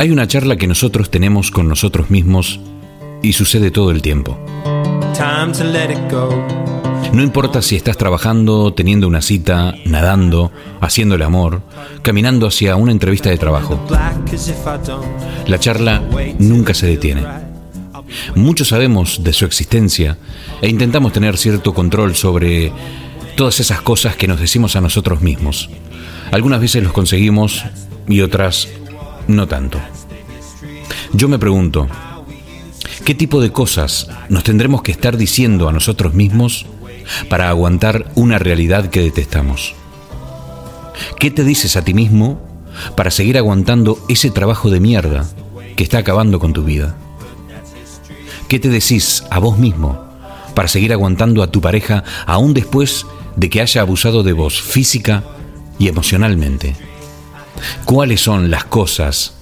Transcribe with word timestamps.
Hay 0.00 0.10
una 0.10 0.26
charla 0.26 0.56
que 0.56 0.66
nosotros 0.66 1.10
tenemos 1.10 1.50
con 1.50 1.68
nosotros 1.68 2.08
mismos 2.08 2.58
y 3.22 3.34
sucede 3.34 3.70
todo 3.70 3.90
el 3.90 4.00
tiempo. 4.00 4.38
No 7.12 7.22
importa 7.22 7.60
si 7.60 7.76
estás 7.76 7.98
trabajando, 7.98 8.72
teniendo 8.72 9.06
una 9.06 9.20
cita, 9.20 9.74
nadando, 9.84 10.52
haciendo 10.80 11.16
el 11.16 11.22
amor, 11.22 11.60
caminando 12.00 12.46
hacia 12.46 12.76
una 12.76 12.92
entrevista 12.92 13.28
de 13.28 13.36
trabajo. 13.36 13.78
La 15.46 15.58
charla 15.58 16.02
nunca 16.38 16.72
se 16.72 16.86
detiene. 16.86 17.22
Muchos 18.34 18.68
sabemos 18.68 19.22
de 19.22 19.34
su 19.34 19.44
existencia 19.44 20.16
e 20.62 20.70
intentamos 20.70 21.12
tener 21.12 21.36
cierto 21.36 21.74
control 21.74 22.16
sobre 22.16 22.72
todas 23.36 23.60
esas 23.60 23.82
cosas 23.82 24.16
que 24.16 24.28
nos 24.28 24.40
decimos 24.40 24.76
a 24.76 24.80
nosotros 24.80 25.20
mismos. 25.20 25.68
Algunas 26.32 26.62
veces 26.62 26.82
los 26.82 26.94
conseguimos 26.94 27.66
y 28.08 28.22
otras 28.22 28.66
no 29.28 29.46
tanto. 29.46 29.80
Yo 31.12 31.28
me 31.28 31.38
pregunto, 31.38 31.88
¿qué 33.04 33.14
tipo 33.14 33.40
de 33.40 33.52
cosas 33.52 34.08
nos 34.28 34.44
tendremos 34.44 34.82
que 34.82 34.92
estar 34.92 35.16
diciendo 35.16 35.68
a 35.68 35.72
nosotros 35.72 36.14
mismos 36.14 36.66
para 37.28 37.48
aguantar 37.48 38.10
una 38.14 38.38
realidad 38.38 38.90
que 38.90 39.00
detestamos? 39.00 39.74
¿Qué 41.18 41.30
te 41.30 41.44
dices 41.44 41.76
a 41.76 41.82
ti 41.82 41.94
mismo 41.94 42.40
para 42.96 43.10
seguir 43.10 43.38
aguantando 43.38 43.98
ese 44.08 44.30
trabajo 44.30 44.70
de 44.70 44.80
mierda 44.80 45.26
que 45.76 45.82
está 45.82 45.98
acabando 45.98 46.38
con 46.38 46.52
tu 46.52 46.64
vida? 46.64 46.96
¿Qué 48.48 48.58
te 48.58 48.68
decís 48.68 49.24
a 49.30 49.38
vos 49.38 49.58
mismo 49.58 50.04
para 50.54 50.68
seguir 50.68 50.92
aguantando 50.92 51.42
a 51.42 51.50
tu 51.50 51.60
pareja 51.60 52.04
aún 52.26 52.54
después 52.54 53.06
de 53.36 53.48
que 53.48 53.60
haya 53.60 53.80
abusado 53.80 54.22
de 54.22 54.32
vos 54.32 54.60
física 54.60 55.24
y 55.78 55.88
emocionalmente? 55.88 56.89
¿Cuáles 57.84 58.20
son 58.20 58.50
las 58.50 58.64
cosas 58.64 59.34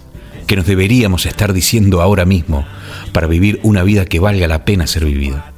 que 0.47 0.57
nos 0.57 0.67
deberíamos 0.67 1.27
estar 1.27 1.53
diciendo 1.53 2.01
ahora 2.01 2.25
mismo 2.25 2.67
para 3.13 3.27
vivir 3.27 3.61
una 3.63 3.83
vida 3.83 4.05
que 4.07 4.21
valga 4.21 4.49
la 4.49 4.65
pena 4.65 4.87
ser 4.87 5.05
vivida? 5.05 5.53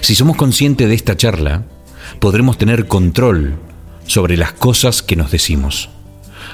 Si 0.00 0.14
somos 0.14 0.36
conscientes 0.36 0.88
de 0.88 0.94
esta 0.94 1.16
charla, 1.16 1.64
podremos 2.18 2.58
tener 2.58 2.86
control 2.86 3.56
sobre 4.06 4.36
las 4.36 4.52
cosas 4.52 5.02
que 5.02 5.16
nos 5.16 5.30
decimos, 5.30 5.90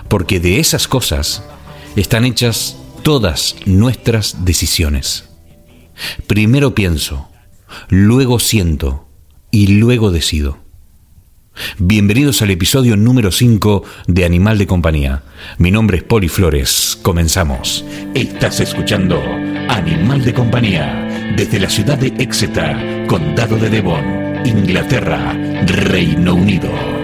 porque 0.08 0.40
de 0.40 0.60
esas 0.60 0.88
cosas 0.88 1.42
están 1.96 2.24
hechas 2.24 2.76
todas 3.02 3.56
nuestras 3.66 4.44
decisiones. 4.44 5.24
Primero 6.26 6.74
pienso, 6.74 7.28
luego 7.88 8.38
siento 8.38 9.08
y 9.50 9.68
luego 9.78 10.10
decido. 10.10 10.58
Bienvenidos 11.78 12.42
al 12.42 12.50
episodio 12.50 12.96
número 12.96 13.30
5 13.30 13.84
de 14.06 14.24
Animal 14.24 14.58
de 14.58 14.66
Compañía. 14.66 15.22
Mi 15.58 15.70
nombre 15.70 15.98
es 15.98 16.02
Poli 16.02 16.28
Flores. 16.28 16.98
Comenzamos. 17.02 17.84
Estás 18.14 18.60
escuchando 18.60 19.20
Animal 19.68 20.24
de 20.24 20.34
Compañía 20.34 21.32
desde 21.36 21.60
la 21.60 21.70
ciudad 21.70 21.98
de 21.98 22.08
Exeter, 22.22 23.06
Condado 23.06 23.56
de 23.56 23.70
Devon, 23.70 24.46
Inglaterra, 24.46 25.32
Reino 25.66 26.34
Unido. 26.34 26.99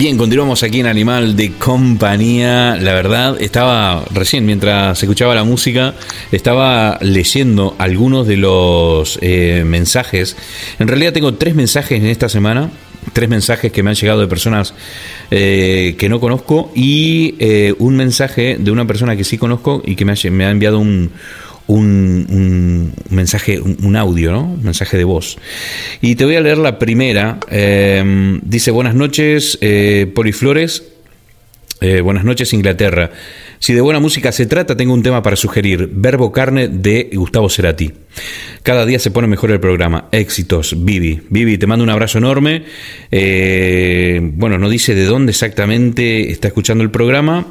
Bien, 0.00 0.16
continuamos 0.16 0.62
aquí 0.62 0.80
en 0.80 0.86
Animal 0.86 1.36
de 1.36 1.52
Compañía. 1.52 2.74
La 2.80 2.94
verdad, 2.94 3.36
estaba 3.38 4.02
recién, 4.14 4.46
mientras 4.46 5.02
escuchaba 5.02 5.34
la 5.34 5.44
música, 5.44 5.92
estaba 6.32 6.96
leyendo 7.02 7.76
algunos 7.76 8.26
de 8.26 8.38
los 8.38 9.18
eh, 9.20 9.62
mensajes. 9.66 10.38
En 10.78 10.88
realidad 10.88 11.12
tengo 11.12 11.34
tres 11.34 11.54
mensajes 11.54 12.00
en 12.00 12.06
esta 12.06 12.30
semana. 12.30 12.70
Tres 13.12 13.28
mensajes 13.28 13.72
que 13.72 13.82
me 13.82 13.90
han 13.90 13.96
llegado 13.96 14.22
de 14.22 14.26
personas 14.26 14.72
eh, 15.30 15.96
que 15.98 16.08
no 16.08 16.18
conozco 16.18 16.72
y 16.74 17.34
eh, 17.38 17.74
un 17.78 17.96
mensaje 17.96 18.56
de 18.58 18.70
una 18.70 18.86
persona 18.86 19.16
que 19.16 19.24
sí 19.24 19.36
conozco 19.36 19.82
y 19.84 19.96
que 19.96 20.06
me 20.06 20.12
ha, 20.12 20.30
me 20.30 20.46
ha 20.46 20.50
enviado 20.50 20.78
un, 20.78 21.10
un, 21.70 22.92
mensaje, 23.10 23.60
un, 23.60 23.96
audio, 23.96 24.32
¿no? 24.32 24.44
Un 24.44 24.62
mensaje 24.62 24.96
de 24.96 25.04
voz. 25.04 25.38
Y 26.00 26.16
te 26.16 26.24
voy 26.24 26.36
a 26.36 26.40
leer 26.40 26.58
la 26.58 26.78
primera. 26.78 27.38
Eh, 27.50 28.38
dice, 28.42 28.70
buenas 28.70 28.94
noches, 28.94 29.58
eh, 29.60 30.10
Poliflores. 30.14 30.84
Eh, 31.82 32.02
buenas 32.02 32.24
noches, 32.24 32.52
Inglaterra. 32.52 33.10
Si 33.58 33.72
de 33.72 33.80
buena 33.80 34.00
música 34.00 34.32
se 34.32 34.44
trata, 34.46 34.76
tengo 34.76 34.92
un 34.92 35.02
tema 35.02 35.22
para 35.22 35.36
sugerir. 35.36 35.88
Verbo 35.92 36.30
Carne 36.30 36.68
de 36.68 37.10
Gustavo 37.14 37.48
Cerati. 37.48 37.90
Cada 38.62 38.84
día 38.84 38.98
se 38.98 39.10
pone 39.10 39.28
mejor 39.28 39.50
el 39.50 39.60
programa. 39.60 40.08
Éxitos, 40.12 40.84
Vivi. 40.84 41.22
Vivi, 41.30 41.56
te 41.56 41.66
mando 41.66 41.82
un 41.82 41.90
abrazo 41.90 42.18
enorme. 42.18 42.64
bueno, 43.10 44.58
no 44.58 44.68
dice 44.68 44.94
de 44.94 45.04
dónde 45.04 45.30
exactamente 45.30 46.30
está 46.30 46.48
escuchando 46.48 46.84
el 46.84 46.90
programa. 46.90 47.46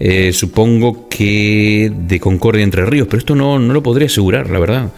Eh, 0.00 0.32
supongo 0.32 1.08
que 1.08 1.92
de 1.94 2.18
Concordia 2.18 2.64
Entre 2.64 2.84
Ríos, 2.84 3.06
pero 3.08 3.18
esto 3.18 3.34
no, 3.34 3.58
no 3.58 3.72
lo 3.72 3.82
podría 3.82 4.06
asegurar, 4.06 4.50
la 4.50 4.58
verdad. 4.58 4.92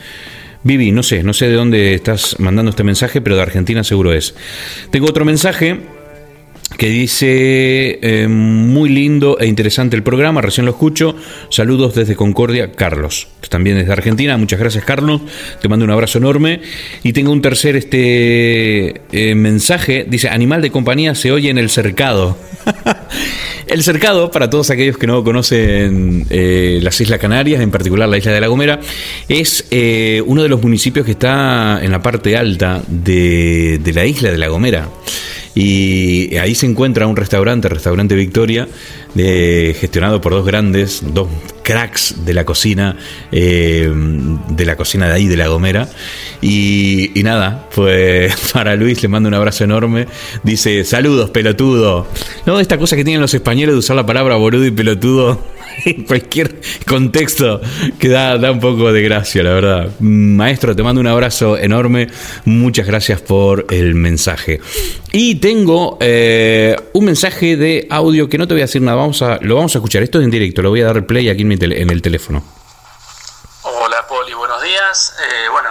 Vivi, 0.62 0.92
no 0.92 1.02
sé, 1.02 1.22
no 1.22 1.34
sé 1.34 1.48
de 1.48 1.54
dónde 1.54 1.94
estás 1.94 2.40
mandando 2.40 2.70
este 2.70 2.84
mensaje, 2.84 3.20
pero 3.20 3.36
de 3.36 3.42
Argentina 3.42 3.84
seguro 3.84 4.14
es. 4.14 4.34
Tengo 4.90 5.06
otro 5.06 5.26
mensaje 5.26 5.78
que 6.76 6.88
dice 6.88 7.98
eh, 8.02 8.28
muy 8.28 8.88
lindo 8.88 9.38
e 9.38 9.46
interesante 9.46 9.96
el 9.96 10.02
programa, 10.02 10.40
recién 10.40 10.66
lo 10.66 10.72
escucho. 10.72 11.14
Saludos 11.48 11.94
desde 11.94 12.16
Concordia, 12.16 12.72
Carlos, 12.72 13.28
también 13.48 13.78
desde 13.78 13.92
Argentina. 13.92 14.36
Muchas 14.36 14.58
gracias, 14.58 14.84
Carlos. 14.84 15.20
Te 15.60 15.68
mando 15.68 15.84
un 15.84 15.90
abrazo 15.90 16.18
enorme. 16.18 16.60
Y 17.02 17.12
tengo 17.12 17.32
un 17.32 17.42
tercer 17.42 17.76
este 17.76 19.02
eh, 19.12 19.34
mensaje, 19.34 20.06
dice, 20.08 20.28
animal 20.28 20.62
de 20.62 20.70
compañía 20.70 21.14
se 21.14 21.32
oye 21.32 21.50
en 21.50 21.58
el 21.58 21.70
cercado. 21.70 22.36
el 23.66 23.82
cercado, 23.82 24.30
para 24.30 24.50
todos 24.50 24.70
aquellos 24.70 24.98
que 24.98 25.06
no 25.06 25.22
conocen 25.22 26.26
eh, 26.30 26.80
las 26.82 27.00
Islas 27.00 27.20
Canarias, 27.20 27.60
en 27.60 27.70
particular 27.70 28.08
la 28.08 28.18
isla 28.18 28.32
de 28.32 28.40
La 28.40 28.48
Gomera, 28.48 28.80
es 29.28 29.66
uno 30.26 30.42
de 30.42 30.48
los 30.48 30.62
municipios 30.62 31.04
que 31.04 31.12
está 31.12 31.80
en 31.82 31.90
la 31.90 32.02
parte 32.02 32.36
alta 32.36 32.82
de 32.86 33.80
la 33.94 34.04
isla 34.04 34.30
de 34.30 34.38
La 34.38 34.48
Gomera. 34.48 34.88
Y 35.54 36.36
ahí 36.36 36.54
se 36.54 36.66
encuentra 36.66 37.06
un 37.06 37.16
restaurante, 37.16 37.68
Restaurante 37.68 38.14
Victoria, 38.14 38.66
gestionado 39.14 40.20
por 40.20 40.32
dos 40.32 40.44
grandes, 40.44 41.02
dos 41.12 41.28
cracks 41.62 42.24
de 42.24 42.34
la 42.34 42.44
cocina, 42.44 42.96
eh, 43.32 43.90
de 44.48 44.64
la 44.66 44.76
cocina 44.76 45.08
de 45.08 45.14
ahí, 45.14 45.26
de 45.26 45.36
La 45.36 45.48
Gomera. 45.48 45.88
Y, 46.40 47.10
nada, 47.24 47.68
pues 47.74 48.34
para 48.52 48.76
Luis 48.76 49.02
le 49.02 49.08
mando 49.08 49.28
un 49.28 49.34
abrazo 49.34 49.64
enorme. 49.64 50.06
Dice, 50.42 50.84
saludos, 50.84 51.30
pelotudo. 51.30 52.06
No, 52.46 52.58
esta 52.60 52.78
cosa 52.78 52.96
que 52.96 53.04
tienen 53.04 53.20
los 53.20 53.34
españoles 53.34 53.74
de 53.74 53.78
usar 53.78 53.96
la 53.96 54.06
palabra 54.06 54.36
boludo 54.36 54.66
y 54.66 54.70
pelotudo 54.70 55.40
en 55.84 56.04
cualquier 56.04 56.60
contexto 56.86 57.60
que 57.98 58.08
da, 58.08 58.50
un 58.50 58.60
poco 58.60 58.92
de 58.92 59.02
gracia, 59.02 59.42
la 59.42 59.52
verdad. 59.52 59.90
Maestro, 60.00 60.74
te 60.74 60.82
mando 60.82 61.00
un 61.00 61.06
abrazo 61.06 61.56
enorme. 61.56 62.08
Muchas 62.44 62.86
gracias 62.86 63.20
por 63.20 63.66
el 63.70 63.94
mensaje. 63.94 64.60
Y 65.12 65.36
tengo 65.36 65.98
eh, 66.00 66.76
un 66.92 67.04
mensaje 67.04 67.56
de 67.56 67.86
audio 67.90 68.28
que 68.28 68.38
no 68.38 68.46
te 68.46 68.54
voy 68.54 68.62
a 68.62 68.66
decir 68.66 68.82
nada. 68.82 68.96
Vamos 68.96 69.22
a, 69.22 69.38
lo 69.40 69.56
vamos 69.56 69.74
a 69.74 69.78
escuchar. 69.78 70.02
Esto 70.02 70.18
es 70.18 70.24
en 70.24 70.30
directo. 70.30 70.62
Lo 70.62 70.70
voy 70.70 70.82
a 70.82 70.86
dar 70.86 71.06
play 71.06 71.28
aquí 71.28 71.42
en, 71.42 71.52
en 71.52 71.90
el 71.90 72.02
teléfono. 72.02 72.42
Hola, 73.62 74.06
Poli. 74.06 74.34
Buenos 74.34 74.62
días. 74.62 75.16
Eh, 75.20 75.48
bueno, 75.50 75.70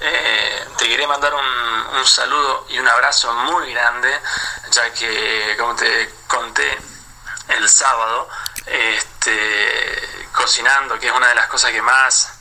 eh, 0.00 0.64
te 0.78 0.88
quería 0.88 1.06
mandar 1.06 1.32
un, 1.34 1.98
un 1.98 2.06
saludo 2.06 2.66
y 2.70 2.78
un 2.78 2.88
abrazo 2.88 3.32
muy 3.32 3.72
grande, 3.72 4.08
ya 4.72 4.92
que, 4.92 5.56
como 5.56 5.76
te 5.76 6.08
conté 6.26 6.66
el 7.56 7.68
sábado, 7.68 8.28
este, 8.66 9.11
cocinando, 10.32 10.98
que 10.98 11.06
es 11.08 11.12
una 11.12 11.28
de 11.28 11.34
las 11.34 11.46
cosas 11.46 11.70
que 11.70 11.82
más 11.82 12.38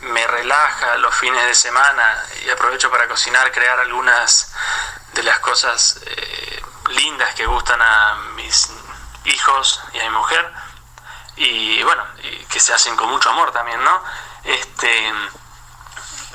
me 0.00 0.26
relaja 0.26 0.96
los 0.96 1.14
fines 1.14 1.44
de 1.46 1.54
semana 1.54 2.24
y 2.44 2.50
aprovecho 2.50 2.90
para 2.90 3.08
cocinar, 3.08 3.50
crear 3.52 3.78
algunas 3.78 4.52
de 5.12 5.22
las 5.22 5.38
cosas 5.38 6.00
eh, 6.04 6.62
lindas 6.90 7.34
que 7.34 7.46
gustan 7.46 7.80
a 7.80 8.16
mis 8.36 8.70
hijos 9.24 9.80
y 9.92 10.00
a 10.00 10.02
mi 10.04 10.10
mujer 10.10 10.52
y 11.36 11.82
bueno, 11.82 12.04
que 12.48 12.60
se 12.60 12.72
hacen 12.72 12.96
con 12.96 13.08
mucho 13.08 13.30
amor 13.30 13.50
también, 13.50 13.82
¿no? 13.82 14.02
Este, 14.44 15.12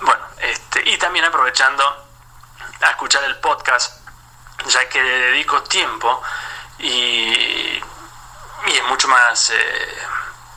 bueno, 0.02 0.22
este, 0.40 0.90
y 0.90 0.98
también 0.98 1.26
aprovechando 1.26 2.08
a 2.82 2.90
escuchar 2.90 3.24
el 3.24 3.38
podcast, 3.38 4.02
ya 4.66 4.90
que 4.90 5.02
le 5.02 5.20
dedico 5.20 5.64
tiempo 5.64 6.22
y 6.80 7.82
y 8.66 8.78
es 8.78 8.84
mucho 8.86 9.08
más 9.08 9.52
eh, 9.52 9.98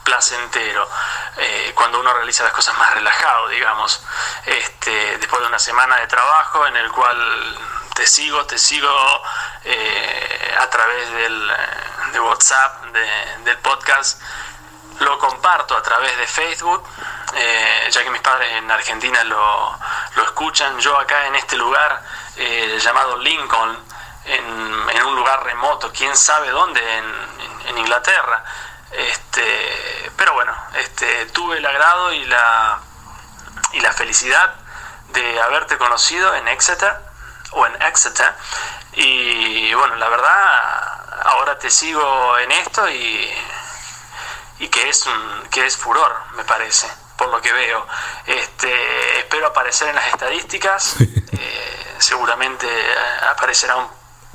placentero 0.02 0.88
eh, 1.36 1.72
cuando 1.74 2.00
uno 2.00 2.12
realiza 2.12 2.44
las 2.44 2.52
cosas 2.52 2.76
más 2.78 2.94
relajado, 2.94 3.48
digamos, 3.48 4.02
este, 4.44 5.18
después 5.18 5.40
de 5.42 5.48
una 5.48 5.58
semana 5.58 5.96
de 5.96 6.06
trabajo 6.06 6.66
en 6.66 6.76
el 6.76 6.90
cual 6.90 7.58
te 7.94 8.06
sigo, 8.06 8.44
te 8.46 8.58
sigo 8.58 8.90
eh, 9.64 10.56
a 10.58 10.68
través 10.68 11.12
del, 11.12 11.52
de 12.12 12.20
WhatsApp, 12.20 12.84
del 13.44 13.58
podcast, 13.58 14.20
lo 15.00 15.18
comparto 15.18 15.76
a 15.76 15.82
través 15.82 16.16
de 16.16 16.26
Facebook, 16.26 16.86
ya 17.90 18.02
que 18.04 18.10
mis 18.10 18.20
padres 18.20 18.52
en 18.52 18.70
Argentina 18.70 19.24
lo, 19.24 19.78
lo, 20.16 20.24
escuchan, 20.24 20.78
yo 20.78 20.98
acá 20.98 21.26
en 21.26 21.34
este 21.34 21.56
lugar 21.56 22.02
llamado 22.78 23.16
Lincoln, 23.18 23.78
en, 24.24 24.90
en, 24.90 25.02
un 25.04 25.16
lugar 25.16 25.42
remoto, 25.44 25.92
quién 25.92 26.16
sabe 26.16 26.50
dónde, 26.50 26.80
en, 26.80 27.04
en 27.72 27.78
Inglaterra. 27.78 28.44
Este, 28.92 30.12
pero 30.16 30.34
bueno, 30.34 30.54
este, 30.74 31.26
tuve 31.26 31.58
el 31.58 31.66
agrado 31.66 32.12
y 32.12 32.24
la, 32.26 32.78
y 33.72 33.80
la 33.80 33.92
felicidad 33.92 34.54
de 35.08 35.40
haberte 35.40 35.78
conocido 35.78 36.34
en 36.34 36.48
Exeter 36.48 36.94
o 37.52 37.66
en 37.66 37.82
Exeter. 37.82 38.34
Y 38.94 39.72
bueno, 39.74 39.96
la 39.96 40.08
verdad, 40.08 41.22
ahora 41.24 41.58
te 41.58 41.70
sigo 41.70 42.38
en 42.38 42.52
esto 42.52 42.88
y, 42.90 43.32
y 44.58 44.68
que, 44.68 44.88
es 44.88 45.06
un, 45.06 45.48
que 45.50 45.66
es 45.66 45.76
furor, 45.76 46.14
me 46.34 46.44
parece, 46.44 46.88
por 47.16 47.28
lo 47.28 47.40
que 47.40 47.52
veo. 47.52 47.86
Este, 48.26 49.18
espero 49.20 49.46
aparecer 49.48 49.88
en 49.88 49.96
las 49.96 50.08
estadísticas. 50.08 50.96
Eh, 51.00 51.96
seguramente 51.98 52.68
aparecerá 53.30 53.76
un 53.76 53.88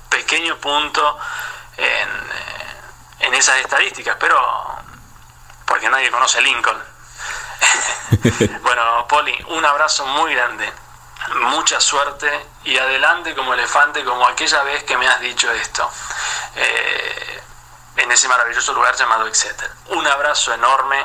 pequeño 0.10 0.58
punto 0.58 1.20
en 1.78 2.08
en 3.20 3.34
esas 3.34 3.58
estadísticas, 3.58 4.18
pero 4.20 4.40
porque 5.66 5.90
nadie 5.90 6.12
conoce 6.12 6.42
Lincoln. 6.42 6.82
bueno, 8.62 9.08
Poli, 9.08 9.36
un 9.50 9.66
abrazo 9.66 10.06
muy 10.06 10.34
grande, 10.34 10.72
mucha 11.36 11.80
suerte 11.80 12.48
y 12.64 12.78
adelante 12.78 13.36
como 13.36 13.54
elefante, 13.54 14.04
como 14.04 14.28
aquella 14.28 14.64
vez 14.64 14.84
que 14.84 14.98
me 14.98 15.08
has 15.08 15.20
dicho 15.20 15.52
esto, 15.52 15.90
eh, 16.56 17.44
en 17.98 18.12
ese 18.12 18.28
maravilloso 18.28 18.74
lugar 18.74 18.96
llamado 18.96 19.28
Exeter. 19.28 19.70
Un 19.88 20.06
abrazo 20.08 20.54
enorme 20.54 21.04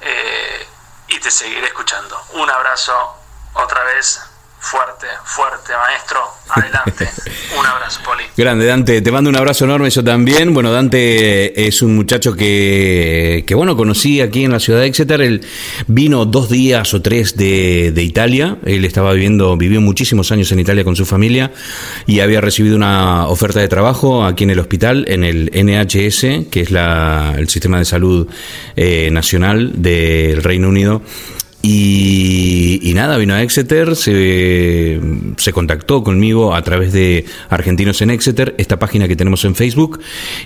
eh, 0.00 0.68
y 1.08 1.18
te 1.18 1.30
seguiré 1.30 1.66
escuchando. 1.66 2.22
Un 2.34 2.50
abrazo 2.50 3.16
otra 3.54 3.82
vez 3.84 4.20
Fuerte, 4.60 5.06
fuerte, 5.24 5.72
maestro. 5.72 6.18
Adelante. 6.50 7.08
Un 7.58 7.66
abrazo, 7.66 8.00
Poli. 8.04 8.24
Grande, 8.36 8.66
Dante. 8.66 9.00
Te 9.00 9.12
mando 9.12 9.30
un 9.30 9.36
abrazo 9.36 9.64
enorme 9.64 9.88
yo 9.90 10.02
también. 10.02 10.52
Bueno, 10.52 10.72
Dante 10.72 11.66
es 11.66 11.80
un 11.82 11.94
muchacho 11.94 12.34
que, 12.34 13.44
que 13.46 13.54
bueno, 13.54 13.76
conocí 13.76 14.20
aquí 14.20 14.44
en 14.44 14.52
la 14.52 14.60
ciudad 14.60 14.80
de 14.80 14.86
Exeter. 14.86 15.20
Él 15.20 15.46
vino 15.86 16.24
dos 16.24 16.48
días 16.48 16.92
o 16.94 17.02
tres 17.02 17.36
de, 17.36 17.92
de 17.92 18.02
Italia. 18.02 18.58
Él 18.64 18.84
estaba 18.84 19.12
viviendo, 19.12 19.56
vivió 19.56 19.80
muchísimos 19.80 20.32
años 20.32 20.50
en 20.52 20.60
Italia 20.60 20.84
con 20.84 20.96
su 20.96 21.06
familia 21.06 21.52
y 22.06 22.20
había 22.20 22.40
recibido 22.40 22.76
una 22.76 23.28
oferta 23.28 23.60
de 23.60 23.68
trabajo 23.68 24.24
aquí 24.24 24.44
en 24.44 24.50
el 24.50 24.58
hospital, 24.58 25.04
en 25.08 25.24
el 25.24 25.50
NHS, 25.54 26.50
que 26.50 26.60
es 26.62 26.70
la, 26.70 27.34
el 27.36 27.48
sistema 27.48 27.78
de 27.78 27.84
salud 27.84 28.28
eh, 28.76 29.10
nacional 29.12 29.80
del 29.80 30.42
Reino 30.42 30.68
Unido 30.68 31.02
Y, 31.70 32.92
nada, 32.94 33.18
vino 33.18 33.34
a 33.34 33.42
Exeter, 33.42 33.94
se, 33.94 34.98
se, 35.36 35.52
contactó 35.52 36.02
conmigo 36.02 36.54
a 36.54 36.62
través 36.62 36.94
de 36.94 37.26
Argentinos 37.50 38.00
en 38.00 38.08
Exeter, 38.08 38.54
esta 38.56 38.78
página 38.78 39.06
que 39.06 39.16
tenemos 39.16 39.44
en 39.44 39.54
Facebook. 39.54 40.00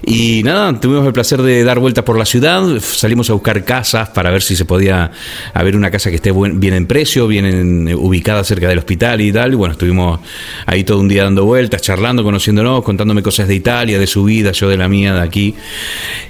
Y 0.05 0.43
nada, 0.43 0.81
tuvimos 0.81 1.07
el 1.07 1.12
placer 1.12 1.41
de 1.41 1.62
dar 1.62 1.79
vueltas 1.79 2.05
por 2.05 2.19
la 2.19 2.25
ciudad, 2.25 2.62
salimos 2.81 3.31
a 3.31 3.35
buscar 3.35 3.64
casas 3.64 4.09
para 4.09 4.33
ver 4.33 4.43
si 4.43 4.57
se 4.57 4.64
podía 4.64 5.12
haber 5.55 5.76
una 5.76 5.93
casa 5.93 6.11
que 6.11 6.17
esté 6.17 6.33
bien 6.33 6.75
en 6.75 6.87
precio, 6.87 7.29
bien 7.29 7.95
ubicada 7.95 8.43
cerca 8.43 8.69
del 8.69 8.79
hospital 8.79 9.21
y 9.21 9.33
tal. 9.33 9.52
Y 9.52 9.57
bueno, 9.57 9.73
estuvimos 9.73 10.19
ahí 10.67 10.83
todo 10.83 10.99
un 10.99 11.09
día 11.09 11.23
dando 11.23 11.45
vueltas, 11.45 11.83
charlando, 11.83 12.25
conociéndonos, 12.25 12.83
contándome 12.83 13.23
cosas 13.23 13.47
de 13.47 13.55
Italia, 13.55 14.00
de 14.00 14.09
su 14.09 14.25
vida, 14.25 14.50
yo 14.50 14.69
de 14.69 14.76
la 14.76 14.88
mía, 14.88 15.14
de 15.14 15.21
aquí. 15.21 15.55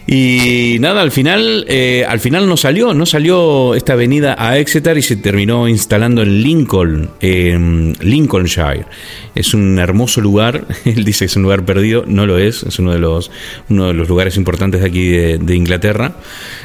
Y 0.07 0.77
nada, 0.81 1.01
al 1.01 1.13
final, 1.13 1.65
eh, 1.69 2.05
al 2.07 2.21
final 2.21 2.47
no 2.47 2.59
salió, 2.59 2.93
no 2.93 3.07
salió 3.07 3.75
esta 3.75 3.95
avenida 3.95 4.37
a 4.39 4.59
Exeter 4.59 4.82
y 4.91 5.03
se 5.03 5.17
terminó 5.17 5.69
instalando 5.69 6.23
en 6.23 6.43
Lincoln, 6.43 7.11
en 7.21 7.97
Lincolnshire. 8.01 8.87
Es 9.35 9.55
un 9.55 9.79
hermoso 9.79 10.21
lugar, 10.21 10.67
él 10.85 11.05
dice 11.05 11.21
que 11.21 11.27
es 11.27 11.37
un 11.37 11.43
lugar 11.43 11.65
perdido, 11.65 12.05
no 12.07 12.27
lo 12.27 12.39
es, 12.39 12.65
es 12.65 12.79
uno 12.79 12.93
de 12.93 12.99
los, 12.99 13.31
uno 13.69 13.89
de 13.89 13.95
los 13.95 14.09
lugares 14.09 14.37
importantes 14.37 14.81
de 14.81 14.87
aquí 14.87 15.09
de, 15.09 15.55
Inglaterra. 15.55 16.17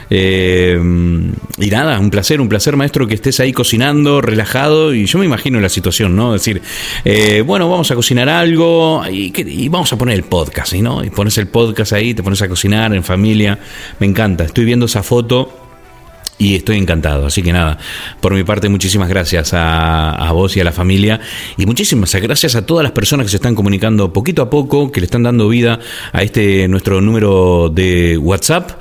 Eh, 0.09 0.79
y 1.57 1.69
nada, 1.69 1.99
un 1.99 2.09
placer, 2.09 2.41
un 2.41 2.49
placer 2.49 2.75
maestro 2.75 3.07
que 3.07 3.13
estés 3.13 3.39
ahí 3.39 3.53
cocinando, 3.53 4.21
relajado, 4.21 4.93
y 4.93 5.05
yo 5.05 5.19
me 5.19 5.25
imagino 5.25 5.59
la 5.59 5.69
situación, 5.69 6.15
¿no? 6.15 6.33
decir, 6.33 6.61
eh, 7.05 7.41
bueno, 7.41 7.69
vamos 7.69 7.91
a 7.91 7.95
cocinar 7.95 8.29
algo 8.29 9.03
y, 9.09 9.67
vamos 9.69 9.93
a 9.93 9.97
poner 9.97 10.15
el 10.15 10.23
podcast, 10.23 10.73
¿no? 10.73 11.03
Y 11.03 11.09
pones 11.09 11.37
el 11.37 11.47
podcast 11.47 11.93
ahí, 11.93 12.13
te 12.13 12.23
pones 12.23 12.41
a 12.41 12.47
cocinar 12.47 12.93
en 12.95 13.03
familia, 13.03 13.59
me 13.99 14.07
encanta, 14.07 14.45
estoy 14.45 14.65
viendo 14.65 14.85
esa 14.87 15.03
foto 15.03 15.66
y 16.37 16.55
estoy 16.55 16.77
encantado. 16.77 17.25
Así 17.25 17.41
que 17.41 17.51
nada, 17.51 17.77
por 18.21 18.33
mi 18.33 18.43
parte, 18.43 18.69
muchísimas 18.69 19.09
gracias 19.09 19.51
a, 19.53 20.29
vos 20.33 20.55
y 20.55 20.59
a 20.59 20.63
la 20.63 20.71
familia. 20.71 21.19
Y 21.57 21.65
muchísimas 21.65 22.13
gracias 22.15 22.55
a 22.55 22.65
todas 22.65 22.83
las 22.83 22.91
personas 22.91 23.25
que 23.25 23.31
se 23.31 23.37
están 23.37 23.55
comunicando 23.55 24.13
poquito 24.13 24.41
a 24.41 24.49
poco, 24.49 24.91
que 24.91 24.99
le 24.99 25.05
están 25.05 25.23
dando 25.23 25.49
vida 25.49 25.79
a 26.11 26.21
este 26.21 26.67
nuestro 26.67 27.01
número 27.01 27.69
de 27.73 28.17
WhatsApp. 28.17 28.79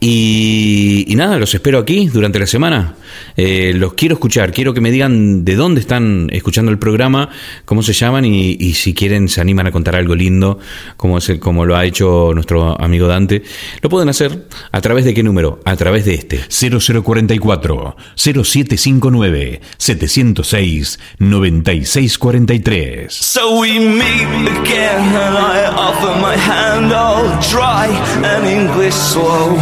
Y, 0.00 1.06
nada, 1.16 1.38
los 1.38 1.54
espero 1.54 1.78
aquí 1.78 2.08
durante 2.08 2.38
la 2.38 2.46
semana. 2.46 2.94
Eh, 3.36 3.72
los 3.74 3.94
quiero 3.94 4.14
escuchar, 4.14 4.52
quiero 4.52 4.74
que 4.74 4.80
me 4.80 4.90
digan 4.90 5.44
de 5.44 5.54
dónde 5.56 5.80
están 5.80 6.28
escuchando 6.32 6.70
el 6.70 6.78
programa, 6.78 7.28
cómo 7.64 7.82
se 7.82 7.92
llaman 7.92 8.24
y, 8.24 8.74
si 8.74 8.94
quieren 8.94 9.28
se 9.28 9.40
animan 9.40 9.66
a 9.66 9.72
contar 9.72 9.96
algo 9.96 10.14
lindo, 10.14 10.58
como, 10.96 11.18
es 11.18 11.32
como 11.40 11.64
lo 11.64 11.76
ha 11.76 11.84
hecho 11.84 12.32
nuestro 12.34 12.80
amigo 12.80 13.06
Dante. 13.06 13.42
Lo 13.82 13.88
pueden 13.88 14.08
hacer 14.08 14.46
a 14.72 14.80
través 14.80 15.04
de 15.04 15.14
qué 15.14 15.22
número? 15.22 15.60
A 15.64 15.76
través 15.76 16.04
de 16.04 16.14
este. 16.14 16.40
00 16.48 17.02
044 17.02 17.96
0759 18.16 19.60
706 19.76 20.98
9643. 21.18 23.12
So 23.12 23.60
we 23.60 23.78
meet 23.78 24.48
again 24.60 25.00
and 25.00 25.36
I 25.38 25.66
offer 25.74 26.20
my 26.20 26.36
hand 26.36 26.92
all 26.92 27.24
dry 27.50 27.88
and 28.24 28.44
English 28.46 28.94
slow. 28.94 29.56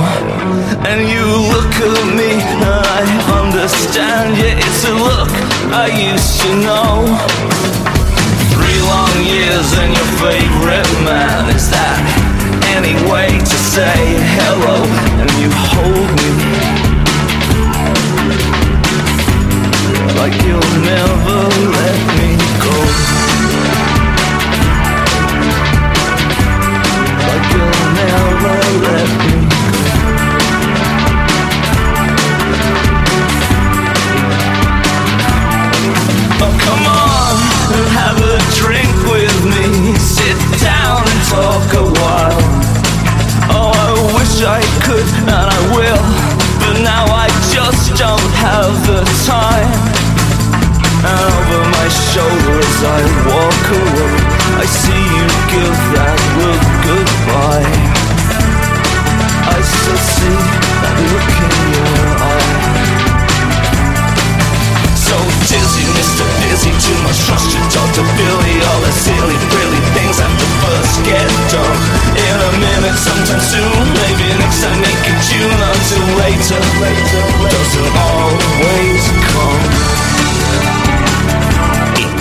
And 0.87 1.09
you 1.09 1.27
look 1.53 1.73
at 1.75 2.15
me 2.15 2.31
and 2.41 2.65
I 2.87 3.46
understand, 3.47 4.37
yeah, 4.39 4.59
it's 4.59 4.85
a 4.85 4.93
look 4.93 5.31
I 5.71 5.87
used 5.87 6.41
to 6.43 6.51
know. 6.67 7.07
Three 8.51 8.81
long 8.83 9.15
years 9.23 9.69
and 9.79 9.91
your 9.95 10.11
favorite 10.19 10.91
man 11.07 11.55
is 11.55 11.71
that 11.71 12.03
any 12.75 12.95
way 13.11 13.39
to 13.39 13.57
say 13.75 14.19
hello 14.35 14.83
and 15.23 15.31
you 15.39 15.51
hold 15.71 16.11
me 16.19 16.31
like 20.19 20.35
you'll 20.43 20.75
never 20.83 21.39
let 21.71 21.99
me 22.19 22.29
go. 22.65 23.26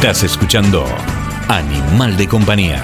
Estás 0.05 0.21
escuchando 0.21 0.85
Animal 1.47 2.15
de 2.15 2.27
Compañía. 2.27 2.83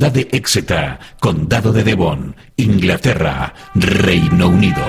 Ciudad 0.00 0.12
de 0.14 0.28
Exeter, 0.32 0.98
Condado 1.20 1.74
de 1.74 1.84
Devon, 1.84 2.34
Inglaterra, 2.56 3.52
Reino 3.74 4.48
Unido. 4.48 4.82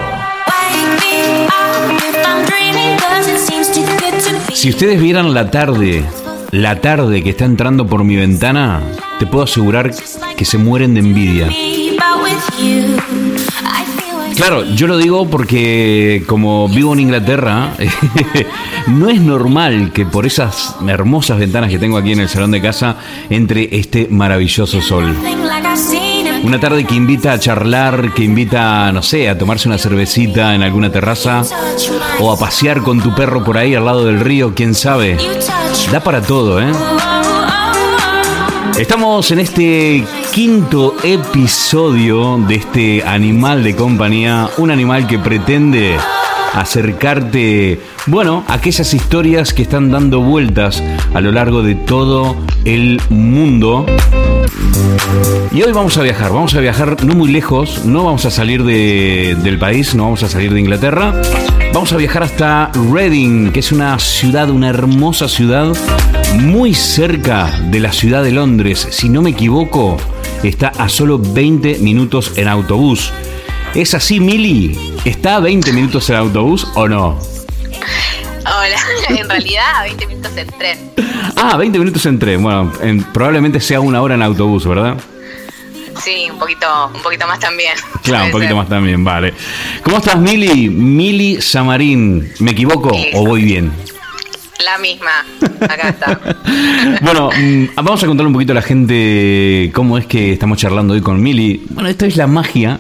Si 4.54 4.70
ustedes 4.70 5.02
vieran 5.02 5.34
la 5.34 5.52
tarde, 5.52 6.06
la 6.52 6.80
tarde 6.80 7.22
que 7.22 7.32
está 7.32 7.44
entrando 7.44 7.86
por 7.86 8.06
mi 8.06 8.16
ventana, 8.16 8.80
te 9.20 9.26
puedo 9.26 9.44
asegurar 9.44 9.92
que 10.38 10.46
se 10.46 10.58
mueren 10.58 10.94
de 10.94 11.02
envidia. 11.02 11.50
Claro, 14.36 14.64
yo 14.64 14.88
lo 14.88 14.98
digo 14.98 15.30
porque 15.30 16.24
como 16.26 16.68
vivo 16.68 16.94
en 16.94 17.02
Inglaterra, 17.02 17.74
no 18.88 19.10
es 19.10 19.22
normal 19.22 19.92
que 19.94 20.06
por 20.06 20.26
esas 20.26 20.76
hermosas 20.88 21.40
ventanas 21.40 21.70
que 21.70 21.80
tengo 21.80 21.98
aquí 21.98 22.12
en 22.14 22.22
el 22.22 22.30
salón 22.30 22.52
de 22.52 22.62
casa 22.62 22.98
entre 23.30 23.76
este 23.76 24.08
maravilloso 24.10 24.82
sol. 24.82 25.16
Una 26.44 26.60
tarde 26.60 26.86
que 26.86 26.96
invita 26.96 27.34
a 27.34 27.40
charlar, 27.40 28.14
que 28.14 28.24
invita, 28.24 28.92
no 28.92 29.04
sé, 29.04 29.30
a 29.30 29.38
tomarse 29.38 29.68
una 29.68 29.78
cervecita 29.78 30.56
en 30.56 30.64
alguna 30.64 30.92
terraza 30.92 31.44
o 32.20 32.32
a 32.32 32.38
pasear 32.38 32.82
con 32.82 33.00
tu 33.00 33.14
perro 33.14 33.44
por 33.44 33.58
ahí 33.58 33.76
al 33.76 33.86
lado 33.86 34.06
del 34.06 34.20
río, 34.20 34.54
quién 34.56 34.74
sabe. 34.74 35.18
Da 35.92 36.00
para 36.00 36.22
todo, 36.22 36.60
¿eh? 36.60 36.72
Estamos 38.80 39.30
en 39.32 39.40
este 39.40 40.04
quinto 40.32 40.96
episodio 41.04 42.38
de 42.48 42.56
este 42.56 43.04
animal 43.04 43.64
de 43.66 43.76
compañía, 43.76 44.50
un 44.58 44.72
animal 44.72 45.06
que 45.06 45.20
pretende 45.20 45.98
acercarte, 46.54 47.82
bueno, 48.06 48.46
a 48.48 48.54
aquellas 48.54 48.94
historias 48.94 49.54
que 49.54 49.64
están 49.64 49.92
dando 49.92 50.22
vueltas 50.22 50.82
a 51.14 51.20
lo 51.20 51.34
largo 51.34 51.64
de 51.64 51.76
todo 51.76 52.38
el 52.64 53.02
mundo. 53.10 53.86
Y 55.52 55.64
hoy 55.64 55.74
vamos 55.74 55.98
a 55.98 56.02
viajar, 56.02 56.32
vamos 56.32 56.56
a 56.56 56.62
viajar 56.62 57.04
no 57.04 57.14
muy 57.14 57.30
lejos, 57.30 57.84
no 57.84 58.06
vamos 58.06 58.24
a 58.24 58.32
salir 58.32 58.64
del 58.64 59.60
país, 59.60 59.96
no 59.96 60.04
vamos 60.04 60.24
a 60.24 60.30
salir 60.30 60.54
de 60.54 60.62
Inglaterra, 60.62 61.14
vamos 61.74 61.92
a 61.92 61.98
viajar 61.98 62.24
hasta 62.24 62.72
Reading, 62.92 63.52
que 63.52 63.60
es 63.60 63.74
una 63.74 64.00
ciudad, 64.00 64.50
una 64.50 64.70
hermosa 64.70 65.28
ciudad, 65.28 65.74
muy 66.40 66.74
cerca 66.74 67.52
de 67.70 67.82
la 67.82 67.92
ciudad 67.92 68.24
de 68.24 68.32
Londres, 68.32 68.88
si 68.92 69.10
no 69.10 69.22
me 69.22 69.32
equivoco, 69.32 69.98
está 70.44 70.70
a 70.70 70.90
solo 70.90 71.20
20 71.20 71.80
minutos 71.80 72.34
en 72.38 72.48
autobús. 72.48 73.12
¿Es 73.74 73.94
así, 73.94 74.20
Mili? 74.20 74.78
¿Está 75.06 75.38
a 75.38 75.40
20 75.40 75.72
minutos 75.74 76.10
en 76.10 76.16
autobús 76.18 76.68
o 76.76 76.88
no? 76.88 77.20
Hola, 78.46 78.82
en 79.10 79.30
realidad 79.30 79.64
a 79.76 79.84
20 79.84 80.08
minutos 80.08 80.38
en 80.38 80.48
tren. 80.48 80.92
Ah, 81.36 81.58
20 81.58 81.80
minutos 81.80 82.06
en 82.06 82.20
tren. 82.20 82.42
Bueno, 82.42 82.72
probablemente 83.14 83.60
sea 83.60 83.80
una 83.80 84.02
hora 84.02 84.16
en 84.16 84.24
autobús, 84.24 84.68
¿verdad? 84.68 84.98
Sí, 86.04 86.28
un 86.32 86.40
poquito, 86.40 86.92
un 86.94 87.02
poquito 87.02 87.28
más 87.28 87.40
también. 87.40 87.74
Claro, 88.04 88.26
un 88.26 88.32
poquito 88.32 88.56
más 88.56 88.68
también, 88.68 89.04
vale. 89.04 89.34
¿Cómo 89.84 89.98
estás, 89.98 90.18
Mili? 90.18 90.70
Mili 90.70 91.42
Samarín. 91.42 92.34
¿Me 92.40 92.52
equivoco 92.52 92.92
o 93.14 93.26
voy 93.26 93.44
bien? 93.44 93.72
La 94.64 94.78
misma, 94.78 95.26
acá 95.62 95.90
está. 95.90 96.20
bueno, 97.02 97.30
mm, 97.32 97.76
vamos 97.76 98.04
a 98.04 98.08
contarle 98.08 98.28
un 98.28 98.34
poquito 98.34 98.52
a 98.52 98.56
la 98.56 98.62
gente 98.62 99.72
cómo 99.74 99.98
es 99.98 100.06
que 100.06 100.34
estamos 100.34 100.58
charlando 100.58 100.94
hoy 100.94 101.02
con 101.02 101.22
Mili. 101.22 101.66
Bueno, 101.70 101.90
esto 101.90 102.06
es 102.06 102.16
la 102.16 102.28
magia 102.28 102.80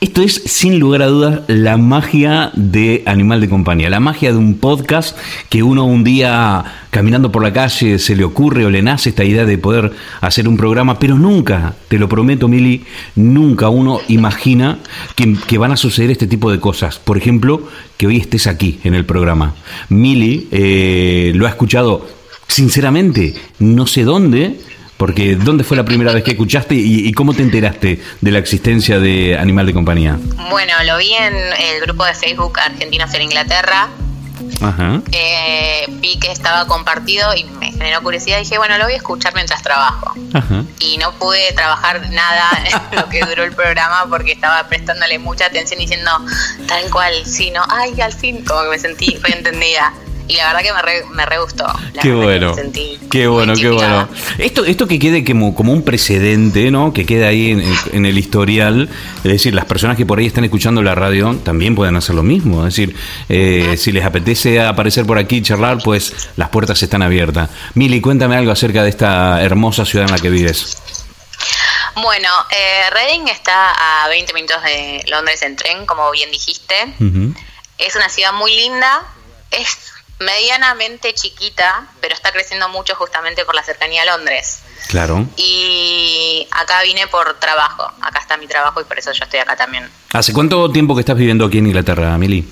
esto 0.00 0.22
es, 0.22 0.34
sin 0.46 0.78
lugar 0.78 1.02
a 1.02 1.08
dudas, 1.08 1.40
la 1.48 1.76
magia 1.76 2.52
de 2.54 3.02
Animal 3.04 3.40
de 3.40 3.48
Compañía, 3.48 3.90
la 3.90 3.98
magia 3.98 4.30
de 4.30 4.38
un 4.38 4.54
podcast 4.58 5.18
que 5.48 5.64
uno 5.64 5.86
un 5.86 6.04
día 6.04 6.64
caminando 6.90 7.32
por 7.32 7.42
la 7.42 7.52
calle 7.52 7.98
se 7.98 8.14
le 8.14 8.22
ocurre 8.22 8.64
o 8.64 8.70
le 8.70 8.80
nace 8.80 9.08
esta 9.08 9.24
idea 9.24 9.44
de 9.44 9.58
poder 9.58 9.92
hacer 10.20 10.46
un 10.46 10.56
programa, 10.56 11.00
pero 11.00 11.18
nunca, 11.18 11.74
te 11.88 11.98
lo 11.98 12.08
prometo, 12.08 12.46
Mili, 12.46 12.84
nunca 13.16 13.70
uno 13.70 13.98
imagina 14.06 14.78
que, 15.16 15.58
van 15.58 15.72
a 15.72 15.76
suceder 15.76 16.12
este 16.12 16.28
tipo 16.28 16.52
de 16.52 16.60
cosas. 16.60 17.00
Por 17.00 17.18
ejemplo, 17.18 17.68
que 17.96 18.06
hoy 18.06 18.18
estés 18.18 18.46
aquí 18.46 18.78
en 18.84 18.94
el 18.94 19.04
programa. 19.04 19.56
Mili 19.88 20.46
eh, 20.52 21.32
lo 21.34 21.46
ha 21.46 21.50
escuchado, 21.50 22.06
sinceramente, 22.46 23.34
no 23.58 23.88
sé 23.88 24.04
dónde 24.04 24.60
porque 24.98 25.36
¿dónde 25.36 25.64
fue 25.64 25.76
la 25.76 25.84
primera 25.84 26.12
vez 26.12 26.24
que 26.24 26.32
escuchaste 26.32 26.74
y, 26.74 27.10
cómo 27.12 27.32
te 27.32 27.42
enteraste 27.42 28.02
de 28.20 28.30
la 28.32 28.40
existencia 28.40 28.98
de 28.98 29.38
Animal 29.38 29.64
de 29.64 29.72
Compañía? 29.72 30.18
Bueno, 30.50 30.72
lo 30.84 30.98
vi 30.98 31.14
en 31.14 31.34
el 31.34 31.80
grupo 31.82 32.04
de 32.04 32.14
Facebook 32.14 32.58
Argentinos 32.58 33.14
en 33.14 33.22
Inglaterra. 33.22 33.88
Ajá. 34.60 35.00
Eh, 35.12 35.86
vi 36.00 36.18
que 36.18 36.32
estaba 36.32 36.66
compartido 36.66 37.32
y 37.36 37.44
me 37.44 37.70
generó 37.70 38.02
curiosidad. 38.02 38.40
Dije, 38.40 38.58
bueno, 38.58 38.76
lo 38.76 38.84
voy 38.84 38.94
a 38.94 38.96
escuchar 38.96 39.34
mientras 39.34 39.62
trabajo. 39.62 40.14
Ajá. 40.32 40.64
Y 40.80 40.98
no 40.98 41.12
pude 41.12 41.52
trabajar 41.52 42.10
nada 42.10 42.50
en 42.90 42.98
lo 42.98 43.08
que 43.08 43.20
duró 43.24 43.44
el 43.44 43.52
programa 43.52 44.06
porque 44.10 44.32
estaba 44.32 44.66
prestándole 44.68 45.20
mucha 45.20 45.46
atención 45.46 45.78
diciendo 45.78 46.10
tal 46.66 46.90
cual, 46.90 47.14
sí, 47.24 47.52
no, 47.52 47.62
ay, 47.68 48.00
al 48.00 48.12
fin, 48.12 48.44
como 48.44 48.64
que 48.64 48.70
me 48.70 48.78
sentí 48.80 49.16
fue 49.20 49.30
entendida 49.30 49.92
y 50.28 50.36
la 50.36 50.48
verdad 50.48 50.62
que 50.62 50.72
me 50.74 50.82
re, 50.82 51.04
me 51.10 51.26
re 51.26 51.38
gustó. 51.38 51.66
qué 52.00 52.12
bueno. 52.12 52.54
qué 53.10 53.26
bueno, 53.26 53.54
qué 53.54 53.70
bueno. 53.70 54.08
Esto, 54.36 54.64
esto 54.64 54.86
que 54.86 54.98
quede 54.98 55.24
como, 55.24 55.54
como 55.54 55.72
un 55.72 55.82
precedente, 55.82 56.70
¿no? 56.70 56.92
Que 56.92 57.06
quede 57.06 57.26
ahí 57.26 57.50
en, 57.92 58.04
el 58.04 58.18
historial. 58.18 58.90
Es 59.18 59.22
decir, 59.22 59.54
las 59.54 59.64
personas 59.64 59.96
que 59.96 60.04
por 60.04 60.18
ahí 60.18 60.26
están 60.26 60.44
escuchando 60.44 60.82
la 60.82 60.94
radio 60.94 61.34
también 61.36 61.74
pueden 61.74 61.96
hacer 61.96 62.14
lo 62.14 62.22
mismo. 62.22 62.66
Es 62.66 62.74
decir, 62.74 62.94
eh, 63.30 63.76
si 63.78 63.90
les 63.90 64.04
apetece 64.04 64.60
aparecer 64.60 65.06
por 65.06 65.18
aquí 65.18 65.36
y 65.36 65.42
charlar, 65.42 65.78
pues 65.82 66.30
las 66.36 66.50
puertas 66.50 66.82
están 66.82 67.02
abiertas. 67.02 67.48
Mili, 67.74 68.00
cuéntame 68.02 68.36
algo 68.36 68.52
acerca 68.52 68.82
de 68.82 68.90
esta 68.90 69.42
hermosa 69.42 69.86
ciudad 69.86 70.06
en 70.06 70.12
la 70.12 70.18
que 70.18 70.28
vives. 70.28 70.76
Bueno, 71.96 72.28
eh, 72.50 72.90
Reading 72.90 73.28
está 73.28 74.04
a 74.04 74.08
20 74.08 74.32
minutos 74.34 74.62
de 74.62 75.04
Londres 75.08 75.40
en 75.42 75.56
tren, 75.56 75.86
como 75.86 76.10
bien 76.10 76.30
dijiste. 76.30 76.74
Es 77.78 77.96
una 77.96 78.08
ciudad 78.10 78.34
muy 78.34 78.54
linda. 78.54 79.04
Es 79.50 79.97
medianamente 80.20 81.14
chiquita, 81.14 81.88
pero 82.00 82.14
está 82.14 82.32
creciendo 82.32 82.68
mucho 82.68 82.94
justamente 82.96 83.44
por 83.44 83.54
la 83.54 83.62
cercanía 83.62 84.02
a 84.02 84.06
Londres. 84.16 84.60
Claro. 84.88 85.26
Y 85.36 86.46
acá 86.50 86.82
vine 86.82 87.06
por 87.06 87.38
trabajo. 87.38 87.90
Acá 88.00 88.20
está 88.20 88.36
mi 88.36 88.46
trabajo 88.46 88.80
y 88.80 88.84
por 88.84 88.98
eso 88.98 89.12
yo 89.12 89.24
estoy 89.24 89.40
acá 89.40 89.56
también. 89.56 89.88
¿Hace 90.12 90.32
cuánto 90.32 90.70
tiempo 90.70 90.94
que 90.94 91.00
estás 91.00 91.16
viviendo 91.16 91.44
aquí 91.44 91.58
en 91.58 91.66
Inglaterra, 91.66 92.16
Mili? 92.18 92.48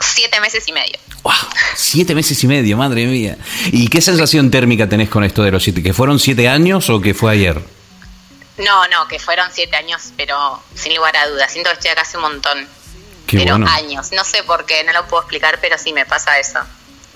Siete 0.00 0.40
meses 0.40 0.66
y 0.66 0.72
medio. 0.72 0.98
¡Wow! 1.22 1.34
Siete 1.76 2.14
meses 2.14 2.42
y 2.42 2.46
medio, 2.46 2.76
madre 2.76 3.06
mía. 3.06 3.36
¿Y 3.66 3.88
qué 3.88 4.00
sensación 4.00 4.50
térmica 4.50 4.88
tenés 4.88 5.08
con 5.08 5.24
esto 5.24 5.42
de 5.42 5.50
los 5.50 5.62
siete? 5.62 5.82
¿Que 5.82 5.92
fueron 5.92 6.18
siete 6.18 6.48
años 6.48 6.88
o 6.90 7.00
que 7.00 7.14
fue 7.14 7.32
ayer? 7.32 7.60
No, 8.58 8.88
no, 8.88 9.06
que 9.06 9.18
fueron 9.18 9.48
siete 9.52 9.76
años, 9.76 10.12
pero 10.16 10.60
sin 10.74 10.94
lugar 10.96 11.16
a 11.16 11.28
dudas. 11.28 11.52
Siento 11.52 11.70
que 11.70 11.74
estoy 11.74 11.90
acá 11.90 12.02
hace 12.02 12.16
un 12.16 12.24
montón 12.24 12.66
pero 13.30 13.54
años. 13.54 14.10
No 14.12 14.24
sé 14.24 14.42
por 14.44 14.64
qué, 14.64 14.84
no 14.84 14.92
lo 14.92 15.06
puedo 15.06 15.22
explicar, 15.22 15.58
pero 15.60 15.76
sí 15.78 15.92
me 15.92 16.06
pasa 16.06 16.38
eso. 16.38 16.60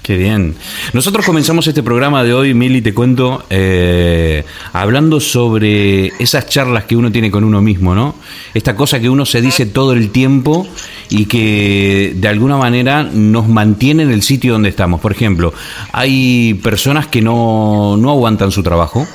Qué 0.03 0.17
bien. 0.17 0.57
Nosotros 0.93 1.25
comenzamos 1.25 1.65
este 1.69 1.81
programa 1.81 2.25
de 2.25 2.35
hoy, 2.35 2.55
Mili, 2.55 2.83
te 2.83 2.93
cuento, 2.93 3.45
eh, 3.51 4.45
hablando 4.73 5.21
sobre 5.21 6.09
esas 6.21 6.49
charlas 6.49 6.85
que 6.85 6.97
uno 6.97 7.13
tiene 7.13 7.31
con 7.31 7.45
uno 7.45 7.63
mismo, 7.63 7.95
¿no? 7.95 8.17
Esta 8.53 8.75
cosa 8.75 8.99
que 8.99 9.09
uno 9.09 9.25
se 9.25 9.41
dice 9.41 9.65
todo 9.65 9.93
el 9.93 10.11
tiempo 10.11 10.67
y 11.09 11.27
que 11.27 12.15
de 12.17 12.27
alguna 12.27 12.57
manera 12.57 13.05
nos 13.05 13.47
mantiene 13.47 14.03
en 14.03 14.11
el 14.11 14.23
sitio 14.23 14.55
donde 14.55 14.71
estamos. 14.71 15.01
Por 15.01 15.13
ejemplo, 15.13 15.55
hay 15.93 16.55
personas 16.55 17.07
que 17.07 17.23
no, 17.23 17.97
no 17.97 18.11
aguantan 18.11 18.51
su 18.51 18.65
trabajo, 18.65 19.07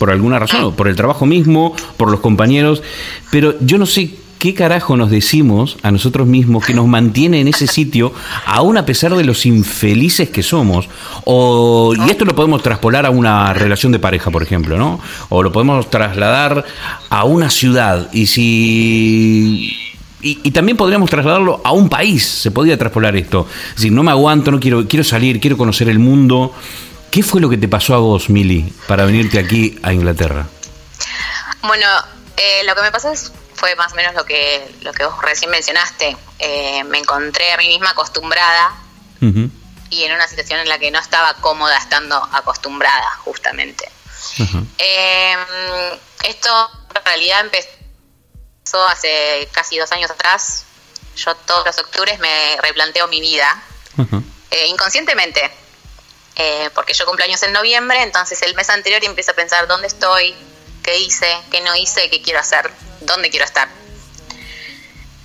por 0.00 0.10
alguna 0.10 0.40
razón, 0.40 0.74
por 0.74 0.88
el 0.88 0.96
trabajo 0.96 1.26
mismo, 1.26 1.76
por 1.96 2.10
los 2.10 2.18
compañeros, 2.18 2.82
pero 3.30 3.54
yo 3.60 3.78
no 3.78 3.86
sé 3.86 4.10
¿qué 4.44 4.52
carajo 4.52 4.94
nos 4.98 5.10
decimos 5.10 5.78
a 5.82 5.90
nosotros 5.90 6.26
mismos 6.26 6.66
que 6.66 6.74
nos 6.74 6.86
mantiene 6.86 7.40
en 7.40 7.48
ese 7.48 7.66
sitio, 7.66 8.12
aún 8.44 8.76
a 8.76 8.84
pesar 8.84 9.16
de 9.16 9.24
los 9.24 9.46
infelices 9.46 10.28
que 10.28 10.42
somos? 10.42 10.86
O, 11.24 11.94
y 11.96 12.10
esto 12.10 12.26
lo 12.26 12.34
podemos 12.34 12.62
traspolar 12.62 13.06
a 13.06 13.10
una 13.10 13.54
relación 13.54 13.90
de 13.90 14.00
pareja, 14.00 14.30
por 14.30 14.42
ejemplo, 14.42 14.76
¿no? 14.76 15.00
O 15.30 15.42
lo 15.42 15.50
podemos 15.50 15.88
trasladar 15.88 16.62
a 17.08 17.24
una 17.24 17.48
ciudad. 17.48 18.10
Y 18.12 18.26
si 18.26 19.74
y, 20.20 20.50
también 20.50 20.76
podríamos 20.76 21.08
trasladarlo 21.08 21.62
a 21.64 21.72
un 21.72 21.88
país, 21.88 22.22
se 22.22 22.50
podría 22.50 22.76
traspolar 22.76 23.16
esto. 23.16 23.48
Es 23.70 23.76
decir, 23.76 23.92
no 23.92 24.02
me 24.02 24.10
aguanto, 24.10 24.50
no 24.50 24.60
quiero, 24.60 24.86
quiero 24.86 25.04
salir, 25.04 25.40
quiero 25.40 25.56
conocer 25.56 25.88
el 25.88 25.98
mundo. 25.98 26.52
¿Qué 27.10 27.22
fue 27.22 27.40
lo 27.40 27.48
que 27.48 27.56
te 27.56 27.66
pasó 27.66 27.94
a 27.94 27.98
vos, 27.98 28.28
Mili, 28.28 28.70
para 28.86 29.06
venirte 29.06 29.38
aquí 29.38 29.78
a 29.82 29.94
Inglaterra? 29.94 30.46
Bueno, 31.62 31.86
eh, 32.36 32.66
lo 32.66 32.74
que 32.74 32.82
me 32.82 32.92
pasó 32.92 33.10
es 33.10 33.32
fue 33.64 33.76
más 33.76 33.94
o 33.94 33.96
menos 33.96 34.14
lo 34.14 34.26
que, 34.26 34.76
lo 34.82 34.92
que 34.92 35.06
vos 35.06 35.22
recién 35.22 35.50
mencionaste. 35.50 36.14
Eh, 36.38 36.84
me 36.84 36.98
encontré 36.98 37.50
a 37.50 37.56
mí 37.56 37.66
misma 37.66 37.90
acostumbrada 37.90 38.74
y 39.88 40.02
en 40.04 40.12
una 40.12 40.28
situación 40.28 40.60
en 40.60 40.68
la 40.68 40.78
que 40.78 40.90
no 40.90 40.98
estaba 40.98 41.32
cómoda 41.40 41.78
estando 41.78 42.14
acostumbrada, 42.32 43.08
justamente. 43.24 43.90
Em, 44.76 45.38
esto 46.24 46.70
en 46.94 47.04
realidad 47.06 47.40
empezó 47.40 48.86
hace 48.86 49.48
casi 49.50 49.78
dos 49.78 49.90
años 49.92 50.10
atrás. 50.10 50.66
Yo 51.16 51.34
todos 51.34 51.64
los 51.64 51.78
octubres 51.78 52.18
me 52.18 52.58
replanteo 52.60 53.08
mi 53.08 53.22
vida, 53.22 53.62
eh, 54.50 54.66
inconscientemente. 54.66 55.50
eh, 56.36 56.68
porque 56.74 56.92
yo 56.92 57.06
cumplo 57.06 57.24
años 57.24 57.42
en 57.44 57.52
noviembre, 57.52 58.02
entonces 58.02 58.42
el 58.42 58.54
mes 58.56 58.68
anterior 58.68 59.02
empiezo 59.04 59.30
a 59.30 59.34
pensar 59.34 59.68
dónde 59.68 59.86
estoy, 59.86 60.34
qué 60.82 60.98
hice, 60.98 61.32
qué 61.50 61.60
no 61.60 61.74
hice, 61.76 62.10
qué 62.10 62.20
quiero 62.20 62.40
hacer, 62.40 62.70
dónde 63.06 63.30
quiero 63.30 63.44
estar. 63.44 63.68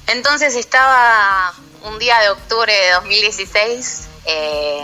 Entonces 0.08 0.56
estaba 0.56 1.54
un 1.84 2.00
día 2.00 2.20
de 2.20 2.30
octubre 2.30 2.74
de 2.74 2.92
2016 2.94 4.08
eh, 4.26 4.84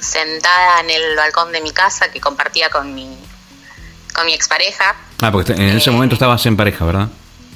sentada 0.00 0.80
en 0.80 0.90
el 0.90 1.16
balcón 1.16 1.52
de 1.52 1.60
mi 1.60 1.70
casa 1.70 2.10
que 2.10 2.20
compartía 2.20 2.68
con 2.70 2.94
mi, 2.94 3.16
con 4.14 4.26
mi 4.26 4.34
expareja. 4.34 4.94
Ah, 5.22 5.32
porque 5.32 5.52
en 5.52 5.76
ese 5.76 5.90
momento 5.90 6.14
estabas 6.14 6.44
en 6.46 6.56
pareja, 6.56 6.84
¿verdad? 6.84 7.08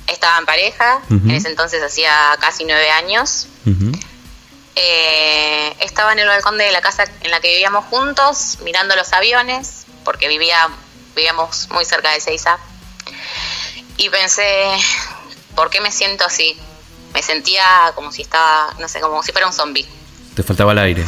Estaba 0.07 0.38
en 0.38 0.46
pareja, 0.46 1.00
en 1.11 1.31
ese 1.33 1.48
entonces 1.48 1.83
hacía 1.83 2.14
casi 2.40 2.64
nueve 2.64 2.90
años. 2.90 3.48
Eh, 4.76 5.74
estaba 5.81 6.12
en 6.12 6.20
el 6.20 6.29
balcón 6.29 6.59
de 6.59 6.70
la 6.70 6.81
casa 6.81 7.05
en 7.22 7.31
la 7.31 7.40
que 7.40 7.48
vivíamos 7.48 7.87
juntos, 7.87 8.59
mirando 8.62 8.94
los 8.94 9.12
aviones, 9.12 9.87
porque 10.05 10.29
vivía, 10.29 10.68
vivíamos 11.16 11.68
muy 11.70 11.85
cerca 11.85 12.12
de 12.12 12.20
Seiza. 12.20 12.59
Y 13.96 14.11
pensé, 14.11 14.76
¿por 15.54 15.70
qué 15.70 15.80
me 15.80 15.90
siento 15.90 16.24
así? 16.24 16.56
Me 17.14 17.22
sentía 17.22 17.64
como 17.94 18.12
si 18.12 18.22
estaba, 18.22 18.74
no 18.78 18.88
sé, 18.88 19.00
como 19.00 19.22
si 19.22 19.32
fuera 19.32 19.46
un 19.46 19.52
zombie. 19.52 19.87
Te 20.35 20.42
faltaba 20.42 20.72
el 20.72 20.78
aire. 20.78 21.04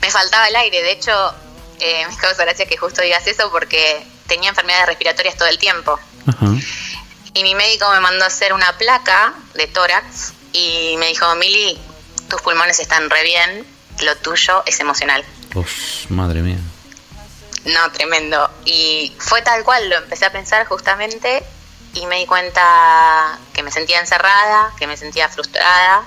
Me 0.00 0.10
faltaba 0.10 0.48
el 0.48 0.56
aire, 0.56 0.82
de 0.82 0.92
hecho, 0.92 1.12
eh, 1.78 2.06
me 2.10 2.16
causa 2.16 2.44
gracia 2.44 2.66
que 2.66 2.76
justo 2.76 3.02
digas 3.02 3.26
eso 3.26 3.50
porque 3.50 4.04
tenía 4.26 4.48
enfermedades 4.50 4.86
respiratorias 4.86 5.36
todo 5.36 5.48
el 5.48 5.58
tiempo. 5.58 5.98
Y 7.34 7.42
mi 7.42 7.54
médico 7.54 7.88
me 7.90 8.00
mandó 8.00 8.24
a 8.24 8.28
hacer 8.28 8.52
una 8.52 8.76
placa 8.76 9.34
de 9.54 9.66
tórax 9.66 10.32
y 10.52 10.96
me 10.98 11.08
dijo, 11.08 11.34
Mili, 11.36 11.78
tus 12.28 12.40
pulmones 12.40 12.78
están 12.78 13.08
re 13.10 13.22
bien, 13.24 13.66
lo 14.02 14.16
tuyo 14.16 14.62
es 14.66 14.80
emocional. 14.80 15.24
madre 16.08 16.40
mía. 16.42 16.58
No, 17.64 17.92
tremendo. 17.92 18.50
Y 18.64 19.12
fue 19.18 19.42
tal 19.42 19.64
cual, 19.64 19.88
lo 19.90 19.96
empecé 19.96 20.24
a 20.24 20.32
pensar 20.32 20.66
justamente 20.66 21.44
y 21.94 22.06
me 22.06 22.16
di 22.16 22.26
cuenta 22.26 23.38
que 23.52 23.62
me 23.62 23.70
sentía 23.70 24.00
encerrada, 24.00 24.72
que 24.78 24.86
me 24.86 24.96
sentía 24.96 25.28
frustrada. 25.28 26.04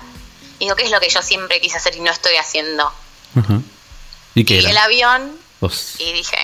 Y 0.59 0.65
digo, 0.65 0.75
¿qué 0.75 0.83
es 0.83 0.91
lo 0.91 0.99
que 0.99 1.09
yo 1.09 1.21
siempre 1.21 1.59
quise 1.59 1.77
hacer 1.77 1.95
y 1.95 1.99
no 1.99 2.11
estoy 2.11 2.35
haciendo? 2.37 2.93
¿Y 4.35 4.45
qué 4.45 4.59
el 4.59 4.77
avión 4.77 5.43
y 5.97 6.11
dije, 6.11 6.37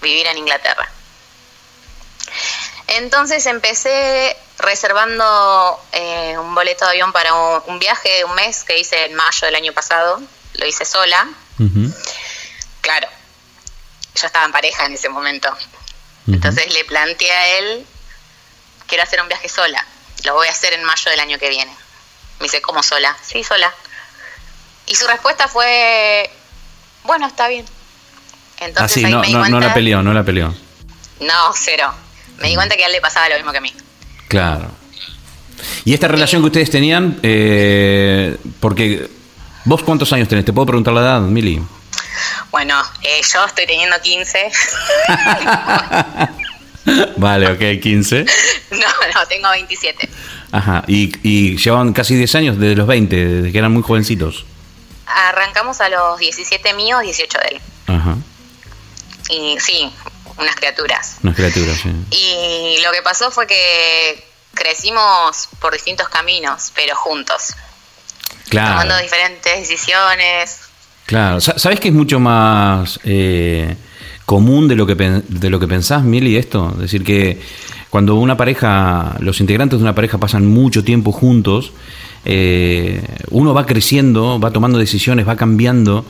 vivir 0.00 0.26
en 0.26 0.38
Inglaterra. 0.38 0.90
Entonces 2.86 3.44
empecé 3.46 4.36
reservando 4.58 5.80
eh, 5.92 6.36
un 6.38 6.54
boleto 6.54 6.84
de 6.84 6.92
avión 6.92 7.12
para 7.12 7.34
un, 7.34 7.78
viaje 7.78 8.08
de 8.08 8.24
un 8.24 8.34
mes 8.34 8.64
que 8.64 8.78
hice 8.78 9.06
en 9.06 9.14
mayo 9.14 9.46
del 9.46 9.56
año 9.56 9.72
pasado. 9.72 10.20
Lo 10.54 10.66
hice 10.66 10.84
sola. 10.84 11.28
Claro, 12.80 13.08
yo 14.14 14.26
estaba 14.26 14.44
en 14.44 14.52
pareja 14.52 14.86
en 14.86 14.92
ese 14.94 15.08
momento. 15.08 15.54
Entonces 16.26 16.72
le 16.72 16.84
planteé 16.84 17.30
a 17.32 17.58
él, 17.58 17.86
quiero 18.94 19.02
hacer 19.02 19.20
un 19.20 19.26
viaje 19.26 19.48
sola. 19.48 19.84
Lo 20.24 20.34
voy 20.34 20.46
a 20.46 20.52
hacer 20.52 20.72
en 20.72 20.84
mayo 20.84 21.10
del 21.10 21.18
año 21.18 21.36
que 21.36 21.48
viene. 21.48 21.72
Me 22.38 22.44
dice, 22.44 22.62
¿cómo 22.62 22.80
sola? 22.80 23.16
Sí, 23.22 23.42
sola. 23.42 23.74
Y 24.86 24.94
su 24.94 25.04
respuesta 25.08 25.48
fue, 25.48 26.30
bueno, 27.02 27.26
está 27.26 27.48
bien. 27.48 27.66
Entonces, 28.60 29.04
ah, 29.04 29.08
no, 29.08 29.24
no, 29.24 29.48
no 29.48 29.58
la 29.58 29.74
peleó, 29.74 30.00
no 30.00 30.14
la 30.14 30.22
peleó. 30.22 30.54
No, 31.18 31.52
cero. 31.56 31.92
Me 32.38 32.50
di 32.50 32.54
cuenta 32.54 32.76
que 32.76 32.84
a 32.84 32.86
él 32.86 32.92
le 32.92 33.00
pasaba 33.00 33.28
lo 33.30 33.34
mismo 33.34 33.50
que 33.50 33.58
a 33.58 33.62
mí. 33.62 33.74
Claro. 34.28 34.70
¿Y 35.84 35.92
esta 35.92 36.06
relación 36.06 36.40
que 36.42 36.46
ustedes 36.46 36.70
tenían? 36.70 37.18
Eh, 37.24 38.36
porque 38.60 39.10
vos 39.64 39.82
cuántos 39.82 40.12
años 40.12 40.28
tenés? 40.28 40.44
¿Te 40.44 40.52
puedo 40.52 40.66
preguntar 40.66 40.94
la 40.94 41.00
edad, 41.00 41.20
Mili? 41.20 41.60
Bueno, 42.52 42.80
eh, 43.02 43.22
yo 43.32 43.44
estoy 43.44 43.66
teniendo 43.66 44.00
15. 44.00 44.52
vale, 47.16 47.50
ok, 47.50 47.80
15. 47.80 48.24
No, 48.70 48.78
no, 49.14 49.26
tengo 49.28 49.50
27. 49.50 50.08
Ajá, 50.50 50.84
y, 50.88 51.12
y 51.22 51.56
llevan 51.56 51.92
casi 51.92 52.16
10 52.16 52.34
años 52.34 52.58
desde 52.58 52.74
los 52.74 52.88
20, 52.88 53.16
desde 53.16 53.52
que 53.52 53.58
eran 53.58 53.70
muy 53.70 53.82
jovencitos. 53.82 54.44
Arrancamos 55.06 55.80
a 55.80 55.88
los 55.88 56.18
17 56.18 56.74
míos, 56.74 57.00
18 57.02 57.38
de 57.38 57.48
él. 57.48 57.60
Ajá. 57.86 58.16
Y 59.28 59.56
sí, 59.60 59.92
unas 60.36 60.56
criaturas. 60.56 61.18
Unas 61.22 61.36
criaturas, 61.36 61.78
sí. 61.80 61.90
Y 62.10 62.82
lo 62.82 62.90
que 62.90 63.02
pasó 63.02 63.30
fue 63.30 63.46
que 63.46 64.24
crecimos 64.54 65.48
por 65.60 65.72
distintos 65.72 66.08
caminos, 66.08 66.72
pero 66.74 66.96
juntos. 66.96 67.54
Claro. 68.48 68.72
Tomando 68.72 68.98
diferentes 68.98 69.68
decisiones. 69.68 70.60
Claro. 71.06 71.40
¿Sabes 71.40 71.80
que 71.80 71.88
es 71.88 71.94
mucho 71.94 72.18
más 72.18 72.98
eh, 73.04 73.76
común 74.26 74.68
de 74.68 74.76
lo 74.76 74.86
que 74.86 74.94
de 74.94 75.50
lo 75.50 75.60
que 75.60 75.68
pensás, 75.68 76.02
Mili, 76.02 76.36
esto? 76.36 76.70
Es 76.74 76.80
decir, 76.80 77.04
que 77.04 77.40
cuando 77.90 78.16
una 78.16 78.36
pareja, 78.36 79.16
los 79.20 79.40
integrantes 79.40 79.78
de 79.78 79.84
una 79.84 79.94
pareja 79.94 80.18
pasan 80.18 80.46
mucho 80.46 80.82
tiempo 80.82 81.12
juntos, 81.12 81.72
eh, 82.24 83.02
uno 83.30 83.54
va 83.54 83.66
creciendo, 83.66 84.40
va 84.40 84.50
tomando 84.50 84.78
decisiones, 84.78 85.28
va 85.28 85.36
cambiando, 85.36 86.04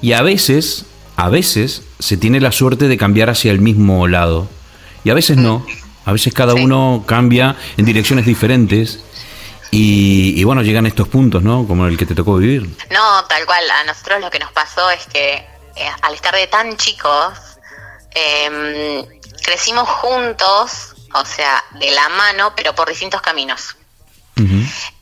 y 0.00 0.12
a 0.12 0.22
veces 0.22 0.86
a 1.16 1.28
veces 1.28 1.82
se 1.98 2.16
tiene 2.16 2.40
la 2.40 2.52
suerte 2.52 2.88
de 2.88 2.96
cambiar 2.96 3.30
hacia 3.30 3.52
el 3.52 3.60
mismo 3.60 4.08
lado 4.08 4.48
y 5.04 5.10
a 5.10 5.14
veces 5.14 5.36
no. 5.36 5.64
A 6.06 6.12
veces 6.12 6.34
cada 6.34 6.54
uno 6.54 7.04
cambia 7.06 7.56
en 7.76 7.84
direcciones 7.84 8.26
diferentes 8.26 9.02
y, 9.70 10.44
bueno, 10.44 10.62
llegan 10.62 10.86
estos 10.86 11.08
puntos, 11.08 11.42
¿no? 11.42 11.66
Como 11.66 11.86
el 11.86 11.96
que 11.96 12.06
te 12.06 12.14
tocó 12.14 12.36
vivir. 12.36 12.62
No, 12.90 13.24
tal 13.28 13.44
cual. 13.46 13.62
A 13.70 13.84
nosotros 13.84 14.20
lo 14.20 14.30
que 14.30 14.38
nos 14.38 14.52
pasó 14.52 14.90
es 14.90 15.06
que 15.06 15.34
eh, 15.34 15.88
al 16.02 16.14
estar 16.14 16.34
de 16.34 16.46
tan 16.46 16.76
chicos, 16.76 17.32
em, 18.14 19.20
crecimos 19.42 19.88
juntos, 19.88 20.94
o 21.12 21.24
sea, 21.24 21.64
de 21.72 21.90
la 21.90 22.08
mano, 22.08 22.54
pero 22.56 22.74
por 22.74 22.88
distintos 22.88 23.20
caminos. 23.20 23.76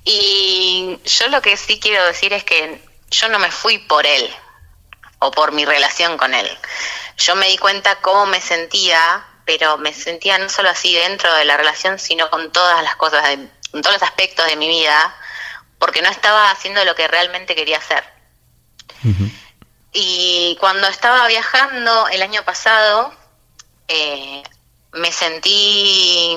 Y 0.05 0.99
yo 1.05 1.29
lo 1.29 1.41
que 1.41 1.57
sí 1.57 1.79
quiero 1.81 2.05
decir 2.05 2.33
es 2.33 2.45
que 2.45 2.83
yo 3.11 3.29
no 3.29 3.39
me 3.39 3.51
fui 3.51 3.79
por 3.79 4.05
él, 4.05 4.29
o 5.23 5.31
por 5.31 5.53
mi 5.53 5.65
relación 5.65 6.19
con 6.19 6.35
él. 6.35 6.49
Yo 7.17 7.37
me 7.37 7.49
di 7.49 7.57
cuenta 7.57 7.97
cómo 7.97 8.27
me 8.27 8.41
sentía, 8.41 9.25
pero 9.45 9.79
me 9.79 9.93
sentía 9.93 10.37
no 10.39 10.49
solo 10.49 10.69
así 10.71 10.93
dentro 10.95 11.33
de 11.35 11.45
la 11.45 11.57
relación, 11.57 11.99
sino 11.99 12.29
con 12.29 12.51
todas 12.51 12.83
las 12.83 12.97
cosas, 12.97 13.23
de, 13.29 13.49
todos 13.81 13.95
los 13.95 14.03
aspectos 14.03 14.47
de 14.47 14.57
mi 14.57 14.69
vida, 14.69 15.15
porque 15.79 16.03
no 16.03 16.09
estaba 16.09 16.51
haciendo 16.51 16.85
lo 16.85 16.95
que 16.95 17.07
realmente 17.07 17.55
quería 17.55 17.79
hacer. 17.79 18.05
Y 19.93 20.57
cuando 20.61 20.87
estaba 20.89 21.27
viajando 21.29 22.09
el 22.09 22.23
año 22.23 22.45
pasado, 22.45 23.13
eh, 23.89 24.43
me 24.93 25.13
sentí 25.13 26.37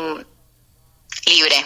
libre, 1.26 1.66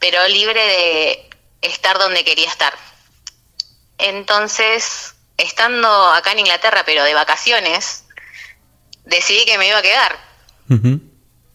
pero 0.00 0.26
libre 0.28 0.60
de 0.60 1.30
estar 1.60 1.98
donde 1.98 2.24
quería 2.24 2.48
estar. 2.48 2.74
Entonces 3.98 5.14
estando 5.36 5.88
acá 6.12 6.32
en 6.32 6.40
Inglaterra, 6.40 6.82
pero 6.84 7.04
de 7.04 7.14
vacaciones, 7.14 8.04
decidí 9.04 9.44
que 9.44 9.58
me 9.58 9.68
iba 9.68 9.78
a 9.78 9.82
quedar. 9.82 10.18